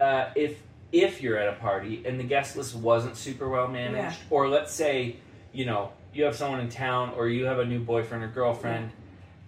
uh, 0.00 0.30
if 0.36 0.60
if 0.94 1.20
you're 1.20 1.36
at 1.36 1.48
a 1.48 1.58
party 1.58 2.02
and 2.06 2.18
the 2.20 2.24
guest 2.24 2.56
list 2.56 2.74
wasn't 2.74 3.16
super 3.16 3.48
well 3.48 3.66
managed, 3.68 4.20
or 4.30 4.48
let's 4.48 4.72
say 4.72 5.16
you 5.52 5.66
know 5.66 5.90
you 6.14 6.24
have 6.24 6.36
someone 6.36 6.60
in 6.60 6.68
town 6.68 7.12
or 7.16 7.28
you 7.28 7.44
have 7.44 7.58
a 7.58 7.64
new 7.64 7.80
boyfriend 7.80 8.22
or 8.22 8.28
girlfriend, 8.28 8.90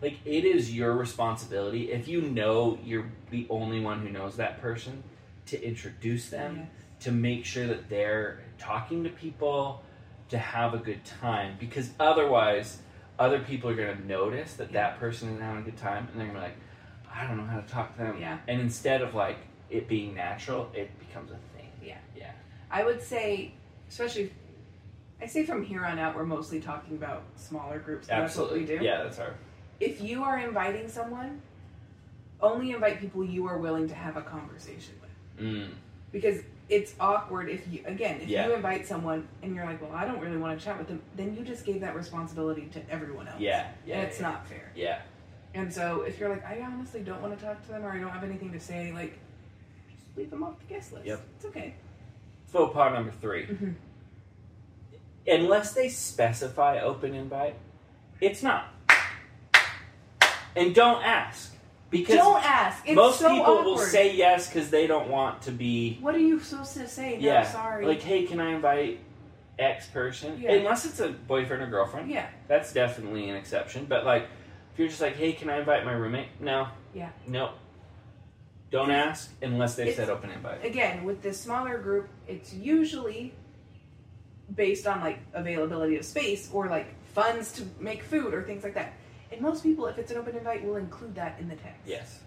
like 0.03 0.17
it 0.25 0.45
is 0.45 0.75
your 0.75 0.93
responsibility 0.95 1.93
if 1.93 2.09
you 2.09 2.21
know 2.23 2.79
you're 2.85 3.07
the 3.31 3.47
only 3.49 3.81
one 3.81 4.01
who 4.05 4.11
knows 4.11 4.37
that 4.37 4.61
person 4.61 5.03
to 5.47 5.57
introduce 5.63 6.29
them, 6.31 6.57
Yes. 6.57 6.67
to 7.05 7.13
make 7.13 7.45
sure 7.45 7.67
that 7.69 7.89
they're 7.89 8.41
talking 8.59 9.05
to 9.05 9.11
people, 9.11 9.83
to 10.31 10.39
have 10.39 10.75
a 10.75 10.79
good 10.79 11.05
time, 11.05 11.57
because 11.61 11.91
otherwise. 12.01 12.79
Other 13.19 13.39
people 13.41 13.71
are 13.71 13.75
going 13.75 13.97
to 13.97 14.07
notice 14.07 14.57
that 14.57 14.71
Yeah. 14.71 14.81
that 14.91 15.01
person 15.01 15.31
is 15.31 15.41
having 15.41 15.63
a 15.63 15.65
good 15.65 15.79
time, 15.79 16.07
and 16.13 16.21
they're 16.21 16.27
going 16.29 16.39
to 16.39 16.41
be 16.41 16.47
like, 16.49 16.57
I 17.11 17.27
don't 17.27 17.39
know 17.39 17.45
how 17.47 17.59
to 17.61 17.67
talk 17.67 17.97
to 17.97 17.99
them. 18.03 18.19
Yeah. 18.21 18.37
And 18.47 18.61
instead 18.61 19.01
of 19.01 19.15
like 19.15 19.39
it 19.71 19.89
being 19.89 20.15
natural, 20.15 20.71
it 20.75 20.91
becomes 20.99 21.31
a 21.31 21.39
thing. 21.57 21.69
Yeah. 21.85 21.99
Yeah. 22.17 22.33
I 22.71 22.85
would 22.85 23.03
say, 23.03 23.53
especially, 23.89 24.33
I 25.21 25.27
say 25.27 25.45
from 25.45 25.65
here 25.65 25.85
on 25.85 25.99
out, 25.99 26.15
we're 26.17 26.25
mostly 26.25 26.61
talking 26.61 26.97
about 26.97 27.23
smaller 27.37 27.79
groups. 27.79 28.09
Absolutely. 28.09 28.61
That's 28.61 28.71
what 28.71 28.75
we 28.75 28.79
do. 28.81 28.85
Yeah, 28.85 29.03
that's 29.03 29.19
our. 29.19 29.35
If 29.81 30.01
you 30.01 30.23
are 30.25 30.39
inviting 30.39 30.89
someone, 30.89 31.41
only 32.41 32.71
invite 32.73 33.01
people 33.01 33.25
you 33.25 33.47
are 33.47 33.59
willing 33.59 33.89
to 33.89 33.95
have 33.95 34.17
a 34.17 34.23
conversation 34.23 34.95
with. 35.01 35.45
Mm, 35.47 35.71
Because 36.13 36.41
it's 36.69 36.95
awkward 36.99 37.49
if 37.49 37.67
you, 37.73 37.81
again, 37.85 38.21
if 38.21 38.29
Yeah. 38.29 38.47
you 38.47 38.55
invite 38.55 38.87
someone 38.87 39.27
and 39.43 39.55
you're 39.55 39.65
like, 39.65 39.81
well, 39.81 39.93
I 39.93 40.05
don't 40.05 40.21
really 40.21 40.37
want 40.37 40.59
to 40.59 40.65
chat 40.65 40.79
with 40.79 40.89
them, 40.89 41.01
then 41.17 41.35
you 41.37 41.45
just 41.45 41.65
gave 41.65 41.81
that 41.81 41.95
responsibility 41.95 42.67
to 42.73 42.91
everyone 42.91 43.29
else. 43.29 43.41
yeah. 43.41 43.69
Yeah. 43.87 43.99
And 43.99 44.09
it's 44.09 44.21
yeah, 44.21 44.29
not 44.31 44.47
fair. 44.49 44.73
Yeah. 44.75 45.01
And 45.55 45.73
so 45.73 46.03
if 46.03 46.19
you're 46.19 46.29
like, 46.29 46.45
I 46.45 46.61
honestly 46.63 47.01
don't 47.01 47.23
want 47.23 47.39
to 47.39 47.45
talk 47.45 47.63
to 47.63 47.69
them 47.69 47.85
or 47.85 47.91
I 47.91 47.99
don't 47.99 48.11
have 48.11 48.25
anything 48.25 48.53
to 48.53 48.61
say, 48.61 48.93
like, 48.93 49.19
leave 50.17 50.31
them 50.31 50.43
off 50.43 50.59
the 50.59 50.65
guest 50.75 50.93
list. 50.93 51.07
Yep. 51.07 51.21
It's 51.37 51.45
okay. 51.47 51.75
Faux 52.47 52.73
pas 52.75 52.93
number 52.93 53.13
3 53.21 53.47
Mhm. 53.47 53.75
Unless 55.29 55.75
they 55.75 55.89
specify 55.89 56.79
open 56.81 57.13
invite, 57.15 57.57
it's 58.21 58.43
not. 58.43 58.69
And 60.55 60.75
don't 60.75 61.03
ask 61.03 61.55
because 61.91 62.17
don't 62.17 62.43
ask. 62.43 62.83
It's 62.87 62.95
most 62.95 63.19
so 63.19 63.29
people 63.29 63.45
awkward. 63.59 63.65
will 63.67 63.79
say 63.79 64.15
yes 64.15 64.49
because 64.49 64.71
they 64.71 64.87
don't 64.87 65.09
want 65.09 65.43
to 65.43 65.51
be. 65.53 65.99
What 66.01 66.15
are 66.15 66.19
you 66.21 66.41
supposed 66.41 66.75
to 66.75 66.89
say? 66.89 67.19
No, 67.19 67.19
yeah. 67.27 67.43
sorry. 67.45 67.85
Like, 67.87 68.01
hey, 68.03 68.25
can 68.25 68.41
I 68.41 68.55
invite 68.55 69.01
X 69.59 69.87
person? 69.89 70.41
Yeah. 70.41 70.53
Unless 70.53 70.87
it's 70.87 71.01
a 71.01 71.09
boyfriend 71.09 71.63
or 71.63 71.67
girlfriend. 71.67 72.11
yeah, 72.11 72.29
That's 72.49 72.73
definitely 72.73 73.29
an 73.29 73.37
exception. 73.37 73.85
But 73.87 74.07
like, 74.07 74.25
if 74.73 74.79
you're 74.79 74.89
just 74.89 75.01
like, 75.01 75.17
hey, 75.17 75.33
can 75.33 75.51
I 75.51 75.59
invite 75.59 75.85
my 75.85 75.93
roommate? 75.93 76.29
No. 76.41 76.69
Yeah. 76.95 77.11
No. 77.27 77.51
Don't 78.71 78.91
ask 78.91 79.33
unless 79.43 79.77
they've 79.77 79.87
It's- 79.89 79.97
said 79.97 80.11
open 80.11 80.31
invite. 80.31 80.65
again, 80.65 81.05
with 81.05 81.23
this 81.23 81.41
smaller 81.41 81.79
group, 81.79 82.09
it's 82.27 82.53
usually 82.53 83.33
based 84.55 84.87
on 84.87 85.01
like 85.01 85.19
availability 85.35 85.97
of 85.97 86.05
space 86.05 86.51
or 86.53 86.69
like 86.69 86.87
funds 87.15 87.53
to 87.53 87.63
make 87.81 88.03
food 88.03 88.35
or 88.35 88.43
things 88.43 88.63
like 88.65 88.75
that. 88.75 88.93
And 89.33 89.41
most 89.41 89.63
people, 89.63 89.87
if 89.87 89.99
it's 89.99 90.11
an 90.13 90.19
open 90.19 90.37
invite, 90.37 90.65
will 90.65 90.77
include 90.77 91.15
that 91.17 91.39
in 91.41 91.49
the 91.49 91.57
text. 91.57 91.81
Yes. 91.87 92.21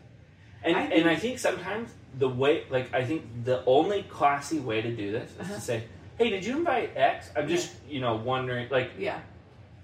And 0.64 0.76
I 0.76 0.82
and 0.84 1.10
I 1.10 1.16
think- 1.16 1.22
think 1.22 1.40
sometimes 1.40 1.92
the 2.18 2.28
way, 2.28 2.66
like, 2.70 2.94
I 2.94 3.06
think 3.06 3.24
the 3.46 3.64
only 3.66 4.04
classy 4.04 4.60
way 4.60 4.82
to 4.82 4.92
do 4.94 5.12
this 5.12 5.32
is 5.32 5.40
Uh-huh. 5.40 5.56
to 5.56 5.62
say, 5.62 5.84
hey, 6.18 6.30
did 6.30 6.44
you 6.44 6.58
invite 6.58 6.98
X? 6.98 7.30
I'm 7.38 7.48
just, 7.48 7.74
you 7.88 8.02
know, 8.02 8.16
wondering, 8.16 8.68
like, 8.70 8.92
Yeah. 8.98 9.20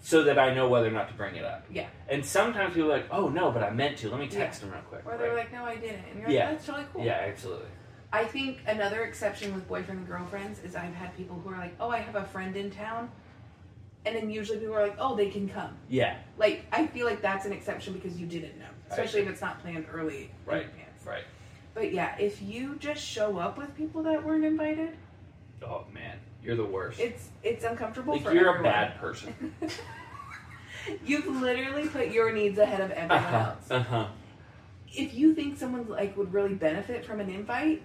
So 0.06 0.22
that 0.24 0.38
I 0.38 0.54
know 0.54 0.70
whether 0.70 0.88
or 0.88 0.92
not 0.92 1.08
to 1.08 1.16
bring 1.16 1.36
it 1.36 1.44
up. 1.44 1.66
Yeah. 1.72 1.88
And 2.08 2.24
sometimes 2.24 2.76
people 2.76 2.92
are 2.92 2.98
like, 2.98 3.08
oh 3.10 3.28
no, 3.28 3.50
but 3.52 3.64
I 3.64 3.72
meant 3.72 3.98
to. 3.98 4.10
Let 4.12 4.20
me 4.20 4.28
text 4.28 4.62
them 4.62 4.70
real 4.70 4.82
quick. 4.82 5.02
Or 5.04 5.18
they're 5.18 5.30
Right. 5.30 5.38
like, 5.38 5.52
no, 5.52 5.66
I 5.66 5.78
didn't. 5.78 6.06
And 6.12 6.20
you're 6.20 6.28
like, 6.28 6.36
Yeah. 6.36 6.52
that's 6.52 6.68
really 6.70 6.86
cool. 6.94 7.04
yeah, 7.04 7.26
absolutely. 7.28 7.66
I 8.14 8.24
think 8.26 8.60
another 8.68 9.04
exception 9.04 9.56
with 9.56 9.68
boyfriend 9.68 10.02
and 10.02 10.08
girlfriends 10.08 10.60
is 10.60 10.76
I've 10.76 10.94
had 10.94 11.18
people 11.18 11.42
who 11.44 11.50
are 11.50 11.58
like, 11.58 11.74
oh, 11.80 11.90
I 11.90 11.98
have 11.98 12.16
a 12.16 12.24
friend 12.26 12.56
in 12.56 12.70
town. 12.70 13.10
And 14.06 14.16
then 14.16 14.30
usually 14.30 14.60
people 14.60 14.76
are 14.76 14.84
like, 14.84 14.96
oh, 15.00 15.16
they 15.16 15.32
can 15.32 15.50
come. 15.50 15.76
Yeah. 15.90 16.18
Like, 16.38 16.66
I 16.72 16.86
feel 16.86 17.08
like 17.08 17.24
that's 17.24 17.48
an 17.48 17.52
exception 17.52 17.94
because 17.94 18.16
you 18.22 18.28
didn't 18.28 18.60
know, 18.60 18.70
especially 18.92 19.22
if 19.22 19.28
it's 19.30 19.42
not 19.42 19.60
planned 19.64 19.88
early 19.92 20.30
Right. 20.46 20.62
in 20.62 20.68
advance. 20.68 21.04
Right. 21.04 21.24
But 21.74 21.92
yeah, 21.92 22.16
if 22.20 22.44
you 22.44 22.76
just 22.76 23.04
show 23.04 23.40
up 23.40 23.58
with 23.58 23.76
people 23.76 24.04
that 24.04 24.24
weren't 24.24 24.46
invited, 24.46 24.96
Oh 25.64 25.86
man, 25.92 26.20
you're 26.46 26.56
the 26.56 26.64
worst. 26.66 27.00
it's 27.00 27.30
it's 27.44 27.64
uncomfortable 27.64 28.14
like 28.14 28.24
for 28.24 28.34
you're 28.34 28.48
everyone. 28.50 28.60
a 28.60 28.74
bad 28.74 29.00
person. 29.00 29.34
You've 31.04 31.26
literally 31.28 31.88
put 31.90 32.10
your 32.10 32.32
needs 32.32 32.60
ahead 32.60 32.80
of 32.82 32.92
everyone 32.92 33.18
Uh 33.18 33.30
huh. 33.32 33.50
else. 33.52 33.72
Uh 33.72 33.80
huh. 33.84 34.08
If 34.94 35.14
you 35.16 35.34
think 35.34 35.58
someone 35.58 35.88
like 35.90 36.16
would 36.16 36.32
really 36.32 36.54
benefit 36.54 37.04
from 37.04 37.20
an 37.20 37.30
invite, 37.30 37.82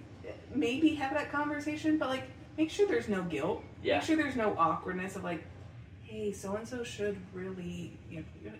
maybe 0.53 0.89
have 0.95 1.13
that 1.13 1.31
conversation. 1.31 1.97
But 1.97 2.09
like, 2.09 2.23
make 2.57 2.69
sure 2.69 2.87
there's 2.87 3.09
no 3.09 3.23
guilt. 3.23 3.63
Yeah. 3.83 3.95
Make 3.97 4.03
sure 4.03 4.15
there's 4.17 4.35
no 4.35 4.55
awkwardness 4.57 5.15
of 5.15 5.23
like, 5.23 5.43
hey, 6.03 6.31
so 6.31 6.55
and 6.55 6.67
so 6.67 6.83
should 6.83 7.17
really, 7.33 7.97
you 8.09 8.23
know, 8.45 8.51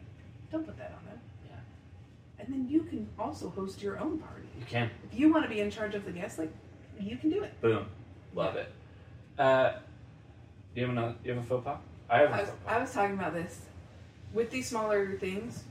don't 0.52 0.66
put 0.66 0.76
that 0.80 0.96
on 1.00 1.06
them. 1.06 1.20
Yeah. 1.48 1.56
And 2.40 2.52
then 2.52 2.68
you 2.68 2.82
can 2.84 3.08
also 3.20 3.50
host 3.50 3.82
your 3.82 4.00
own 4.00 4.18
party. 4.18 4.48
You 4.58 4.66
can. 4.66 4.90
If 5.12 5.20
you 5.20 5.32
want 5.32 5.44
to 5.44 5.50
be 5.50 5.60
in 5.60 5.70
charge 5.70 5.94
of 5.94 6.04
the 6.04 6.12
guests, 6.12 6.40
like, 6.40 6.52
you 7.00 7.16
can 7.16 7.30
do 7.30 7.44
it. 7.44 7.62
Boom. 7.62 7.86
Love 8.34 8.56
it. 8.56 8.72
Uh, 9.38 9.74
do 10.74 10.82
you 10.82 10.88
have 10.88 10.96
another? 10.98 11.16
Do 11.24 11.30
you 11.30 11.36
have 11.36 11.44
a 11.44 11.48
faux 11.48 11.64
pas? 11.66 11.78
I 12.10 12.18
have 12.20 12.30
a 12.32 12.34
I 12.34 12.40
was, 12.42 12.50
faux 12.50 12.60
pas. 12.66 12.72
I 12.74 12.80
was 12.82 12.94
talking 12.94 13.16
about 13.16 13.34
this 13.34 13.60
with 14.34 14.50
these 14.52 14.68
smaller 14.68 15.18
things. 15.20 15.64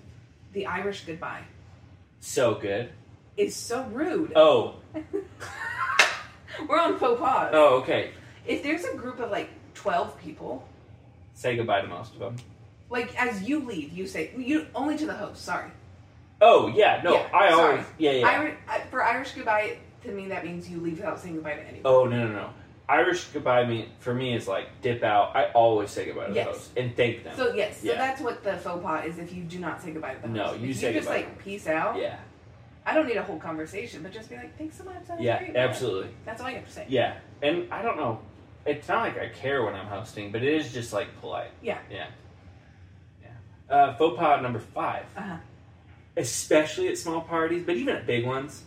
The 0.52 0.66
Irish 0.66 1.04
goodbye 1.06 1.42
So 2.20 2.54
good. 2.56 2.90
is 3.36 3.54
so 3.54 3.84
rude. 3.92 4.32
Oh. 4.36 4.76
We're 6.68 6.78
on 6.80 6.98
faux 6.98 7.20
pas. 7.20 7.50
Oh, 7.52 7.78
okay. 7.80 8.10
If 8.46 8.62
there's 8.62 8.84
a 8.84 8.94
group 8.96 9.20
of 9.20 9.30
like 9.30 9.50
twelve 9.74 10.18
people, 10.20 10.66
Say 11.34 11.56
goodbye 11.56 11.80
to 11.82 11.88
most 11.88 12.12
of 12.14 12.18
them. 12.20 12.36
like 12.90 13.14
as 13.20 13.42
you 13.48 13.60
leave, 13.64 13.92
you 13.92 14.06
say 14.06 14.32
you 14.36 14.66
only 14.74 14.96
to 14.98 15.06
the 15.06 15.14
host. 15.14 15.44
Sorry. 15.44 15.70
Oh 16.42 16.66
yeah, 16.68 17.00
no, 17.04 17.14
Yeah, 17.14 17.28
I 17.32 17.50
sorry. 17.50 17.70
always 17.72 17.86
yeah 17.98 18.10
yeah. 18.12 18.40
Iri- 18.42 18.56
I, 18.68 18.80
for 18.90 19.02
Irish 19.04 19.32
goodbye, 19.32 19.78
to 20.04 20.10
me 20.12 20.28
that 20.28 20.44
means 20.44 20.68
you 20.68 20.80
leave 20.80 20.96
without 20.98 21.20
saying 21.20 21.34
goodbye 21.36 21.54
to 21.54 21.62
anyone. 21.62 21.82
oh 21.84 22.04
no 22.06 22.26
no 22.26 22.32
no. 22.32 22.50
Irish 22.90 23.24
goodbye 23.26 23.64
me 23.66 23.88
for 24.00 24.12
me 24.12 24.34
is 24.34 24.48
like 24.48 24.66
dip 24.82 25.04
out. 25.04 25.36
I 25.36 25.44
always 25.52 25.90
say 25.90 26.06
goodbye 26.06 26.26
to 26.26 26.34
Yes. 26.34 26.46
the 26.46 26.52
host 26.52 26.70
and 26.76 26.96
thank 26.96 27.22
them. 27.22 27.36
So 27.36 27.54
yes, 27.54 27.80
so 27.80 27.86
that's 27.88 28.20
what 28.20 28.42
the 28.42 28.56
faux 28.56 28.82
pas 28.82 29.06
is. 29.06 29.18
If 29.18 29.32
you 29.32 29.44
do 29.44 29.60
not 29.60 29.80
say 29.80 29.92
goodbye 29.92 30.14
to 30.14 30.22
the 30.22 30.28
No, 30.28 30.44
host, 30.48 30.60
you 30.60 30.70
if 30.70 30.76
say 30.78 30.88
you 30.88 30.94
just 31.00 31.06
goodbye. 31.08 31.20
like 31.28 31.38
peace 31.38 31.68
out. 31.68 31.96
yeah, 31.96 32.18
I 32.84 32.92
don't 32.94 33.06
need 33.06 33.16
a 33.16 33.22
whole 33.22 33.38
conversation, 33.38 34.02
but 34.02 34.10
just 34.12 34.28
be 34.28 34.34
like, 34.36 34.58
thanks 34.58 34.76
so 34.76 34.82
much. 34.84 35.06
That 35.06 35.20
yeah, 35.22 35.38
great. 35.38 35.54
absolutely. 35.56 36.10
That's 36.24 36.40
all 36.42 36.48
you 36.50 36.56
have 36.56 36.66
to 36.66 36.72
say. 36.72 36.86
Yeah, 36.88 37.14
and 37.42 37.72
I 37.72 37.82
don't 37.82 37.96
know. 37.96 38.18
it's 38.66 38.88
not 38.88 39.02
like 39.02 39.16
I 39.18 39.28
care 39.28 39.62
when 39.64 39.74
I'm 39.74 39.86
hosting, 39.86 40.32
but 40.32 40.42
it 40.42 40.52
is 40.52 40.72
just 40.72 40.92
like 40.92 41.08
polite. 41.20 41.52
Yeah. 41.62 41.78
Yeah. 41.90 42.08
Yeah. 43.22 43.74
Uh, 43.74 43.94
faux 43.96 44.18
pas 44.18 44.42
number 44.42 44.58
five, 44.58 45.04
Uh-huh. 45.16 45.36
especially 46.16 46.88
at 46.88 46.98
small 46.98 47.20
parties, 47.20 47.62
but 47.64 47.76
even 47.76 47.94
at 47.94 48.04
big 48.06 48.26
ones. 48.26 48.64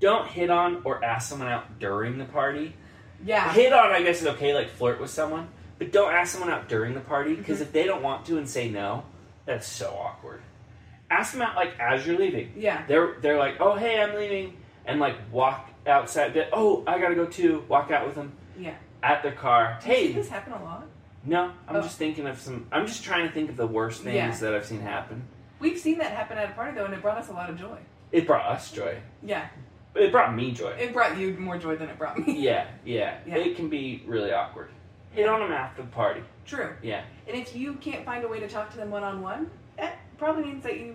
Don't 0.00 0.26
hit 0.28 0.50
on 0.50 0.82
or 0.84 1.02
ask 1.04 1.28
someone 1.30 1.48
out 1.48 1.78
during 1.78 2.18
the 2.18 2.24
party. 2.26 2.74
Yeah. 3.24 3.52
Hit 3.52 3.72
on, 3.72 3.90
I 3.92 4.02
guess, 4.02 4.20
is 4.22 4.26
okay, 4.28 4.54
like 4.54 4.70
flirt 4.70 5.00
with 5.00 5.10
someone, 5.10 5.48
but 5.78 5.92
don't 5.92 6.12
ask 6.12 6.32
someone 6.32 6.50
out 6.50 6.68
during 6.68 6.94
the 6.94 7.00
party 7.00 7.34
because 7.34 7.56
Mm-hmm. 7.58 7.64
if 7.64 7.72
they 7.72 7.84
don't 7.84 8.02
want 8.02 8.24
to 8.26 8.38
and 8.38 8.48
say 8.48 8.68
no, 8.70 9.04
that's 9.46 9.66
so 9.66 9.90
awkward. 9.98 10.42
Ask 11.10 11.32
them 11.32 11.42
out 11.42 11.56
like 11.56 11.78
as 11.80 12.06
you're 12.06 12.16
leaving. 12.18 12.52
Yeah. 12.56 12.84
They're 12.86 13.16
they're 13.20 13.38
like, 13.38 13.56
oh 13.60 13.74
hey, 13.76 14.00
I'm 14.00 14.14
leaving, 14.14 14.56
and 14.86 15.00
like 15.00 15.16
walk 15.32 15.68
outside. 15.86 16.34
They- 16.34 16.48
Oh, 16.52 16.84
I 16.86 16.98
gotta 17.00 17.14
go 17.14 17.26
too. 17.26 17.64
Walk 17.68 17.90
out 17.90 18.06
with 18.06 18.14
them 18.14 18.32
Yeah. 18.58 18.74
at 19.02 19.22
their 19.22 19.32
car. 19.32 19.78
Do 19.82 19.86
Hey, 19.88 20.12
this 20.12 20.28
happen 20.28 20.52
a 20.52 20.62
lot? 20.62 20.86
no, 21.24 21.50
I'm 21.68 21.76
Oh. 21.76 21.82
just 21.82 21.98
thinking 21.98 22.26
of 22.26 22.38
some. 22.40 22.66
I'm 22.70 22.86
just 22.86 23.02
trying 23.04 23.26
to 23.26 23.34
think 23.34 23.50
of 23.50 23.56
the 23.56 23.66
worst 23.66 24.02
things 24.02 24.14
Yeah. 24.14 24.30
that 24.36 24.54
I've 24.54 24.66
seen 24.66 24.80
happen. 24.80 25.24
We've 25.58 25.78
seen 25.78 25.98
that 25.98 26.12
happen 26.12 26.38
at 26.38 26.50
a 26.50 26.52
party 26.54 26.74
though, 26.76 26.84
and 26.86 26.94
it 26.94 27.02
brought 27.02 27.18
us 27.18 27.28
a 27.28 27.32
lot 27.32 27.50
of 27.50 27.58
joy. 27.58 27.76
It 28.12 28.26
brought 28.26 28.46
us 28.46 28.70
joy. 28.70 28.96
Yeah. 29.22 29.48
But 29.92 30.02
it 30.02 30.12
brought 30.12 30.34
me 30.34 30.52
joy. 30.52 30.70
It 30.70 30.92
brought 30.92 31.18
you 31.18 31.34
more 31.38 31.58
joy 31.58 31.76
than 31.76 31.88
it 31.88 31.98
brought 31.98 32.18
me. 32.24 32.38
Yeah, 32.38 32.66
yeah, 32.84 33.18
Yeah. 33.26 33.36
It 33.38 33.56
can 33.56 33.68
be 33.68 34.02
really 34.06 34.32
awkward. 34.32 34.70
Hit 35.12 35.28
on 35.28 35.40
them 35.40 35.50
after 35.50 35.82
the 35.82 35.88
party. 35.88 36.22
True. 36.46 36.74
Yeah. 36.82 37.02
And 37.26 37.36
if 37.36 37.56
you 37.56 37.74
can't 37.74 38.04
find 38.04 38.24
a 38.24 38.28
way 38.28 38.38
to 38.40 38.48
talk 38.48 38.70
to 38.70 38.76
them 38.76 38.90
one 38.90 39.02
on 39.02 39.20
one, 39.20 39.50
that 39.76 39.98
probably 40.18 40.44
means 40.44 40.62
that 40.62 40.78
you 40.78 40.94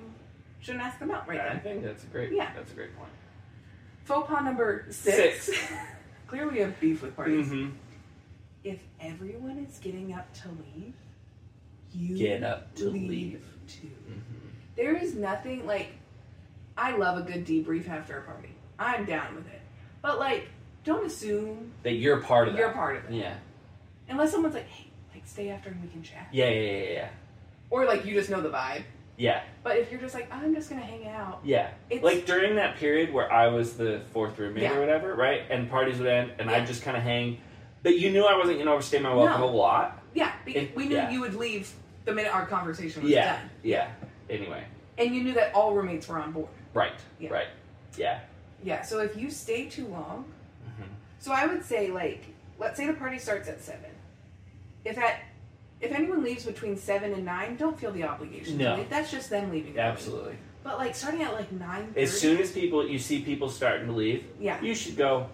shouldn't 0.61 0.83
ask 0.83 0.97
them 0.99 1.11
out 1.11 1.27
right 1.27 1.39
I 1.41 1.49
then. 1.49 1.59
think 1.61 1.83
that's 1.83 2.03
a 2.05 2.07
great. 2.07 2.31
Yeah. 2.31 2.51
That's 2.55 2.71
a 2.71 2.75
great 2.75 2.95
point. 2.97 3.09
Faux 4.05 4.27
pas 4.29 4.43
number 4.43 4.85
six. 4.89 5.43
Six. 5.45 5.59
Clearly, 6.27 6.53
we 6.53 6.59
have 6.59 6.79
beef 6.79 7.01
with 7.01 7.15
parties. 7.15 7.47
Mm-hmm. 7.47 7.71
If 8.63 8.79
everyone 9.01 9.57
is 9.69 9.77
getting 9.79 10.13
up 10.13 10.33
to 10.41 10.47
leave, 10.49 10.93
you 11.93 12.17
Get 12.17 12.43
up 12.43 12.73
to 12.75 12.89
leave. 12.89 13.45
too. 13.67 13.87
Mm-hmm. 13.87 14.47
There 14.77 14.95
is 14.95 15.15
nothing 15.15 15.67
like. 15.67 15.89
I 16.77 16.95
love 16.95 17.17
a 17.17 17.21
good 17.21 17.45
debrief 17.45 17.87
after 17.89 18.17
a 18.17 18.21
party. 18.23 18.54
I'm 18.79 19.05
down 19.05 19.35
with 19.35 19.47
it, 19.47 19.61
but 20.01 20.19
like, 20.19 20.47
don't 20.83 21.05
assume 21.05 21.71
That 21.83 21.93
you're 21.93 22.21
part 22.21 22.47
of 22.47 22.53
that. 22.53 22.59
you're 22.59 22.71
part 22.71 22.97
of 22.97 23.05
it. 23.05 23.13
Yeah. 23.13 23.35
Unless 24.09 24.31
someone's 24.31 24.53
like, 24.55 24.67
"Hey, 24.67 24.87
like, 25.13 25.23
stay 25.25 25.49
after 25.49 25.69
and 25.69 25.81
we 25.81 25.87
can 25.89 26.03
chat," 26.03 26.27
Yeah, 26.31 26.49
yeah, 26.49 26.71
yeah, 26.71 26.89
yeah. 26.91 27.07
or 27.69 27.85
like 27.85 28.05
you 28.05 28.13
just 28.13 28.29
know 28.29 28.41
the 28.41 28.49
vibe. 28.49 28.83
Yeah, 29.17 29.43
But 29.63 29.77
if 29.77 29.89
you're 29.91 30.01
just 30.01 30.13
like, 30.13 30.29
"I'm 30.31 30.53
just 30.53 30.69
gonna 30.69 30.81
hang 30.81 31.07
out," 31.07 31.39
yeah. 31.45 31.69
it's 31.89 32.03
Like 32.03 32.25
during 32.25 32.57
that 32.57 32.75
period 32.75 33.13
where 33.13 33.31
I 33.31 33.47
was 33.47 33.77
the 33.77 34.01
fourth 34.11 34.37
roommate 34.37 34.63
Yeah. 34.63 34.75
or 34.75 34.81
whatever, 34.81 35.15
right? 35.15 35.43
And 35.49 35.69
parties 35.69 35.97
would 35.99 36.07
end, 36.07 36.33
and 36.37 36.49
Yeah. 36.49 36.57
I'd 36.57 36.67
just 36.67 36.83
kind 36.83 36.97
of 36.97 37.03
hang. 37.03 37.39
But 37.81 37.97
you 37.97 38.11
knew 38.11 38.25
I 38.25 38.35
wasn't 38.37 38.59
to 38.59 38.69
overstay 38.69 38.99
my 38.99 39.13
welcome 39.13 39.39
No. 39.41 39.47
a 39.47 39.49
lot. 39.49 40.01
yeah, 40.13 40.31
because 40.45 40.63
It- 40.63 40.75
we 40.75 40.85
knew 40.87 40.95
yeah. 40.95 41.09
you 41.09 41.21
would 41.21 41.35
leave 41.35 41.71
the 42.05 42.13
minute 42.13 42.33
our 42.33 42.45
conversation 42.45 43.03
was 43.03 43.11
Yeah, 43.11 43.37
done, 43.37 43.49
yeah. 43.63 43.87
Anyway, 44.29 44.63
and 44.97 45.13
you 45.15 45.23
knew 45.23 45.33
that 45.33 45.53
all 45.53 45.73
roommates 45.73 46.07
were 46.09 46.17
on 46.19 46.31
board. 46.33 46.47
right, 46.73 46.93
Yeah. 47.19 47.29
right. 47.31 47.47
Yeah. 47.97 48.19
Yeah. 48.65 48.81
So 48.81 48.99
if 48.99 49.15
you 49.15 49.29
stay 49.29 49.65
too 49.69 49.87
long, 49.87 50.25
Mhm. 50.67 50.87
So 51.19 51.31
I 51.31 51.45
would 51.45 51.63
say 51.63 51.89
like 51.91 52.23
let's 52.59 52.75
say 52.77 52.87
the 52.87 52.93
party 52.93 53.17
starts 53.19 53.47
at 53.47 53.61
seven. 53.61 53.91
If 54.83 54.97
at 54.97 55.19
if 55.81 55.91
anyone 55.91 56.23
leaves 56.23 56.45
between 56.45 56.75
seven 56.77 57.13
and 57.13 57.23
nine, 57.25 57.55
don't 57.57 57.79
feel 57.79 57.91
the 57.91 58.03
obligation 58.03 58.57
No. 58.57 58.75
to 58.75 58.81
leave. 58.81 58.89
That's 58.89 59.11
just 59.11 59.29
them 59.29 59.51
leaving. 59.51 59.73
early. 59.73 59.79
Absolutely. 59.81 60.35
But 60.63 60.77
like 60.79 60.95
starting 60.95 61.21
at 61.21 61.33
like 61.33 61.51
nine. 61.51 61.93
As 61.95 62.19
soon 62.19 62.39
as 62.41 62.51
people 62.51 62.87
you 62.87 62.97
see 62.97 63.21
people 63.21 63.49
starting 63.49 63.85
to 63.87 63.93
leave, 63.93 64.25
yeah, 64.39 64.59
you 64.61 64.73
should 64.73 64.97
go. 64.97 65.29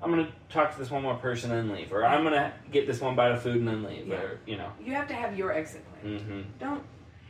I'm 0.00 0.10
gonna 0.10 0.30
talk 0.48 0.72
to 0.72 0.78
this 0.78 0.90
one 0.92 1.02
more 1.02 1.16
person 1.16 1.50
and 1.50 1.72
leave, 1.72 1.92
or 1.92 2.04
I'm 2.06 2.22
gonna 2.22 2.52
get 2.70 2.86
this 2.86 3.00
one 3.00 3.16
bite 3.16 3.32
of 3.32 3.42
food 3.42 3.56
and 3.56 3.66
then 3.66 3.82
leave, 3.82 4.06
Yeah. 4.06 4.14
or 4.20 4.38
you 4.46 4.56
know. 4.56 4.70
you 4.80 4.92
have 4.94 5.08
to 5.08 5.14
have 5.14 5.36
your 5.36 5.52
exit 5.52 5.82
plan. 6.00 6.18
Mm-hmm. 6.20 6.40
Don't 6.60 6.84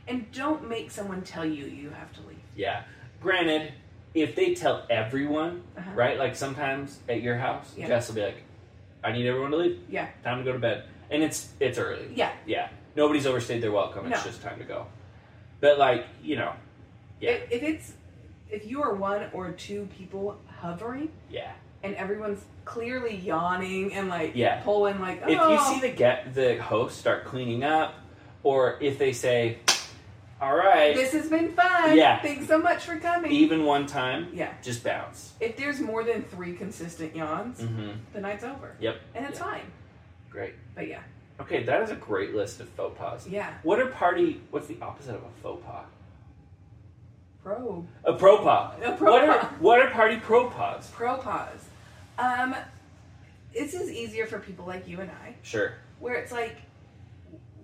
and 0.06 0.30
don't 0.32 0.68
make 0.68 0.90
someone 0.90 1.22
tell 1.22 1.44
you 1.46 1.64
you 1.66 1.88
have 1.90 2.12
to 2.14 2.20
leave. 2.28 2.36
Yeah. 2.56 2.82
Granted, 3.22 3.72
if 4.14 4.34
they 4.34 4.54
tell 4.54 4.84
everyone, 4.90 5.62
Uh-huh. 5.76 5.90
right? 5.94 6.18
Like 6.18 6.34
sometimes 6.36 6.98
at 7.08 7.22
your 7.22 7.36
house, 7.36 7.72
Yeah. 7.76 7.88
Jess 7.88 8.08
will 8.08 8.16
be 8.16 8.22
like, 8.22 8.42
"I 9.04 9.12
need 9.12 9.26
everyone 9.26 9.50
to 9.52 9.56
leave. 9.58 9.80
Yeah. 9.88 10.08
Time 10.24 10.38
to 10.38 10.44
go 10.44 10.52
to 10.52 10.58
bed." 10.58 10.84
And 11.10 11.22
it's 11.22 11.52
it's 11.60 11.78
early. 11.78 12.08
Yeah. 12.14 12.32
Yeah. 12.46 12.68
Nobody's 12.96 13.26
overstayed 13.26 13.62
their 13.62 13.72
welcome. 13.72 14.10
It's 14.12 14.24
No. 14.24 14.30
just 14.30 14.42
time 14.42 14.58
to 14.58 14.64
go. 14.64 14.86
But 15.60 15.78
like 15.78 16.06
you 16.22 16.36
know, 16.36 16.52
Yeah. 17.20 17.30
If, 17.32 17.52
if 17.52 17.62
it's 17.62 17.92
if 18.50 18.66
you 18.66 18.82
are 18.82 18.94
one 18.94 19.26
or 19.32 19.50
two 19.52 19.88
people 19.98 20.38
hovering 20.60 21.10
yeah. 21.30 21.52
and 21.82 21.94
everyone's 21.96 22.42
clearly 22.64 23.14
yawning 23.16 23.92
and 23.92 24.08
like 24.08 24.32
Yeah. 24.34 24.60
pulling 24.62 25.00
like 25.00 25.22
oh 25.24 25.28
If 25.30 25.38
you 25.38 25.74
see 25.74 25.80
the 25.80 25.94
get 25.94 26.34
the 26.34 26.56
host 26.62 26.98
start 26.98 27.24
cleaning 27.24 27.62
up, 27.62 27.94
or 28.42 28.78
if 28.80 28.98
they 28.98 29.12
say, 29.12 29.58
"All 30.40 30.56
right," 30.56 30.94
this 30.94 31.12
has 31.12 31.28
been 31.28 31.52
fun. 31.52 31.96
Yeah. 31.96 32.20
Thanks 32.20 32.46
so 32.46 32.58
much 32.58 32.84
for 32.84 32.96
coming. 32.98 33.30
even 33.32 33.64
one 33.64 33.86
time, 33.86 34.28
yeah. 34.32 34.52
just 34.62 34.82
bounce. 34.84 35.32
If 35.40 35.56
there's 35.56 35.80
more 35.80 36.04
than 36.04 36.22
three 36.24 36.54
consistent 36.54 37.14
yawns, 37.16 37.60
Mm-hmm. 37.60 37.90
the 38.12 38.20
night's 38.20 38.44
over. 38.44 38.74
Yep. 38.80 38.96
And 39.14 39.26
it's 39.26 39.38
Yeah. 39.38 39.44
fine. 39.44 39.72
Great. 40.30 40.54
But 40.74 40.88
yeah. 40.88 41.00
Okay, 41.40 41.62
that 41.64 41.82
is 41.82 41.90
a 41.90 41.96
great 41.96 42.34
list 42.34 42.60
of 42.60 42.68
faux 42.70 42.96
pas. 42.98 43.26
Yeah. 43.28 43.54
What 43.62 43.78
are 43.80 43.86
party? 43.86 44.40
What's 44.50 44.66
the 44.66 44.76
opposite 44.82 45.14
of 45.14 45.22
a 45.22 45.30
faux 45.42 45.64
pas? 45.64 45.84
Pro. 47.42 47.86
A 48.04 48.12
pro 48.14 48.38
pas. 48.38 48.74
A 48.84 48.92
pro 48.96 49.12
what 49.12 49.28
are 49.28 49.38
pas. 49.38 49.52
what 49.60 49.80
are 49.80 49.90
party 49.90 50.16
pro 50.16 50.50
pas? 50.50 50.90
Pro 50.92 51.16
pause. 51.16 51.64
Um, 52.18 52.54
this 53.54 53.72
is 53.74 53.90
easier 53.90 54.26
for 54.26 54.38
people 54.40 54.66
like 54.66 54.86
you 54.88 55.00
and 55.00 55.10
I, 55.10 55.36
Sure. 55.42 55.74
where 56.00 56.14
it's 56.14 56.32
like 56.32 56.56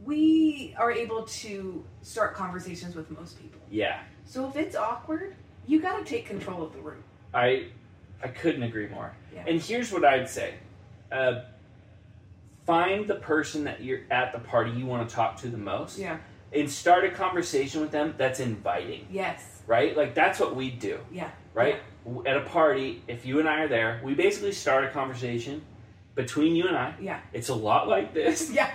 we 0.05 0.75
are 0.79 0.91
able 0.93 1.25
to 1.25 1.85
start 2.05 2.35
conversations 2.35 2.95
with 2.95 3.11
most 3.11 3.41
people. 3.41 3.61
Yeah. 3.71 3.99
So 4.27 4.49
if 4.49 4.57
it's 4.57 4.77
awkward, 4.77 5.35
you 5.67 5.81
got 5.81 5.99
to 5.99 6.05
take 6.05 6.27
control 6.27 6.63
of 6.63 6.73
the 6.73 6.79
room. 6.81 7.03
I 7.33 7.67
I 8.23 8.29
couldn't 8.29 8.63
agree 8.63 8.89
more. 8.89 9.13
Yeah. 9.35 9.45
And 9.47 9.61
here's 9.61 9.91
what 9.93 10.05
I'd 10.05 10.29
say. 10.29 10.55
Uh, 11.11 11.41
find 12.67 13.07
the 13.07 13.17
person 13.17 13.65
that 13.65 13.83
you're 13.83 14.01
at 14.11 14.33
the 14.33 14.39
party 14.39 14.71
you 14.71 14.87
want 14.87 15.07
to 15.09 15.15
talk 15.15 15.37
to 15.39 15.49
the 15.49 15.59
most 15.59 15.99
Yeah. 15.99 16.17
and 16.53 16.71
start 16.71 17.05
a 17.05 17.11
conversation 17.11 17.81
with 17.83 17.91
them 17.91 18.15
that's 18.17 18.41
inviting, 18.41 19.07
Yes. 19.11 19.61
right? 19.67 19.95
Like 19.97 20.15
that's 20.15 20.41
what 20.41 20.57
we 20.57 20.71
do, 20.71 20.99
Yeah. 21.13 21.31
right? 21.53 21.81
W 22.05 22.27
At 22.27 22.37
a 22.39 22.41
party, 22.43 23.03
if 23.09 23.27
you 23.27 23.39
and 23.41 23.49
I 23.49 23.61
are 23.65 23.69
there, 23.69 24.01
we 24.03 24.15
basically 24.15 24.53
start 24.53 24.85
a 24.85 24.89
conversation 24.89 25.63
between 26.15 26.55
you 26.57 26.67
and 26.69 26.77
I. 26.77 26.95
Yeah. 27.01 27.21
It's 27.35 27.49
a 27.51 27.55
lot 27.55 27.89
like 27.89 28.15
this. 28.15 28.51
Yeah. 28.55 28.71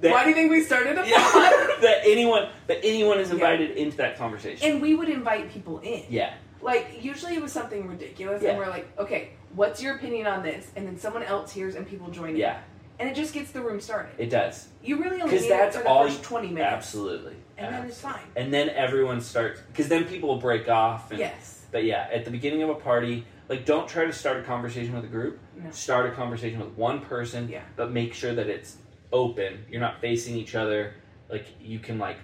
That- 0.00 0.12
Why 0.12 0.22
do 0.24 0.30
you 0.30 0.34
think 0.36 0.50
we 0.50 0.62
started 0.62 0.98
a 0.98 1.08
Yeah? 1.08 1.66
that 1.82 1.98
anyone 2.04 2.48
that 2.66 2.78
anyone 2.82 3.18
is 3.20 3.28
Yeah. 3.28 3.34
invited 3.34 3.70
into 3.76 3.96
that 3.98 4.16
conversation. 4.16 4.70
and 4.72 4.82
we 4.82 4.94
would 4.94 5.08
invite 5.08 5.50
people 5.50 5.78
in. 5.80 6.04
yeah, 6.08 6.34
Like 6.60 7.02
usually 7.02 7.34
it 7.34 7.42
was 7.42 7.52
something 7.52 7.86
ridiculous, 7.86 8.42
Yeah. 8.42 8.50
and 8.50 8.58
we're 8.58 8.68
like, 8.70 8.86
okay, 8.98 9.30
what's 9.54 9.82
your 9.82 9.96
opinion 9.96 10.26
on 10.26 10.42
this? 10.42 10.70
And 10.76 10.86
then 10.86 10.96
someone 10.96 11.22
else 11.22 11.52
hears, 11.52 11.74
and 11.74 11.86
people 11.86 12.08
join 12.10 12.30
in. 12.30 12.36
yeah, 12.36 12.58
and 12.98 13.08
it 13.08 13.14
just 13.14 13.34
gets 13.34 13.50
the 13.50 13.60
room 13.60 13.80
started. 13.80 14.12
it 14.18 14.30
does. 14.30 14.68
You 14.82 14.96
really 15.02 15.20
only 15.20 15.38
need 15.40 15.50
that's 15.50 15.76
it 15.76 15.80
for 15.80 15.84
the 15.84 15.90
all 15.90 16.04
first 16.04 16.22
twenty 16.22 16.48
minutes, 16.48 16.72
Absolutely. 16.72 17.34
and 17.58 17.74
then 17.74 17.84
it's 17.86 18.00
fine. 18.00 18.22
And 18.36 18.52
then 18.54 18.70
everyone 18.70 19.20
starts 19.20 19.60
because 19.68 19.88
then 19.88 20.04
people 20.04 20.28
will 20.28 20.38
break 20.40 20.68
off. 20.68 21.10
And, 21.10 21.20
Yes. 21.20 21.58
But 21.72 21.84
yeah, 21.84 22.06
at 22.12 22.24
the 22.26 22.30
beginning 22.30 22.62
of 22.62 22.68
a 22.68 22.74
party, 22.74 23.24
like 23.48 23.64
don't 23.64 23.88
try 23.88 24.04
to 24.04 24.12
start 24.12 24.36
a 24.38 24.42
conversation 24.42 24.94
with 24.94 25.04
a 25.04 25.08
group. 25.08 25.38
No. 25.56 25.70
Start 25.70 26.06
a 26.06 26.12
conversation 26.12 26.60
with 26.60 26.76
one 26.76 27.00
person. 27.00 27.48
Yeah. 27.48 27.62
But 27.76 27.90
make 27.92 28.12
sure 28.14 28.34
that 28.34 28.48
it's 28.48 28.76
open. 29.12 29.64
You're 29.70 29.80
not 29.80 30.00
facing 30.00 30.36
each 30.36 30.54
other. 30.54 30.94
Like 31.32 31.46
you 31.60 31.78
can 31.80 31.98
like 31.98 32.18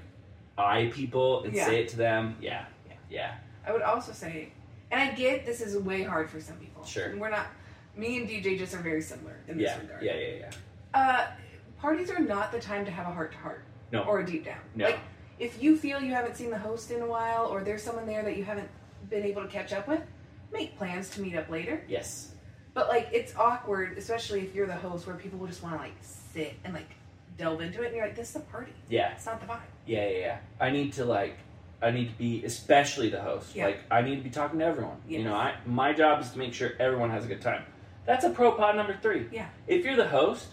eye 0.58 0.90
people 0.94 1.42
and 1.44 1.54
Yeah. 1.54 1.66
say 1.66 1.80
it 1.82 1.88
to 1.88 1.96
them. 1.96 2.36
Yeah. 2.40 2.66
Yeah. 2.86 2.94
Yeah. 3.10 3.34
I 3.66 3.72
would 3.72 3.82
also 3.82 4.12
say, 4.12 4.52
and 4.90 5.00
I 5.00 5.14
get 5.14 5.44
this 5.46 5.60
is 5.60 5.76
way 5.78 6.02
hard 6.02 6.30
for 6.30 6.40
some 6.40 6.56
people. 6.58 6.84
Sure. 6.84 7.06
And 7.06 7.20
we're 7.20 7.30
not. 7.30 7.46
Me 7.96 8.18
and 8.18 8.28
DJ 8.28 8.56
just 8.58 8.74
are 8.74 8.78
very 8.78 9.00
similar 9.02 9.36
in 9.48 9.56
this 9.58 9.64
Yeah. 9.70 9.80
regard. 9.80 10.02
Yeah. 10.02 10.14
Yeah. 10.14 10.34
Yeah. 10.36 10.50
Uh, 10.94 11.26
parties 11.80 12.10
are 12.10 12.20
not 12.20 12.52
the 12.52 12.60
time 12.60 12.84
to 12.84 12.90
have 12.90 13.06
a 13.08 13.10
heart 13.10 13.32
to 13.32 13.38
heart. 13.38 13.64
No. 13.92 14.02
Or 14.04 14.20
a 14.20 14.26
deep 14.26 14.44
down. 14.44 14.60
No. 14.74 14.84
Like 14.86 14.98
if 15.38 15.62
you 15.62 15.76
feel 15.76 16.00
you 16.02 16.12
haven't 16.12 16.36
seen 16.36 16.50
the 16.50 16.58
host 16.58 16.90
in 16.90 17.00
a 17.00 17.06
while, 17.06 17.46
or 17.46 17.62
there's 17.62 17.82
someone 17.82 18.06
there 18.06 18.22
that 18.22 18.36
you 18.36 18.44
haven't 18.44 18.68
been 19.08 19.24
able 19.24 19.42
to 19.42 19.48
catch 19.48 19.72
up 19.72 19.88
with, 19.88 20.02
make 20.52 20.76
plans 20.76 21.08
to 21.10 21.22
meet 21.22 21.34
up 21.34 21.48
later. 21.48 21.82
Yes. 21.88 22.32
But 22.74 22.88
like 22.88 23.08
it's 23.12 23.34
awkward, 23.36 23.96
especially 23.96 24.40
if 24.40 24.54
you're 24.54 24.66
the 24.66 24.76
host, 24.76 25.06
where 25.06 25.16
people 25.16 25.38
will 25.38 25.46
just 25.46 25.62
want 25.62 25.76
to 25.76 25.80
like 25.80 25.94
sit 26.02 26.54
and 26.64 26.74
like 26.74 26.90
delve 27.38 27.60
into 27.62 27.82
it, 27.82 27.86
and 27.86 27.96
you're 27.96 28.04
like, 28.06 28.16
"This 28.16 28.30
is 28.30 28.36
a 28.36 28.40
party. 28.40 28.72
Yeah. 28.90 29.12
It's 29.12 29.24
not 29.26 29.40
the 29.40 29.46
vibe." 29.46 29.60
Yeah, 29.86 30.06
yeah, 30.08 30.18
yeah. 30.18 30.38
I 30.60 30.70
need 30.70 30.92
to 30.94 31.04
like, 31.04 31.38
I 31.80 31.90
need 31.92 32.10
to 32.10 32.18
be, 32.18 32.44
especially 32.44 33.08
the 33.08 33.20
host. 33.20 33.54
Yeah. 33.56 33.66
Like, 33.66 33.78
I 33.90 34.02
need 34.02 34.16
to 34.16 34.22
be 34.22 34.30
talking 34.30 34.58
to 34.58 34.64
everyone. 34.64 34.96
You 35.08 35.24
know, 35.24 35.34
I 35.34 35.54
my 35.64 35.92
job 35.94 36.20
is 36.20 36.30
to 36.32 36.38
make 36.38 36.52
sure 36.52 36.72
everyone 36.78 37.10
has 37.10 37.24
a 37.24 37.28
good 37.28 37.40
time. 37.40 37.62
That's 38.04 38.24
a 38.24 38.30
pro 38.30 38.52
pod 38.52 38.76
number 38.76 38.96
three. 39.00 39.26
Yeah. 39.32 39.46
If 39.66 39.84
you're 39.84 39.96
the 39.96 40.08
host, 40.08 40.48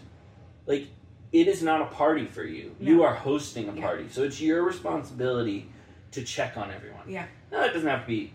like, 0.66 0.88
it 1.32 1.48
is 1.48 1.64
not 1.64 1.82
a 1.82 1.86
party 1.86 2.26
for 2.26 2.44
you. 2.44 2.76
No. 2.80 2.88
You 2.92 3.04
are 3.04 3.16
hosting 3.16 3.68
a 3.70 3.74
Yeah. 3.74 3.82
party, 3.82 4.08
so 4.10 4.24
it's 4.24 4.40
your 4.40 4.64
responsibility 4.64 5.70
to 6.12 6.24
check 6.24 6.56
on 6.58 6.72
everyone. 6.72 7.02
Yeah. 7.10 7.26
No, 7.52 7.64
it 7.64 7.74
doesn't 7.74 7.90
have 7.90 8.02
to 8.02 8.08
be 8.08 8.32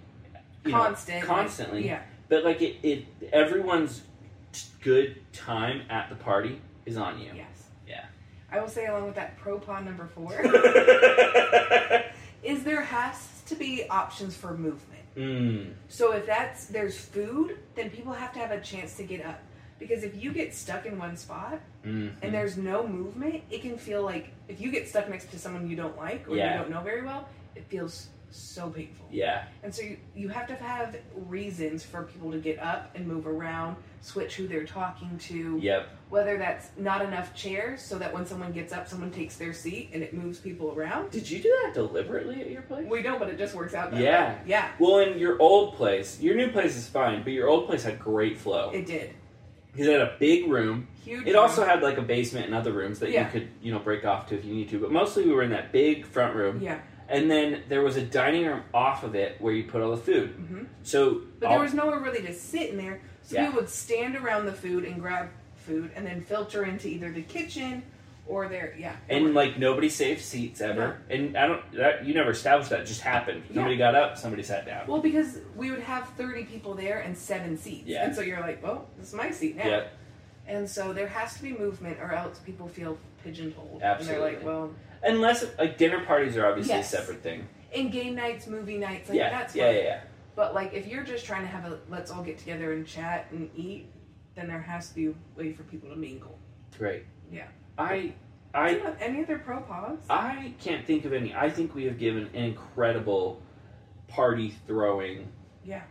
Constant. 0.69 1.25
constantly. 1.25 1.87
yeah. 1.87 2.03
But 2.29 2.45
like 2.45 2.61
it, 2.63 2.77
it, 2.83 3.07
everyone's 3.33 4.03
good 4.83 5.21
time 5.33 5.83
at 5.91 6.09
the 6.11 6.17
party 6.17 6.61
is 6.87 6.97
on 6.97 7.19
you. 7.21 7.33
Yeah. 7.35 7.45
I 8.53 8.61
will 8.61 8.69
say, 8.69 8.87
along 8.87 9.07
with 9.07 9.15
that, 9.17 9.37
pro 9.39 9.59
paw 9.59 9.81
number 9.81 10.07
four 10.15 10.33
is 12.43 12.65
there 12.65 12.83
has 12.83 13.43
to 13.47 13.55
be 13.55 13.87
options 13.89 14.37
for 14.37 14.57
movement. 14.57 15.03
mm, 15.17 15.73
So 15.89 16.13
if 16.13 16.27
that's 16.27 16.67
there's 16.67 16.99
food, 16.99 17.59
then 17.75 17.91
people 17.91 18.13
have 18.13 18.33
to 18.35 18.39
have 18.39 18.51
a 18.51 18.61
chance 18.61 18.97
to 18.97 19.03
get 19.05 19.25
up. 19.25 19.41
Because 19.79 20.05
if 20.05 20.23
you 20.23 20.33
get 20.33 20.55
stuck 20.55 20.85
in 20.85 20.99
one 20.99 21.17
spot 21.17 21.59
mhm. 21.85 22.13
and 22.23 22.35
there's 22.35 22.57
no 22.59 22.87
movement, 22.87 23.43
it 23.51 23.63
can 23.63 23.79
feel 23.79 24.03
like 24.03 24.29
if 24.49 24.61
you 24.61 24.71
get 24.71 24.89
stuck 24.89 25.09
next 25.09 25.31
to 25.31 25.39
someone 25.39 25.69
you 25.71 25.77
don't 25.77 25.97
like 25.97 26.29
or 26.29 26.37
Yeah. 26.37 26.53
you 26.53 26.59
don't 26.61 26.71
know 26.71 26.83
very 26.83 27.03
well, 27.03 27.29
it 27.57 27.65
feels 27.69 28.09
so 28.31 28.71
painful. 28.71 29.07
yeah, 29.11 29.45
And 29.63 29.75
so 29.75 29.83
you, 29.83 29.97
you 30.15 30.29
have 30.29 30.47
to 30.49 30.55
have 30.55 30.97
reasons 31.29 31.83
for 31.85 32.03
people 32.05 32.31
to 32.33 32.39
get 32.39 32.59
up 32.59 32.91
and 32.95 33.07
move 33.07 33.27
around, 33.27 33.77
switch 34.01 34.37
who 34.37 34.47
they're 34.47 34.65
talking 34.67 35.17
to, 35.19 35.59
yep, 35.61 35.89
whether 36.09 36.39
that's 36.39 36.71
not 36.77 37.03
enough 37.03 37.35
chairs 37.35 37.83
so 37.83 37.99
that 37.99 38.13
when 38.13 38.25
someone 38.27 38.53
gets 38.53 38.73
up, 38.73 38.89
someone 38.89 39.11
takes 39.11 39.37
their 39.37 39.53
seat 39.53 39.91
and 39.93 40.03
it 40.03 40.15
moves 40.15 40.39
people 40.39 40.73
around. 40.77 41.11
Did 41.11 41.29
you 41.31 41.41
do 41.41 41.55
that 41.65 41.75
deliberately 41.75 42.41
at 42.41 42.51
your 42.51 42.63
place? 42.63 42.87
We 42.89 43.03
don't, 43.03 43.19
but 43.19 43.29
it 43.29 43.39
just 43.39 43.55
works 43.55 43.75
out 43.75 43.91
that 43.91 44.01
Yeah. 44.01 44.33
way. 44.35 44.39
Yeah, 44.47 44.69
Well, 44.79 44.99
in 44.99 45.19
your 45.19 45.41
old 45.41 45.75
place, 45.75 46.21
your 46.21 46.35
new 46.37 46.51
place 46.51 46.77
is 46.77 46.89
fine, 46.89 47.23
but 47.23 47.33
your 47.33 47.49
old 47.49 47.67
place 47.67 47.83
had 47.85 47.99
great 47.99 48.39
flow. 48.39 48.71
it 48.73 48.87
did. 48.87 49.15
Because 49.73 49.87
it 49.87 49.93
had 49.93 50.01
a 50.01 50.17
big 50.19 50.51
room. 50.51 50.89
Huge. 51.05 51.29
It 51.29 51.37
also 51.37 51.65
had 51.65 51.81
like 51.81 51.97
a 51.97 52.03
basement 52.03 52.47
and 52.47 52.55
other 52.57 52.73
rooms 52.73 52.99
that 52.99 53.11
Yeah. 53.11 53.27
you 53.27 53.31
could, 53.31 53.49
you 53.63 53.73
know, 53.73 53.79
break 53.79 54.05
off 54.05 54.27
to 54.29 54.35
if 54.37 54.45
you 54.45 54.53
need 54.53 54.69
to. 54.71 54.81
But 54.81 54.91
mostly 54.91 55.25
we 55.25 55.33
were 55.33 55.45
in 55.45 55.51
that 55.51 55.71
big 55.71 56.05
front 56.05 56.35
room. 56.35 56.61
Yeah. 56.61 56.81
And 57.11 57.31
then 57.31 57.63
there 57.69 57.83
was 57.83 57.97
a 57.97 58.03
dining 58.03 58.47
room 58.47 58.63
off 58.73 59.03
of 59.05 59.15
it 59.15 59.41
where 59.41 59.53
you 59.53 59.65
put 59.65 59.83
all 59.83 59.91
the 59.91 59.97
food. 59.97 60.31
hmm 60.31 60.65
So, 60.83 61.23
But 61.41 61.47
all- 61.47 61.53
there 61.57 61.63
was 61.65 61.75
nowhere 61.75 61.99
really 62.01 62.23
to 62.23 62.33
sit 62.33 62.71
in 62.71 62.77
there, 62.77 63.01
so 63.23 63.37
Yeah. 63.37 63.51
we 63.51 63.57
would 63.57 63.69
stand 63.69 64.17
around 64.17 64.47
the 64.47 64.53
food 64.53 64.85
and 64.85 65.01
grab 65.01 65.29
food, 65.57 65.91
and 65.95 66.07
then 66.07 66.23
filter 66.23 66.65
into 66.65 66.89
either 66.89 67.11
the 67.13 67.23
kitchen 67.23 67.83
or 68.27 68.47
there. 68.49 68.75
yeah. 68.79 68.95
and 69.09 69.35
like 69.35 69.59
nobody 69.59 69.89
saved 69.89 70.21
seats 70.21 70.61
ever. 70.61 70.99
And 71.11 71.37
I 71.37 71.49
don't, 71.49 71.73
that, 71.73 72.05
you 72.07 72.15
never 72.15 72.31
established 72.31 72.71
that. 72.71 72.81
It 72.81 72.87
just 72.87 73.01
happened. 73.01 73.43
Yeah. 73.49 73.55
Somebody 73.57 73.77
got 73.77 73.95
up, 73.97 74.17
somebody 74.17 74.43
sat 74.45 74.65
down. 74.67 74.87
well, 74.87 75.01
because 75.03 75.39
we 75.57 75.71
would 75.73 75.81
have 75.81 76.09
thirty 76.11 76.45
people 76.45 76.75
there 76.75 77.01
and 77.01 77.17
seven 77.19 77.57
seats, 77.57 77.89
Yeah. 77.89 78.05
and 78.05 78.15
so 78.15 78.21
you're 78.23 78.41
like, 78.41 78.63
well, 78.63 78.89
this 78.99 79.09
is 79.09 79.15
my 79.15 79.31
seat 79.33 79.57
now. 79.57 79.67
Yep. 79.67 79.93
And 80.47 80.69
so 80.71 80.93
there 80.93 81.09
has 81.09 81.35
to 81.37 81.43
be 81.43 81.53
movement, 81.53 81.99
or 82.01 82.13
else 82.13 82.39
people 82.39 82.69
feel 82.69 82.99
pigeonholed. 83.25 83.83
Absolutely. 83.83 84.15
And 84.15 84.25
they're 84.25 84.37
like, 84.39 84.47
well, 84.47 84.73
Unless, 85.03 85.45
like, 85.59 85.79
dinner 85.79 86.05
parties 86.05 86.37
are 86.37 86.47
obviously 86.47 86.75
Yes. 86.75 86.93
a 86.93 86.97
separate 86.99 87.23
thing. 87.23 87.49
in 87.73 87.89
game 87.91 88.15
nights, 88.15 88.47
movie 88.47 88.79
nights, 88.79 89.09
like 89.09 89.17
yeah. 89.19 89.31
that's 89.31 89.55
yeah, 89.55 89.67
fine. 89.67 89.75
yeah, 89.77 89.83
yeah. 89.83 90.01
But 90.37 90.55
like 90.55 90.73
if 90.75 90.87
you're 90.89 91.05
just 91.05 91.25
trying 91.25 91.43
to 91.43 91.49
have 91.49 91.71
a 91.71 91.79
let's 91.89 92.11
all 92.11 92.23
get 92.23 92.39
together 92.39 92.73
and 92.73 92.87
chat 92.87 93.27
and 93.31 93.49
eat, 93.55 93.87
then 94.35 94.49
there 94.49 94.61
has 94.61 94.89
to 94.89 94.95
be 94.95 95.07
a 95.09 95.13
way 95.37 95.53
for 95.53 95.63
people 95.65 95.89
to 95.91 95.97
mingle. 95.97 96.39
Great. 96.79 97.05
Yeah. 97.31 97.47
I, 97.79 98.01
Do 98.01 98.13
I, 98.55 98.71
you 98.71 98.81
have 98.81 98.97
any 99.01 99.23
other 99.23 99.39
pro 99.39 99.61
pause? 99.61 99.99
I 100.11 100.55
can't 100.61 100.85
think 100.87 101.05
of 101.05 101.13
any. 101.13 101.35
I 101.35 101.49
think 101.51 101.75
we 101.75 101.85
have 101.85 101.99
given 101.99 102.25
an 102.35 102.35
incredible 102.45 103.41
party 104.09 104.55
throwing. 104.67 105.29
Yeah. 105.65 105.83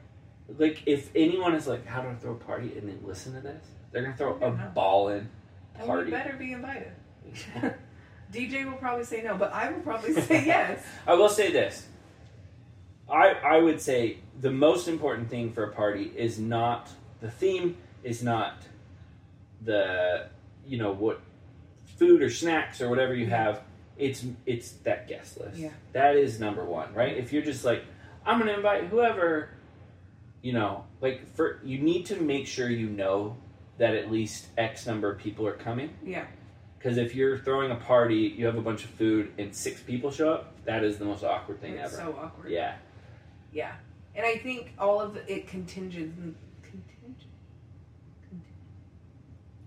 Like, 0.57 0.81
if 0.85 1.11
anyone 1.15 1.53
is 1.55 1.67
like, 1.67 1.85
"How 1.85 2.01
do 2.01 2.09
I 2.09 2.15
throw 2.15 2.31
a 2.33 2.35
party?" 2.35 2.77
and 2.77 2.89
then 2.89 2.99
listen 3.03 3.33
to 3.35 3.41
this, 3.41 3.63
they're 3.91 4.01
gonna 4.03 4.17
throw 4.17 4.35
a 4.41 4.51
Yeah. 4.51 4.67
ball 4.69 5.09
in 5.09 5.29
And 5.75 5.85
party. 5.87 6.05
we 6.05 6.11
better 6.11 6.35
be 6.35 6.51
invited. 6.53 6.91
DJ 8.31 8.65
will 8.65 8.77
probably 8.77 9.05
say 9.05 9.21
no, 9.23 9.35
but 9.35 9.51
I 9.53 9.71
will 9.71 9.81
probably 9.81 10.13
say 10.13 10.45
yes. 10.45 10.83
I 11.07 11.13
will 11.15 11.29
say 11.29 11.51
this. 11.51 11.87
I 13.09 13.31
I 13.43 13.57
would 13.57 13.81
say 13.81 14.17
the 14.39 14.51
most 14.51 14.87
important 14.87 15.29
thing 15.29 15.51
for 15.51 15.63
a 15.63 15.71
party 15.73 16.11
is 16.15 16.39
not 16.39 16.89
the 17.21 17.31
theme, 17.31 17.77
is 18.03 18.23
not 18.23 18.63
the 19.61 20.27
you 20.65 20.77
know 20.77 20.91
what 20.91 21.21
food 21.97 22.21
or 22.21 22.29
snacks 22.29 22.81
or 22.81 22.89
whatever 22.89 23.13
you 23.13 23.27
have. 23.27 23.61
It's 23.97 24.25
it's 24.45 24.71
that 24.83 25.07
guest 25.07 25.39
list. 25.39 25.57
Yeah. 25.57 25.71
That 25.93 26.15
is 26.15 26.39
number 26.39 26.63
one, 26.63 26.93
right? 26.93 27.17
If 27.17 27.33
you're 27.33 27.43
just 27.43 27.65
like, 27.65 27.83
I'm 28.25 28.39
gonna 28.39 28.53
invite 28.53 28.85
whoever, 28.85 29.49
you 30.41 30.53
know, 30.53 30.85
like 31.01 31.35
for 31.35 31.59
you 31.63 31.79
need 31.79 32.05
to 32.07 32.15
make 32.15 32.47
sure 32.47 32.69
you 32.69 32.89
know 32.89 33.35
that 33.79 33.95
at 33.95 34.11
least 34.11 34.47
X 34.57 34.85
number 34.85 35.11
of 35.11 35.17
people 35.17 35.47
are 35.47 35.53
coming. 35.53 35.89
Yeah. 36.05 36.25
Because 36.79 36.97
if 36.97 37.13
you're 37.13 37.37
throwing 37.37 37.71
a 37.71 37.75
party, 37.75 38.33
you 38.37 38.45
have 38.45 38.55
a 38.57 38.61
bunch 38.61 38.85
of 38.85 38.89
food, 38.91 39.33
and 39.37 39.53
six 39.53 39.81
people 39.81 40.11
show 40.11 40.31
up, 40.33 40.53
that 40.63 40.81
is 40.83 40.97
the 40.97 41.03
most 41.03 41.23
awkward 41.25 41.59
thing 41.59 41.73
It's 41.73 41.93
ever. 41.93 42.03
so 42.13 42.17
awkward. 42.19 42.49
yeah. 42.49 42.75
Yeah. 43.51 43.73
And 44.15 44.25
I 44.25 44.37
think 44.37 44.71
all 44.79 45.01
of 45.01 45.17
it 45.27 45.47
contingent 45.47 46.15
contingent 46.63 47.17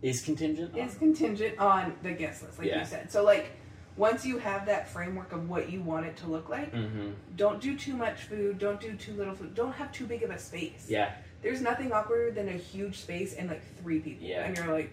Is 0.00 0.22
contingent? 0.22 0.76
is 0.76 0.94
contingent 0.96 1.58
on 1.58 1.94
the 2.02 2.12
guest 2.12 2.42
list, 2.42 2.58
like 2.58 2.68
Yeah. 2.68 2.80
you 2.80 2.84
said. 2.86 3.12
So 3.12 3.22
like 3.24 3.50
once 3.96 4.24
you 4.24 4.38
have 4.38 4.64
that 4.66 4.88
framework 4.88 5.32
of 5.32 5.48
what 5.50 5.70
you 5.70 5.82
want 5.82 6.06
it 6.06 6.16
to 6.18 6.26
look 6.26 6.48
like, 6.48 6.72
Mm-hmm. 6.72 7.10
don't 7.36 7.60
do 7.60 7.76
too 7.76 7.94
much 7.94 8.22
food, 8.22 8.58
don't 8.58 8.80
do 8.80 8.94
too 8.94 9.12
little 9.12 9.34
food, 9.34 9.54
don't 9.54 9.72
have 9.72 9.92
too 9.92 10.06
big 10.06 10.22
of 10.22 10.30
a 10.30 10.38
space. 10.38 10.86
Yeah. 10.88 11.12
There's 11.42 11.60
nothing 11.60 11.92
awkward 11.92 12.34
than 12.36 12.48
a 12.48 12.52
huge 12.52 12.98
space 13.00 13.34
and 13.34 13.48
like 13.50 13.62
three 13.82 14.00
people. 14.00 14.26
Yeah. 14.26 14.44
And 14.44 14.56
you're 14.56 14.72
like, 14.72 14.90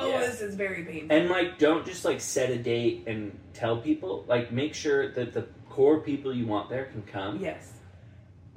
oh, 0.00 0.08
Yeah. 0.08 0.20
this 0.20 0.40
is 0.40 0.54
very 0.54 0.84
painful. 0.84 1.16
And 1.16 1.28
like, 1.30 1.58
don't 1.58 1.84
just 1.86 2.04
like 2.04 2.20
set 2.20 2.50
a 2.50 2.58
date 2.58 3.04
and 3.06 3.38
tell 3.54 3.78
people. 3.78 4.24
Like, 4.28 4.52
make 4.52 4.74
sure 4.74 5.10
that 5.12 5.32
the 5.32 5.46
core 5.70 6.00
people 6.00 6.32
you 6.34 6.46
want 6.46 6.68
there 6.70 6.86
can 6.86 7.02
come. 7.02 7.38
yes. 7.40 7.72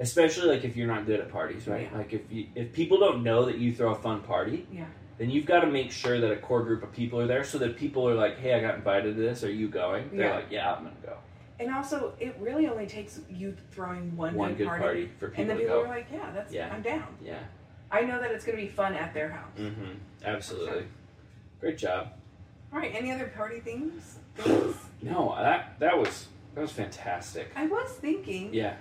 Especially 0.02 0.48
like 0.48 0.64
if 0.64 0.76
you're 0.76 0.86
not 0.86 1.04
good 1.04 1.20
at 1.20 1.30
parties, 1.30 1.68
right? 1.68 1.86
Yeah. 1.92 1.98
Like 1.98 2.12
if 2.14 2.22
you 2.30 2.46
if 2.54 2.72
people 2.72 2.98
don't 2.98 3.22
know 3.22 3.44
that 3.44 3.58
you 3.58 3.74
throw 3.74 3.92
a 3.92 3.96
fun 3.96 4.22
party, 4.22 4.66
Yeah. 4.72 4.86
then 5.18 5.28
you've 5.28 5.44
got 5.44 5.60
to 5.60 5.66
make 5.66 5.92
sure 5.92 6.18
that 6.18 6.32
a 6.32 6.36
core 6.36 6.62
group 6.62 6.82
of 6.82 6.90
people 6.90 7.20
are 7.20 7.26
there, 7.26 7.44
so 7.44 7.58
that 7.58 7.76
people 7.76 8.08
are 8.08 8.14
like, 8.14 8.38
"Hey, 8.38 8.54
I 8.54 8.60
got 8.62 8.76
invited 8.76 9.16
to 9.16 9.20
this. 9.20 9.44
Are 9.44 9.52
you 9.52 9.68
going?" 9.68 10.08
They're 10.10 10.28
Yeah. 10.28 10.34
like, 10.36 10.46
"Yeah, 10.50 10.72
I'm 10.72 10.84
gonna 10.84 10.96
go." 11.04 11.18
And 11.58 11.70
also, 11.74 12.14
it 12.18 12.34
really 12.40 12.66
only 12.66 12.86
takes 12.86 13.20
you 13.28 13.54
throwing 13.72 14.16
one, 14.16 14.34
One 14.34 14.54
good 14.54 14.68
party, 14.68 14.82
party 14.82 15.10
for 15.18 15.28
people, 15.28 15.42
and 15.42 15.50
then 15.50 15.58
people 15.58 15.74
go. 15.74 15.84
are 15.84 15.88
like, 15.88 16.06
"Yeah, 16.10 16.30
that's 16.34 16.50
Yeah. 16.50 16.72
I'm 16.72 16.80
down." 16.80 17.04
Yeah. 17.22 17.34
I 17.90 18.00
know 18.00 18.18
that 18.20 18.30
it's 18.30 18.46
going 18.46 18.56
to 18.56 18.64
be 18.64 18.70
fun 18.70 18.94
at 18.94 19.12
their 19.12 19.28
house. 19.28 19.50
Mm-hmm. 19.58 19.92
Absolutely. 20.24 20.84
Great 21.60 21.78
job. 21.78 22.08
All 22.72 22.78
right. 22.78 22.92
Any 22.94 23.10
other 23.10 23.26
party 23.36 23.60
things? 23.60 24.16
Things? 24.36 24.76
No, 25.02 25.34
that 25.38 25.78
that 25.80 25.96
was 25.98 26.28
that 26.54 26.60
was 26.60 26.72
fantastic. 26.72 27.50
I 27.56 27.66
was 27.66 27.90
thinking 27.92 28.52
Yeah. 28.54 28.76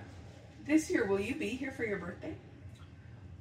this 0.65 0.89
year, 0.89 1.05
will 1.05 1.19
you 1.19 1.35
be 1.35 1.49
here 1.49 1.71
for 1.71 1.83
your 1.83 1.97
birthday? 1.99 2.35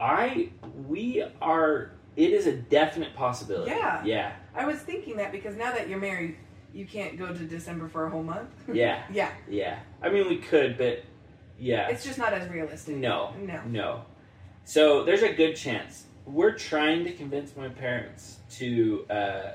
I 0.01 0.51
we 0.87 1.25
are 1.41 1.93
it 2.17 2.33
is 2.33 2.47
a 2.47 2.53
definite 2.57 3.15
possibility. 3.15 3.71
Yeah. 3.71 4.03
Yeah. 4.05 4.33
I 4.55 4.65
was 4.67 4.79
thinking 4.79 5.17
that 5.19 5.31
because 5.33 5.57
now 5.57 5.71
that 5.73 5.89
you're 5.89 6.01
married, 6.01 6.37
you 6.75 6.85
can't 6.85 7.17
go 7.17 7.29
to 7.33 7.45
December 7.45 7.89
for 7.89 8.07
a 8.07 8.11
whole 8.11 8.23
month. 8.25 8.51
Yeah. 8.73 9.03
yeah. 9.13 9.31
Yeah. 9.49 9.79
I 10.03 10.09
mean 10.11 10.29
we 10.29 10.39
could, 10.39 10.77
but 10.79 11.05
yeah. 11.59 11.89
It's 11.89 12.05
just 12.05 12.19
not 12.19 12.33
as 12.33 12.49
realistic. 12.49 12.97
No. 12.97 13.35
No. 13.41 13.63
No. 13.67 14.05
So 14.65 15.05
there's 15.05 15.23
a 15.23 15.33
good 15.33 15.55
chance. 15.55 16.05
We're 16.29 16.55
trying 16.55 17.05
to 17.05 17.13
convince 17.13 17.57
my 17.57 17.69
parents 17.69 18.39
to 18.53 19.07
uh, 19.09 19.51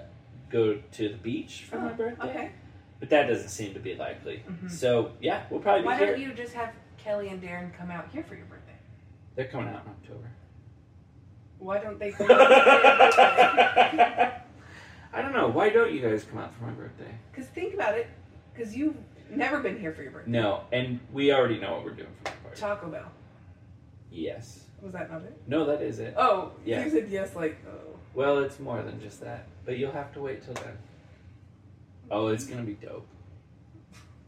go 0.49 0.80
to 0.93 1.09
the 1.09 1.15
beach 1.17 1.65
for 1.69 1.78
my 1.80 1.91
Oh, 1.91 1.95
birthday. 1.95 2.30
Okay. 2.30 2.51
But 2.99 3.09
that 3.09 3.28
doesn't 3.28 3.49
seem 3.49 3.74
to 3.74 3.80
be 3.80 3.95
likely. 3.95 4.43
Mhm. 4.49 4.71
So 4.71 5.11
yeah, 5.21 5.43
we'll 5.49 5.59
probably 5.59 5.82
be 5.82 5.88
Why 5.88 5.97
here. 5.97 6.07
don't 6.07 6.19
you 6.21 6.34
just 6.34 6.53
have 6.53 6.74
Kelly 6.97 7.30
and 7.30 7.41
Darren 7.41 7.74
come 7.78 7.91
out 7.91 8.07
here 8.11 8.24
for 8.24 8.36
your 8.36 8.45
birthday? 8.45 8.74
They're 9.36 9.47
coming 9.47 9.69
out 9.74 9.84
in 9.86 9.91
October. 9.91 10.30
Why 11.59 11.80
don't 11.80 11.99
they 11.99 12.11
come 12.17 12.30
out 12.32 12.38
birthday? 12.39 14.34
I 15.13 15.21
don't 15.21 15.34
know. 15.34 15.47
Why 15.49 15.69
don't 15.69 15.91
you 15.93 15.99
guys 16.01 16.24
come 16.24 16.39
out 16.39 16.53
for 16.55 16.63
my 16.63 16.71
birthday? 16.71 17.13
Because 17.32 17.47
think 17.49 17.74
about 17.76 17.95
it, 17.97 18.07
because 18.53 18.76
you've 18.76 18.95
never 19.30 19.59
been 19.59 19.78
here 19.80 19.93
for 19.93 20.01
your 20.01 20.11
birthday. 20.11 20.32
No, 20.32 20.63
and 20.71 20.99
we 21.11 21.32
already 21.32 21.59
know 21.59 21.74
what 21.74 21.84
we're 21.84 21.91
doing 21.91 22.09
for 22.24 22.32
my 22.32 22.36
party. 22.38 22.59
Taco 22.61 22.88
Bell. 22.89 23.11
Yes. 24.11 24.62
Was 24.84 24.92
that 24.94 25.10
not 25.10 25.22
it? 25.24 25.42
No, 25.48 25.66
that 25.66 25.82
is 25.82 26.00
it. 26.00 26.14
Oh, 26.18 26.52
Yeah. 26.66 26.84
you 26.84 26.92
said 26.92 27.08
yes, 27.10 27.36
like, 27.36 27.58
oh. 27.68 27.96
Well, 28.14 28.40
it's 28.40 28.60
more 28.60 28.82
than 28.84 29.02
just 29.02 29.22
that. 29.22 29.46
But 29.66 29.78
you'll 29.78 29.94
have 29.94 30.14
to 30.14 30.22
wait 30.22 30.44
till 30.44 30.54
then. 30.56 30.78
Oh, 32.12 32.28
it's 32.28 32.46
gonna 32.46 32.64
be 32.64 32.74
dope. 32.74 33.08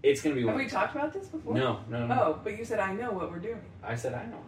It's 0.01 0.21
gonna 0.21 0.35
be 0.35 0.45
Have 0.47 0.55
we 0.55 0.67
talked 0.67 0.95
about 0.95 1.11
this 1.13 1.27
before? 1.27 1.53
no, 1.53 1.81
no, 1.89 2.07
no. 2.07 2.15
Oh, 2.15 2.39
but 2.43 2.57
you 2.57 2.63
said 2.63 2.79
I 2.79 2.93
know 2.93 3.11
what 3.11 3.29
we're 3.29 3.39
doing. 3.39 3.61
I 3.83 3.95
said 3.95 4.13
I 4.13 4.25
know. 4.27 4.39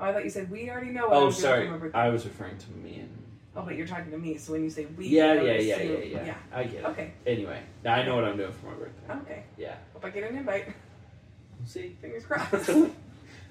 Oh, 0.00 0.04
I 0.06 0.12
thought 0.12 0.24
you 0.24 0.30
said 0.30 0.50
we 0.50 0.70
already 0.70 0.90
know 0.92 1.08
what 1.08 1.16
Oh, 1.16 1.30
sorry. 1.30 1.66
for 1.66 1.72
my 1.72 1.78
birthday. 1.78 1.98
I 1.98 2.08
was 2.08 2.24
referring 2.24 2.56
to 2.56 2.70
me 2.72 3.00
and. 3.00 3.10
Oh, 3.54 3.62
but 3.62 3.74
you're 3.74 3.86
talking 3.86 4.10
to 4.12 4.18
me, 4.18 4.38
so 4.38 4.52
when 4.52 4.62
you 4.64 4.70
say 4.70 4.86
we, 4.86 5.08
Yeah, 5.08 5.32
I 5.32 5.34
yeah, 5.34 5.52
yeah, 5.58 5.82
yeah, 5.82 6.24
yeah, 6.24 6.34
I 6.52 6.62
get 6.64 6.74
it. 6.80 6.84
Okay, 6.86 7.12
Anyway, 7.26 7.60
I 7.84 8.02
know 8.04 8.14
what 8.14 8.24
I'm 8.24 8.36
doing 8.36 8.52
for 8.52 8.66
my 8.66 8.74
birthday. 8.74 9.12
okay. 9.32 9.44
Yeah. 9.56 9.74
Hope 9.92 10.04
I 10.04 10.10
get 10.10 10.30
an 10.30 10.36
invite. 10.38 10.66
We'll 11.58 11.66
see. 11.66 11.96
Fingers 12.00 12.24
crossed. 12.24 12.70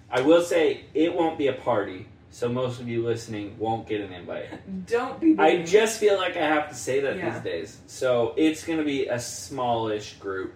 I 0.10 0.22
will 0.22 0.42
say 0.42 0.86
it 0.94 1.14
won't 1.14 1.38
be 1.38 1.48
a 1.48 1.54
party, 1.54 2.08
so 2.30 2.48
most 2.50 2.80
of 2.80 2.88
you 2.88 3.04
listening 3.04 3.58
won't 3.60 3.88
get 3.88 4.02
an 4.02 4.14
invite. 4.14 4.48
Don't 4.88 5.20
be. 5.20 5.36
I 5.38 5.64
just 5.64 6.00
feel 6.00 6.18
like 6.18 6.38
I 6.38 6.46
have 6.48 6.70
to 6.70 6.76
say 6.76 7.02
that 7.02 7.18
Yeah. 7.18 7.32
these 7.32 7.44
days. 7.44 7.78
So 7.88 8.34
it's 8.38 8.64
going 8.66 8.80
to 8.80 8.86
be 8.86 9.08
a 9.08 9.20
smallish 9.20 10.14
group. 10.16 10.54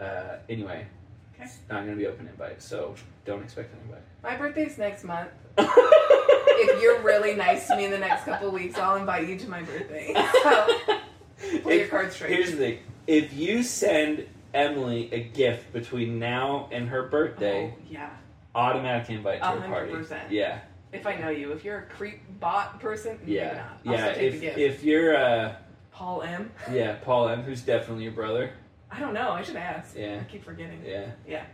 Uh, 0.00 0.36
anyway, 0.48 0.86
Okay. 1.34 1.44
it's 1.44 1.58
not 1.68 1.84
going 1.84 1.96
to 1.96 2.00
be 2.00 2.06
open 2.06 2.26
invite, 2.28 2.62
so 2.62 2.94
don't 3.24 3.42
expect 3.42 3.72
an 3.74 3.80
invite. 3.86 4.02
My 4.22 4.36
birthday's 4.36 4.78
next 4.78 5.04
month. 5.04 5.28
if 5.58 6.82
you're 6.82 7.00
really 7.02 7.34
nice 7.34 7.66
to 7.68 7.76
me 7.76 7.84
in 7.86 7.90
the 7.90 7.98
next 7.98 8.24
couple 8.24 8.50
weeks, 8.50 8.78
I'll 8.78 8.96
invite 8.96 9.26
you 9.28 9.38
to 9.38 9.48
my 9.48 9.62
birthday. 9.62 10.14
So 11.40 11.58
play 11.62 11.76
your 11.76 11.84
If- 11.84 11.90
cards 11.90 12.14
straight. 12.14 12.30
Here's 12.32 12.50
the 12.50 12.56
thing: 12.58 12.78
if 13.06 13.32
you 13.32 13.62
send 13.62 14.26
Emily 14.52 15.08
a 15.12 15.20
gift 15.20 15.72
between 15.72 16.18
now 16.18 16.68
and 16.70 16.88
her 16.90 17.04
birthday, 17.04 17.74
Oh, 17.74 17.82
yeah. 17.90 18.10
Automatic 18.54 19.10
invite 19.10 19.40
to 19.40 19.48
A 19.48 19.52
her 19.52 19.60
hundred 19.60 20.08
party. 20.08 20.34
Yeah, 20.34 20.60
If 20.92 21.06
I 21.06 21.16
know 21.16 21.30
you, 21.30 21.52
if 21.52 21.64
you're 21.64 21.78
a 21.78 21.86
creep 21.86 22.20
bot 22.40 22.80
person, 22.80 23.18
maybe 23.20 23.32
yeah, 23.32 23.52
not. 23.54 23.80
I'll 23.86 23.92
yeah. 23.92 24.06
If 24.08 24.42
if 24.42 24.84
you're 24.84 25.16
uh, 25.16 25.54
Paul 25.92 26.22
M. 26.22 26.50
yeah, 26.72 26.96
Paul 27.02 27.28
M, 27.28 27.42
who's 27.42 27.62
definitely 27.62 28.04
your 28.04 28.12
brother. 28.12 28.52
I 28.90 28.98
don't 28.98 29.14
know. 29.14 29.30
I 29.30 29.42
should 29.42 29.56
ask. 29.56 29.96
Yeah. 29.96 30.20
I 30.20 30.24
keep 30.24 30.44
forgetting. 30.44 30.82
Yeah. 30.84 31.10
Yeah. 31.26 31.44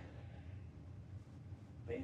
Yeah. 1.91 1.99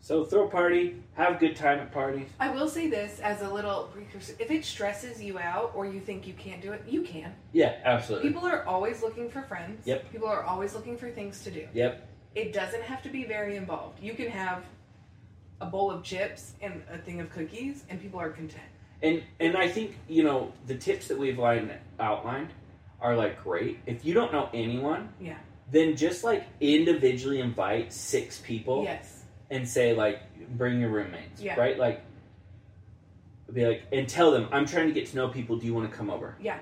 So 0.00 0.24
throw 0.24 0.46
a 0.46 0.50
party, 0.50 0.96
have 1.14 1.36
a 1.36 1.38
good 1.38 1.54
time 1.54 1.78
at 1.78 1.92
parties. 1.92 2.28
I 2.40 2.50
will 2.50 2.68
say 2.68 2.88
this 2.88 3.20
as 3.20 3.42
a 3.42 3.52
little 3.52 3.84
precursor. 3.92 4.34
If 4.38 4.50
it 4.50 4.64
stresses 4.64 5.22
you 5.22 5.38
out 5.38 5.72
or 5.74 5.86
you 5.86 6.00
think 6.00 6.26
you 6.26 6.32
can't 6.34 6.60
do 6.60 6.72
it, 6.72 6.82
you 6.88 7.02
can. 7.02 7.34
Yeah, 7.52 7.76
absolutely. 7.84 8.28
People 8.28 8.46
are 8.46 8.64
always 8.64 9.02
looking 9.02 9.30
for 9.30 9.42
friends. 9.42 9.86
Yep. 9.86 10.10
People 10.10 10.28
are 10.28 10.42
always 10.42 10.74
looking 10.74 10.96
for 10.96 11.10
things 11.10 11.44
to 11.44 11.50
do. 11.50 11.68
Yep. 11.74 12.08
It 12.34 12.52
doesn't 12.52 12.82
have 12.82 13.02
to 13.02 13.08
be 13.08 13.24
very 13.24 13.56
involved. 13.56 14.02
You 14.02 14.14
can 14.14 14.28
have 14.30 14.64
a 15.60 15.66
bowl 15.66 15.90
of 15.90 16.02
chips 16.02 16.52
and 16.62 16.82
a 16.90 16.96
thing 16.98 17.20
of 17.20 17.30
cookies, 17.30 17.84
and 17.90 18.00
people 18.00 18.20
are 18.20 18.30
content. 18.30 18.62
And 19.02 19.22
and 19.40 19.56
I 19.56 19.68
think 19.68 19.96
you 20.08 20.22
know 20.22 20.52
the 20.66 20.74
tips 20.76 21.08
that 21.08 21.18
we've 21.18 21.38
lined, 21.38 21.72
outlined 21.98 22.50
are 23.00 23.16
like 23.16 23.42
great. 23.42 23.78
If 23.86 24.04
you 24.04 24.14
don't 24.14 24.32
know 24.32 24.48
anyone, 24.52 25.08
Yeah. 25.20 25.36
then 25.70 25.96
just 25.96 26.22
like 26.22 26.44
individually 26.60 27.40
invite 27.40 27.92
six 27.92 28.38
people 28.40 28.84
Yes. 28.84 29.24
and 29.50 29.66
say 29.66 29.94
like 29.94 30.20
bring 30.56 30.80
your 30.80 30.90
roommates, 30.90 31.40
Yeah. 31.40 31.58
right? 31.58 31.78
Like 31.78 32.02
be 33.52 33.66
like 33.66 33.82
and 33.90 34.08
tell 34.08 34.30
them 34.30 34.48
I'm 34.52 34.66
trying 34.66 34.86
to 34.88 34.92
get 34.92 35.06
to 35.08 35.16
know 35.16 35.28
people. 35.28 35.56
Do 35.56 35.66
you 35.66 35.74
want 35.74 35.90
to 35.90 35.96
come 35.96 36.10
over? 36.10 36.36
Yeah, 36.40 36.58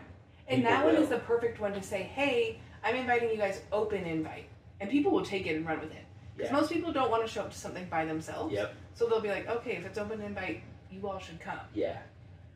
and 0.46 0.62
People 0.62 0.70
that 0.76 0.84
one 0.84 0.94
will. 0.94 1.02
is 1.02 1.08
the 1.10 1.18
perfect 1.18 1.60
one 1.60 1.72
to 1.74 1.82
say, 1.82 2.02
hey, 2.04 2.60
I'm 2.84 2.94
inviting 2.96 3.30
you 3.30 3.36
guys 3.36 3.60
open 3.72 4.04
invite. 4.06 4.48
And 4.81 4.89
people 4.91 5.11
will 5.12 5.24
take 5.24 5.47
it 5.47 5.57
and 5.57 5.66
run 5.66 5.81
with 5.81 5.91
it. 5.93 6.05
Because 6.37 6.51
Yeah. 6.53 6.57
most 6.61 6.72
people 6.72 6.93
don't 6.93 7.11
want 7.11 7.26
to 7.26 7.33
show 7.33 7.43
up 7.43 7.51
to 7.53 7.59
something 7.59 7.87
by 7.87 8.05
themselves. 8.05 8.53
Yep. 8.55 8.74
So 8.95 9.09
they'll 9.09 9.20
be 9.20 9.29
like, 9.29 9.49
okay, 9.49 9.72
if 9.72 9.85
it's 9.85 9.99
open 9.99 10.20
invite, 10.20 10.62
you 10.91 11.07
all 11.09 11.18
should 11.18 11.41
come. 11.41 11.59
Yeah. 11.74 11.99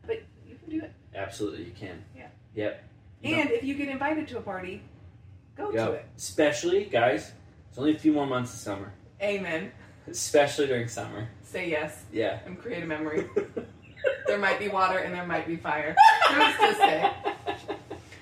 But 0.06 0.22
you 0.46 0.54
can 0.56 0.70
do 0.70 0.84
it. 0.84 0.92
Absolutely, 1.14 1.64
you 1.64 1.72
can. 1.72 2.04
Yeah. 2.16 2.28
Yep. 2.54 2.84
You 3.22 3.34
And 3.36 3.50
if 3.50 3.64
you 3.64 3.74
get 3.74 3.88
invited 3.88 4.28
to 4.28 4.38
a 4.38 4.40
party, 4.40 4.82
go 5.56 5.70
Go. 5.72 5.86
to 5.86 5.92
it. 5.92 6.06
Especially 6.16 6.84
guys, 6.84 7.32
it's 7.68 7.78
only 7.78 7.94
a 7.94 7.98
few 7.98 8.12
more 8.12 8.26
months 8.26 8.52
of 8.54 8.60
summer. 8.60 8.92
Amen. 9.20 9.72
Especially 10.08 10.66
during 10.66 10.88
summer. 10.88 11.28
Say 11.42 11.68
yes 11.70 12.04
Yeah. 12.12 12.40
and 12.46 12.58
create 12.58 12.82
a 12.82 12.86
memory. 12.86 13.28
there 14.26 14.38
might 14.38 14.58
be 14.58 14.68
water 14.68 14.98
and 14.98 15.14
there 15.14 15.26
might 15.26 15.46
be 15.46 15.56
fire. 15.56 15.94
Who's 16.30 16.56
to 16.56 16.74
say? 16.76 17.10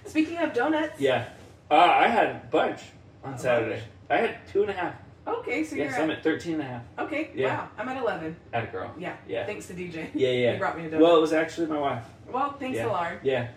Speaking 0.06 0.38
of 0.38 0.52
donuts. 0.52 1.00
Yeah. 1.00 1.28
Uh, 1.70 1.74
I 1.76 2.08
had 2.08 2.26
a 2.26 2.42
bunch 2.50 2.80
on 3.24 3.38
Saturday. 3.38 3.82
I 4.08 4.16
had 4.16 4.46
two 4.48 4.62
and 4.62 4.70
a 4.70 4.74
half. 4.74 4.94
Okay, 5.26 5.64
so 5.64 5.76
Yes, 5.76 5.92
you're 5.92 6.02
I'm 6.02 6.10
at. 6.10 6.18
at 6.18 6.24
13 6.24 6.54
and 6.54 6.62
a 6.62 6.64
half. 6.64 6.82
Okay, 6.98 7.30
Yeah. 7.34 7.58
wow. 7.58 7.68
I'm 7.78 7.88
at 7.88 7.96
11. 7.98 8.36
At 8.52 8.64
a 8.64 8.66
girl. 8.68 8.92
Yeah. 8.98 9.16
Yeah. 9.28 9.46
Thanks 9.46 9.66
to 9.68 9.74
DJ. 9.74 10.08
Yeah, 10.14 10.28
He 10.32 10.42
yeah. 10.44 10.58
brought 10.58 10.76
me 10.78 10.86
a 10.86 10.90
donut. 10.90 11.00
Well, 11.00 11.16
it 11.16 11.20
was 11.20 11.32
actually 11.32 11.66
my 11.68 11.78
wife. 11.78 12.04
Well, 12.30 12.56
thanks 12.58 12.76
Yeah. 12.78 12.86
to 12.86 12.90
Lauren. 12.92 13.18
Yeah. 13.22 13.48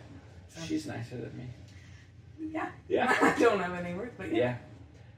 She's 0.66 0.86
nicer 0.86 1.16
than 1.18 1.36
me. 1.38 1.46
Yeah. 2.40 2.70
Yeah. 2.88 3.16
I 3.22 3.40
don't 3.40 3.60
have 3.60 3.74
any 3.74 3.96
words, 3.96 4.14
but 4.18 4.30
yeah. 4.32 4.38
Yeah. 4.38 4.56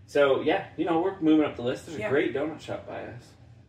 So, 0.07 0.41
yeah, 0.41 0.67
you 0.77 0.85
know, 0.85 1.01
we're 1.01 1.19
moving 1.19 1.45
up 1.45 1.55
the 1.55 1.63
list. 1.63 1.87
There's 1.87 1.99
a 1.99 2.09
great 2.09 2.33
donut 2.33 2.61
shop 2.61 2.87
by 2.87 3.01
us. 3.01 3.23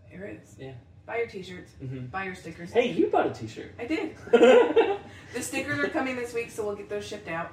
Here 0.09 0.25
it 0.25 0.43
is. 0.43 0.55
Yeah. 0.59 0.73
Buy 1.07 1.19
your 1.19 1.27
t-shirts. 1.29 1.73
Mm-hmm. 1.83 2.07
Buy 2.07 2.25
your 2.25 2.35
stickers. 2.35 2.73
Hey, 2.73 2.91
you 2.93 3.07
bought 3.07 3.27
a 3.27 3.31
t 3.33 3.47
shirt. 3.47 3.73
I 3.79 3.87
did. 3.87 4.17
The 5.35 5.43
stickers 5.43 5.79
are 5.81 5.89
coming 5.89 6.17
this 6.17 6.33
week, 6.33 6.51
so 6.51 6.65
we'll 6.65 6.77
get 6.77 6.89
those 6.89 7.05
shipped 7.07 7.29
out. 7.29 7.53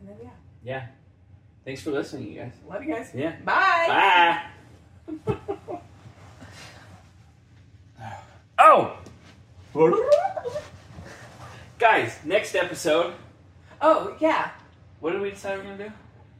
And 0.00 0.08
then, 0.08 0.16
yeah. 0.22 0.30
yeah. 0.64 0.86
Thanks 1.64 1.82
for 1.82 1.90
listening, 1.90 2.32
you 2.32 2.38
guys. 2.40 2.52
Love 2.68 2.82
you 2.84 2.94
guys. 2.94 3.10
Yeah. 3.14 3.36
Bye. 3.44 4.42
Bye. 5.18 5.80
oh! 8.58 8.96
Guys, 11.78 12.18
next 12.24 12.54
episode. 12.54 13.14
Oh, 13.80 14.16
yeah. 14.20 14.50
What 15.00 15.12
did 15.12 15.22
we 15.22 15.30
decide 15.30 15.58
we're 15.58 15.64
going 15.64 15.78
to 15.78 15.84
do? 15.88 15.92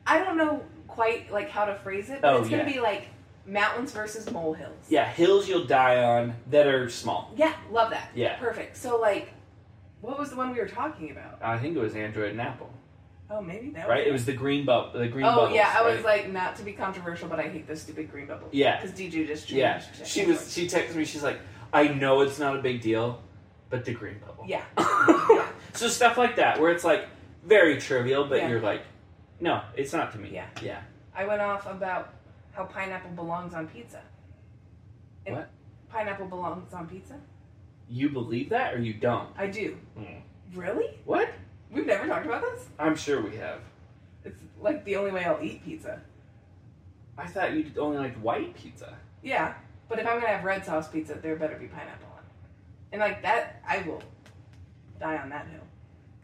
I 0.07 0.19
don't 0.19 0.37
know 0.37 0.63
quite 0.89 1.31
like 1.33 1.49
how 1.51 1.65
to 1.67 1.75
phrase 1.77 2.11
it, 2.11 2.21
but 2.21 2.35
Oh, 2.35 2.41
it's 2.41 2.51
gonna 2.51 2.65
yeah. 2.65 2.73
be 2.73 2.81
like 2.81 3.05
mountains 3.47 3.93
versus 3.93 4.29
molehills. 4.31 4.87
Yeah, 4.89 5.09
hills 5.11 5.49
you'll 5.49 5.65
die 5.67 6.03
on 6.03 6.35
that 6.51 6.67
are 6.67 6.89
small. 6.91 7.33
Yeah, 7.37 7.55
love 7.71 7.91
that. 7.91 8.11
Yeah. 8.15 8.37
Perfect. 8.39 8.77
So 8.77 8.99
like 8.99 9.33
what 10.01 10.19
was 10.19 10.31
the 10.31 10.37
one 10.37 10.53
we 10.53 10.59
were 10.59 10.67
talking 10.69 11.11
about? 11.13 11.39
I 11.43 11.59
think 11.59 11.77
it 11.77 11.81
was 11.81 11.95
Android 11.95 12.33
and 12.33 12.41
Apple, 12.41 12.71
Oh, 13.33 13.41
maybe 13.41 13.71
that 13.71 13.89
right? 13.89 13.99
was 14.01 14.07
It 14.09 14.13
was 14.13 14.25
the 14.27 14.33
green 14.33 14.65
bubble. 14.67 14.99
The 14.99 15.07
green 15.09 15.23
bubble. 15.25 15.39
Oh 15.39 15.43
bubbles. 15.45 15.57
yeah, 15.57 15.75
I 15.77 15.83
was 15.83 16.03
like 16.05 16.31
not 16.31 16.57
to 16.57 16.63
be 16.65 16.73
controversial, 16.73 17.29
but 17.29 17.39
I 17.39 17.45
hate 17.49 17.67
this 17.67 17.83
stupid 17.83 18.11
green 18.11 18.27
bubble. 18.27 18.49
Yeah. 18.51 18.81
Because 18.81 18.99
DJ 18.99 19.27
just 19.27 19.47
changed. 19.47 19.53
Yeah, 19.61 19.81
she 20.05 20.27
was. 20.27 20.53
She 20.53 20.67
texted 20.67 20.97
me. 20.97 21.05
She's 21.05 21.23
like, 21.23 21.39
"I 21.73 21.89
know 21.89 22.23
it's 22.23 22.39
not 22.41 22.57
a 22.57 22.63
big 22.63 22.81
deal, 22.81 23.23
but 23.69 23.85
the 23.85 23.95
green 23.95 24.19
bubble." 24.19 24.45
Yeah. 24.49 24.65
so 25.75 25.87
stuff 25.89 26.19
like 26.19 26.37
that, 26.37 26.61
where 26.61 26.73
it's 26.73 26.83
like 26.85 27.05
very 27.45 27.79
trivial, 27.79 28.25
but 28.27 28.39
Yeah. 28.39 28.49
you're 28.49 28.61
like, 28.61 28.83
"No, 29.39 29.63
it's 29.77 29.93
not 29.93 30.11
to 30.13 30.19
me." 30.19 30.31
Yeah. 30.33 30.47
yeah. 30.61 30.81
I 31.15 31.25
went 31.25 31.41
off 31.41 31.67
about 31.71 32.15
how 32.53 32.65
pineapple 32.65 33.11
belongs 33.13 33.55
on 33.55 33.69
pizza. 33.69 34.01
And 35.27 35.37
What? 35.37 35.51
Pineapple 35.91 36.27
belongs 36.27 36.73
on 36.75 36.89
pizza? 36.89 37.15
You 37.89 38.09
believe 38.11 38.49
that, 38.51 38.75
or 38.75 38.79
you 38.79 38.95
don't? 38.95 39.29
I 39.37 39.47
do. 39.47 39.77
Hmm. 39.97 40.59
Really? 40.59 40.99
What? 41.05 41.29
We've 41.73 41.87
never 41.87 42.07
talked 42.07 42.27
about 42.27 42.43
this? 42.43 42.67
I'm 42.79 42.97
sure 42.97 43.23
we 43.23 43.37
have. 43.37 43.61
It's 44.25 44.41
like 44.61 44.85
the 44.85 44.97
only 44.97 45.13
way 45.13 45.25
I'll 45.25 45.43
eat 45.43 45.65
pizza. 45.65 46.01
I 47.17 47.27
thought 47.27 47.53
you 47.53 47.71
only 47.79 47.99
liked 47.99 48.19
white 48.19 48.55
pizza. 48.55 48.97
Yeah, 49.23 49.55
but 49.89 49.99
if 49.99 50.07
I'm 50.07 50.21
gonna 50.21 50.29
have 50.33 50.45
red 50.45 50.65
sauce 50.65 50.89
pizza, 50.89 51.15
there 51.15 51.37
better 51.37 51.57
be 51.57 51.67
pineapple 51.67 52.09
on 52.13 52.19
it. 52.19 52.93
And 52.93 53.01
like 53.01 53.23
that, 53.23 53.63
I 53.67 53.83
will 53.83 54.03
die 54.99 55.19
on 55.19 55.29
that 55.31 55.47
hill. 55.49 55.61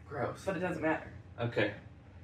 Gross. 0.07 0.43
But 0.45 0.57
it 0.57 0.59
doesn't 0.59 0.81
matter. 0.81 1.11
Okay. 1.39 1.73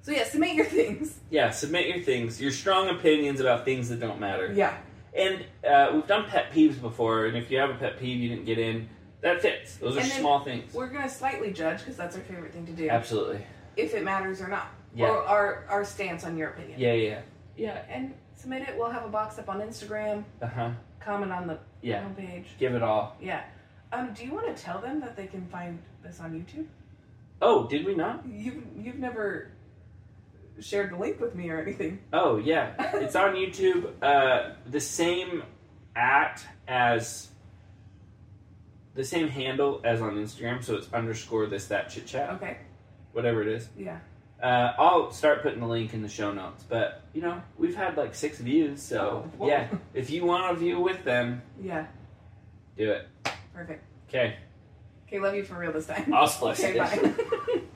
So 0.02 0.12
yeah, 0.12 0.26
submit 0.26 0.56
your 0.56 0.66
things. 0.66 1.20
Yeah. 1.30 1.50
Submit 1.52 1.88
your 1.88 2.00
things, 2.04 2.42
your 2.42 2.52
strong 2.52 2.90
opinions 2.90 3.40
about 3.40 3.64
things 3.64 3.90
that 3.90 4.00
don't 4.00 4.20
matter. 4.20 4.52
Yeah. 4.54 4.76
And 5.16 5.46
uh, 5.68 5.92
we've 5.94 6.08
done 6.08 6.26
pet 6.26 6.52
peeves 6.52 6.82
before, 6.82 7.28
and 7.28 7.38
if 7.38 7.52
you 7.52 7.60
have 7.60 7.70
a 7.70 7.76
pet 7.76 8.00
peeve 8.00 8.20
you 8.20 8.30
didn't 8.30 8.46
get 8.46 8.58
in, 8.58 8.90
that 9.24 9.42
fits. 9.42 9.78
Those 9.78 9.98
are 9.98 10.02
And 10.02 10.12
then 10.12 10.20
small 10.20 10.42
things. 10.42 10.74
We're 10.74 10.88
gonna 10.90 11.10
slightly 11.10 11.52
judge 11.52 11.80
because 11.80 11.98
that's 11.98 12.16
our 12.16 12.22
favorite 12.22 12.54
thing 12.54 12.66
to 12.68 12.72
do. 12.74 12.88
Absolutely. 12.90 13.44
If 13.76 13.96
it 13.96 14.04
matters 14.04 14.40
or 14.42 14.48
not. 14.48 14.68
Yeah. 14.96 15.08
Or 15.08 15.24
our 15.24 15.66
our 15.70 15.84
stance 15.86 16.24
on 16.24 16.38
your 16.38 16.50
opinion. 16.50 16.80
Yeah, 16.80 16.94
yeah, 16.94 17.22
Yeah, 17.58 17.82
and 17.90 18.14
submit 18.36 18.62
it. 18.70 18.78
We'll 18.78 18.92
have 18.92 19.06
a 19.06 19.10
box 19.10 19.40
up 19.40 19.50
on 19.50 19.60
Instagram. 19.62 20.24
uh 20.42 20.46
huh. 20.48 20.70
Comment 21.00 21.32
on 21.32 21.48
the 21.48 21.58
Yeah, 21.82 22.04
homepage. 22.04 22.46
give 22.60 22.76
it 22.76 22.84
all. 22.84 23.18
Yeah. 23.20 23.42
Um, 23.92 24.14
do 24.14 24.24
you 24.26 24.34
want 24.34 24.56
to 24.56 24.62
tell 24.64 24.80
them 24.80 25.00
that 25.02 25.16
they 25.16 25.28
can 25.28 25.46
find 25.48 25.80
this 26.04 26.20
on 26.20 26.32
YouTube? 26.34 26.66
Oh, 27.42 27.68
did 27.68 27.86
we 27.86 27.96
not? 27.96 28.24
You've 28.28 28.64
you've 28.78 29.00
never 29.00 29.50
shared 30.60 30.92
the 30.92 30.98
link 30.98 31.20
with 31.20 31.34
me 31.36 31.50
or 31.50 31.60
anything. 31.60 32.00
Oh, 32.14 32.38
yeah, 32.38 32.74
it's 32.98 33.16
on 33.16 33.34
YouTube. 33.36 33.92
Uh, 34.02 34.54
the 34.68 34.80
same 34.80 35.44
at 35.96 36.46
as 36.68 37.30
the 38.96 39.04
same 39.04 39.28
handle 39.28 39.82
as 39.84 40.02
on 40.02 40.16
Instagram, 40.16 40.64
so 40.64 40.76
it's 40.76 40.92
underscore 40.94 41.46
this 41.48 41.68
that 41.68 41.90
chit 41.90 42.06
chat, 42.06 42.30
Okay. 42.32 42.58
whatever 43.12 43.42
it 43.42 43.48
is. 43.48 43.70
Yeah. 43.78 44.00
Uh, 44.42 44.74
I'll 44.78 45.12
start 45.12 45.42
putting 45.42 45.62
the 45.62 45.68
link 45.68 45.94
in 45.94 46.02
the 46.02 46.10
show 46.10 46.34
notes, 46.34 46.64
but 46.68 47.02
you 47.14 47.22
know 47.22 47.42
we've 47.58 47.76
had 47.76 47.96
like 47.98 48.14
six 48.14 48.40
views, 48.40 48.82
so 48.82 49.30
Oh, 49.40 49.48
yeah. 49.48 49.68
If 49.94 50.10
you 50.10 50.26
want 50.26 50.54
to 50.54 50.60
view 50.60 50.80
with 50.80 51.04
them, 51.06 51.42
Yeah. 51.62 51.86
do 52.78 52.92
it. 52.92 53.08
Perfect. 53.54 53.84
Okay, 54.10 54.36
Okay, 55.08 55.20
love 55.20 55.34
you 55.36 55.44
for 55.44 55.56
real 55.58 55.72
this 55.72 55.86
time. 55.88 56.14
I'll 56.14 56.28
splice 56.28 56.60
Okay, 56.64 56.78
it. 56.80 57.18
bye. 57.18 57.62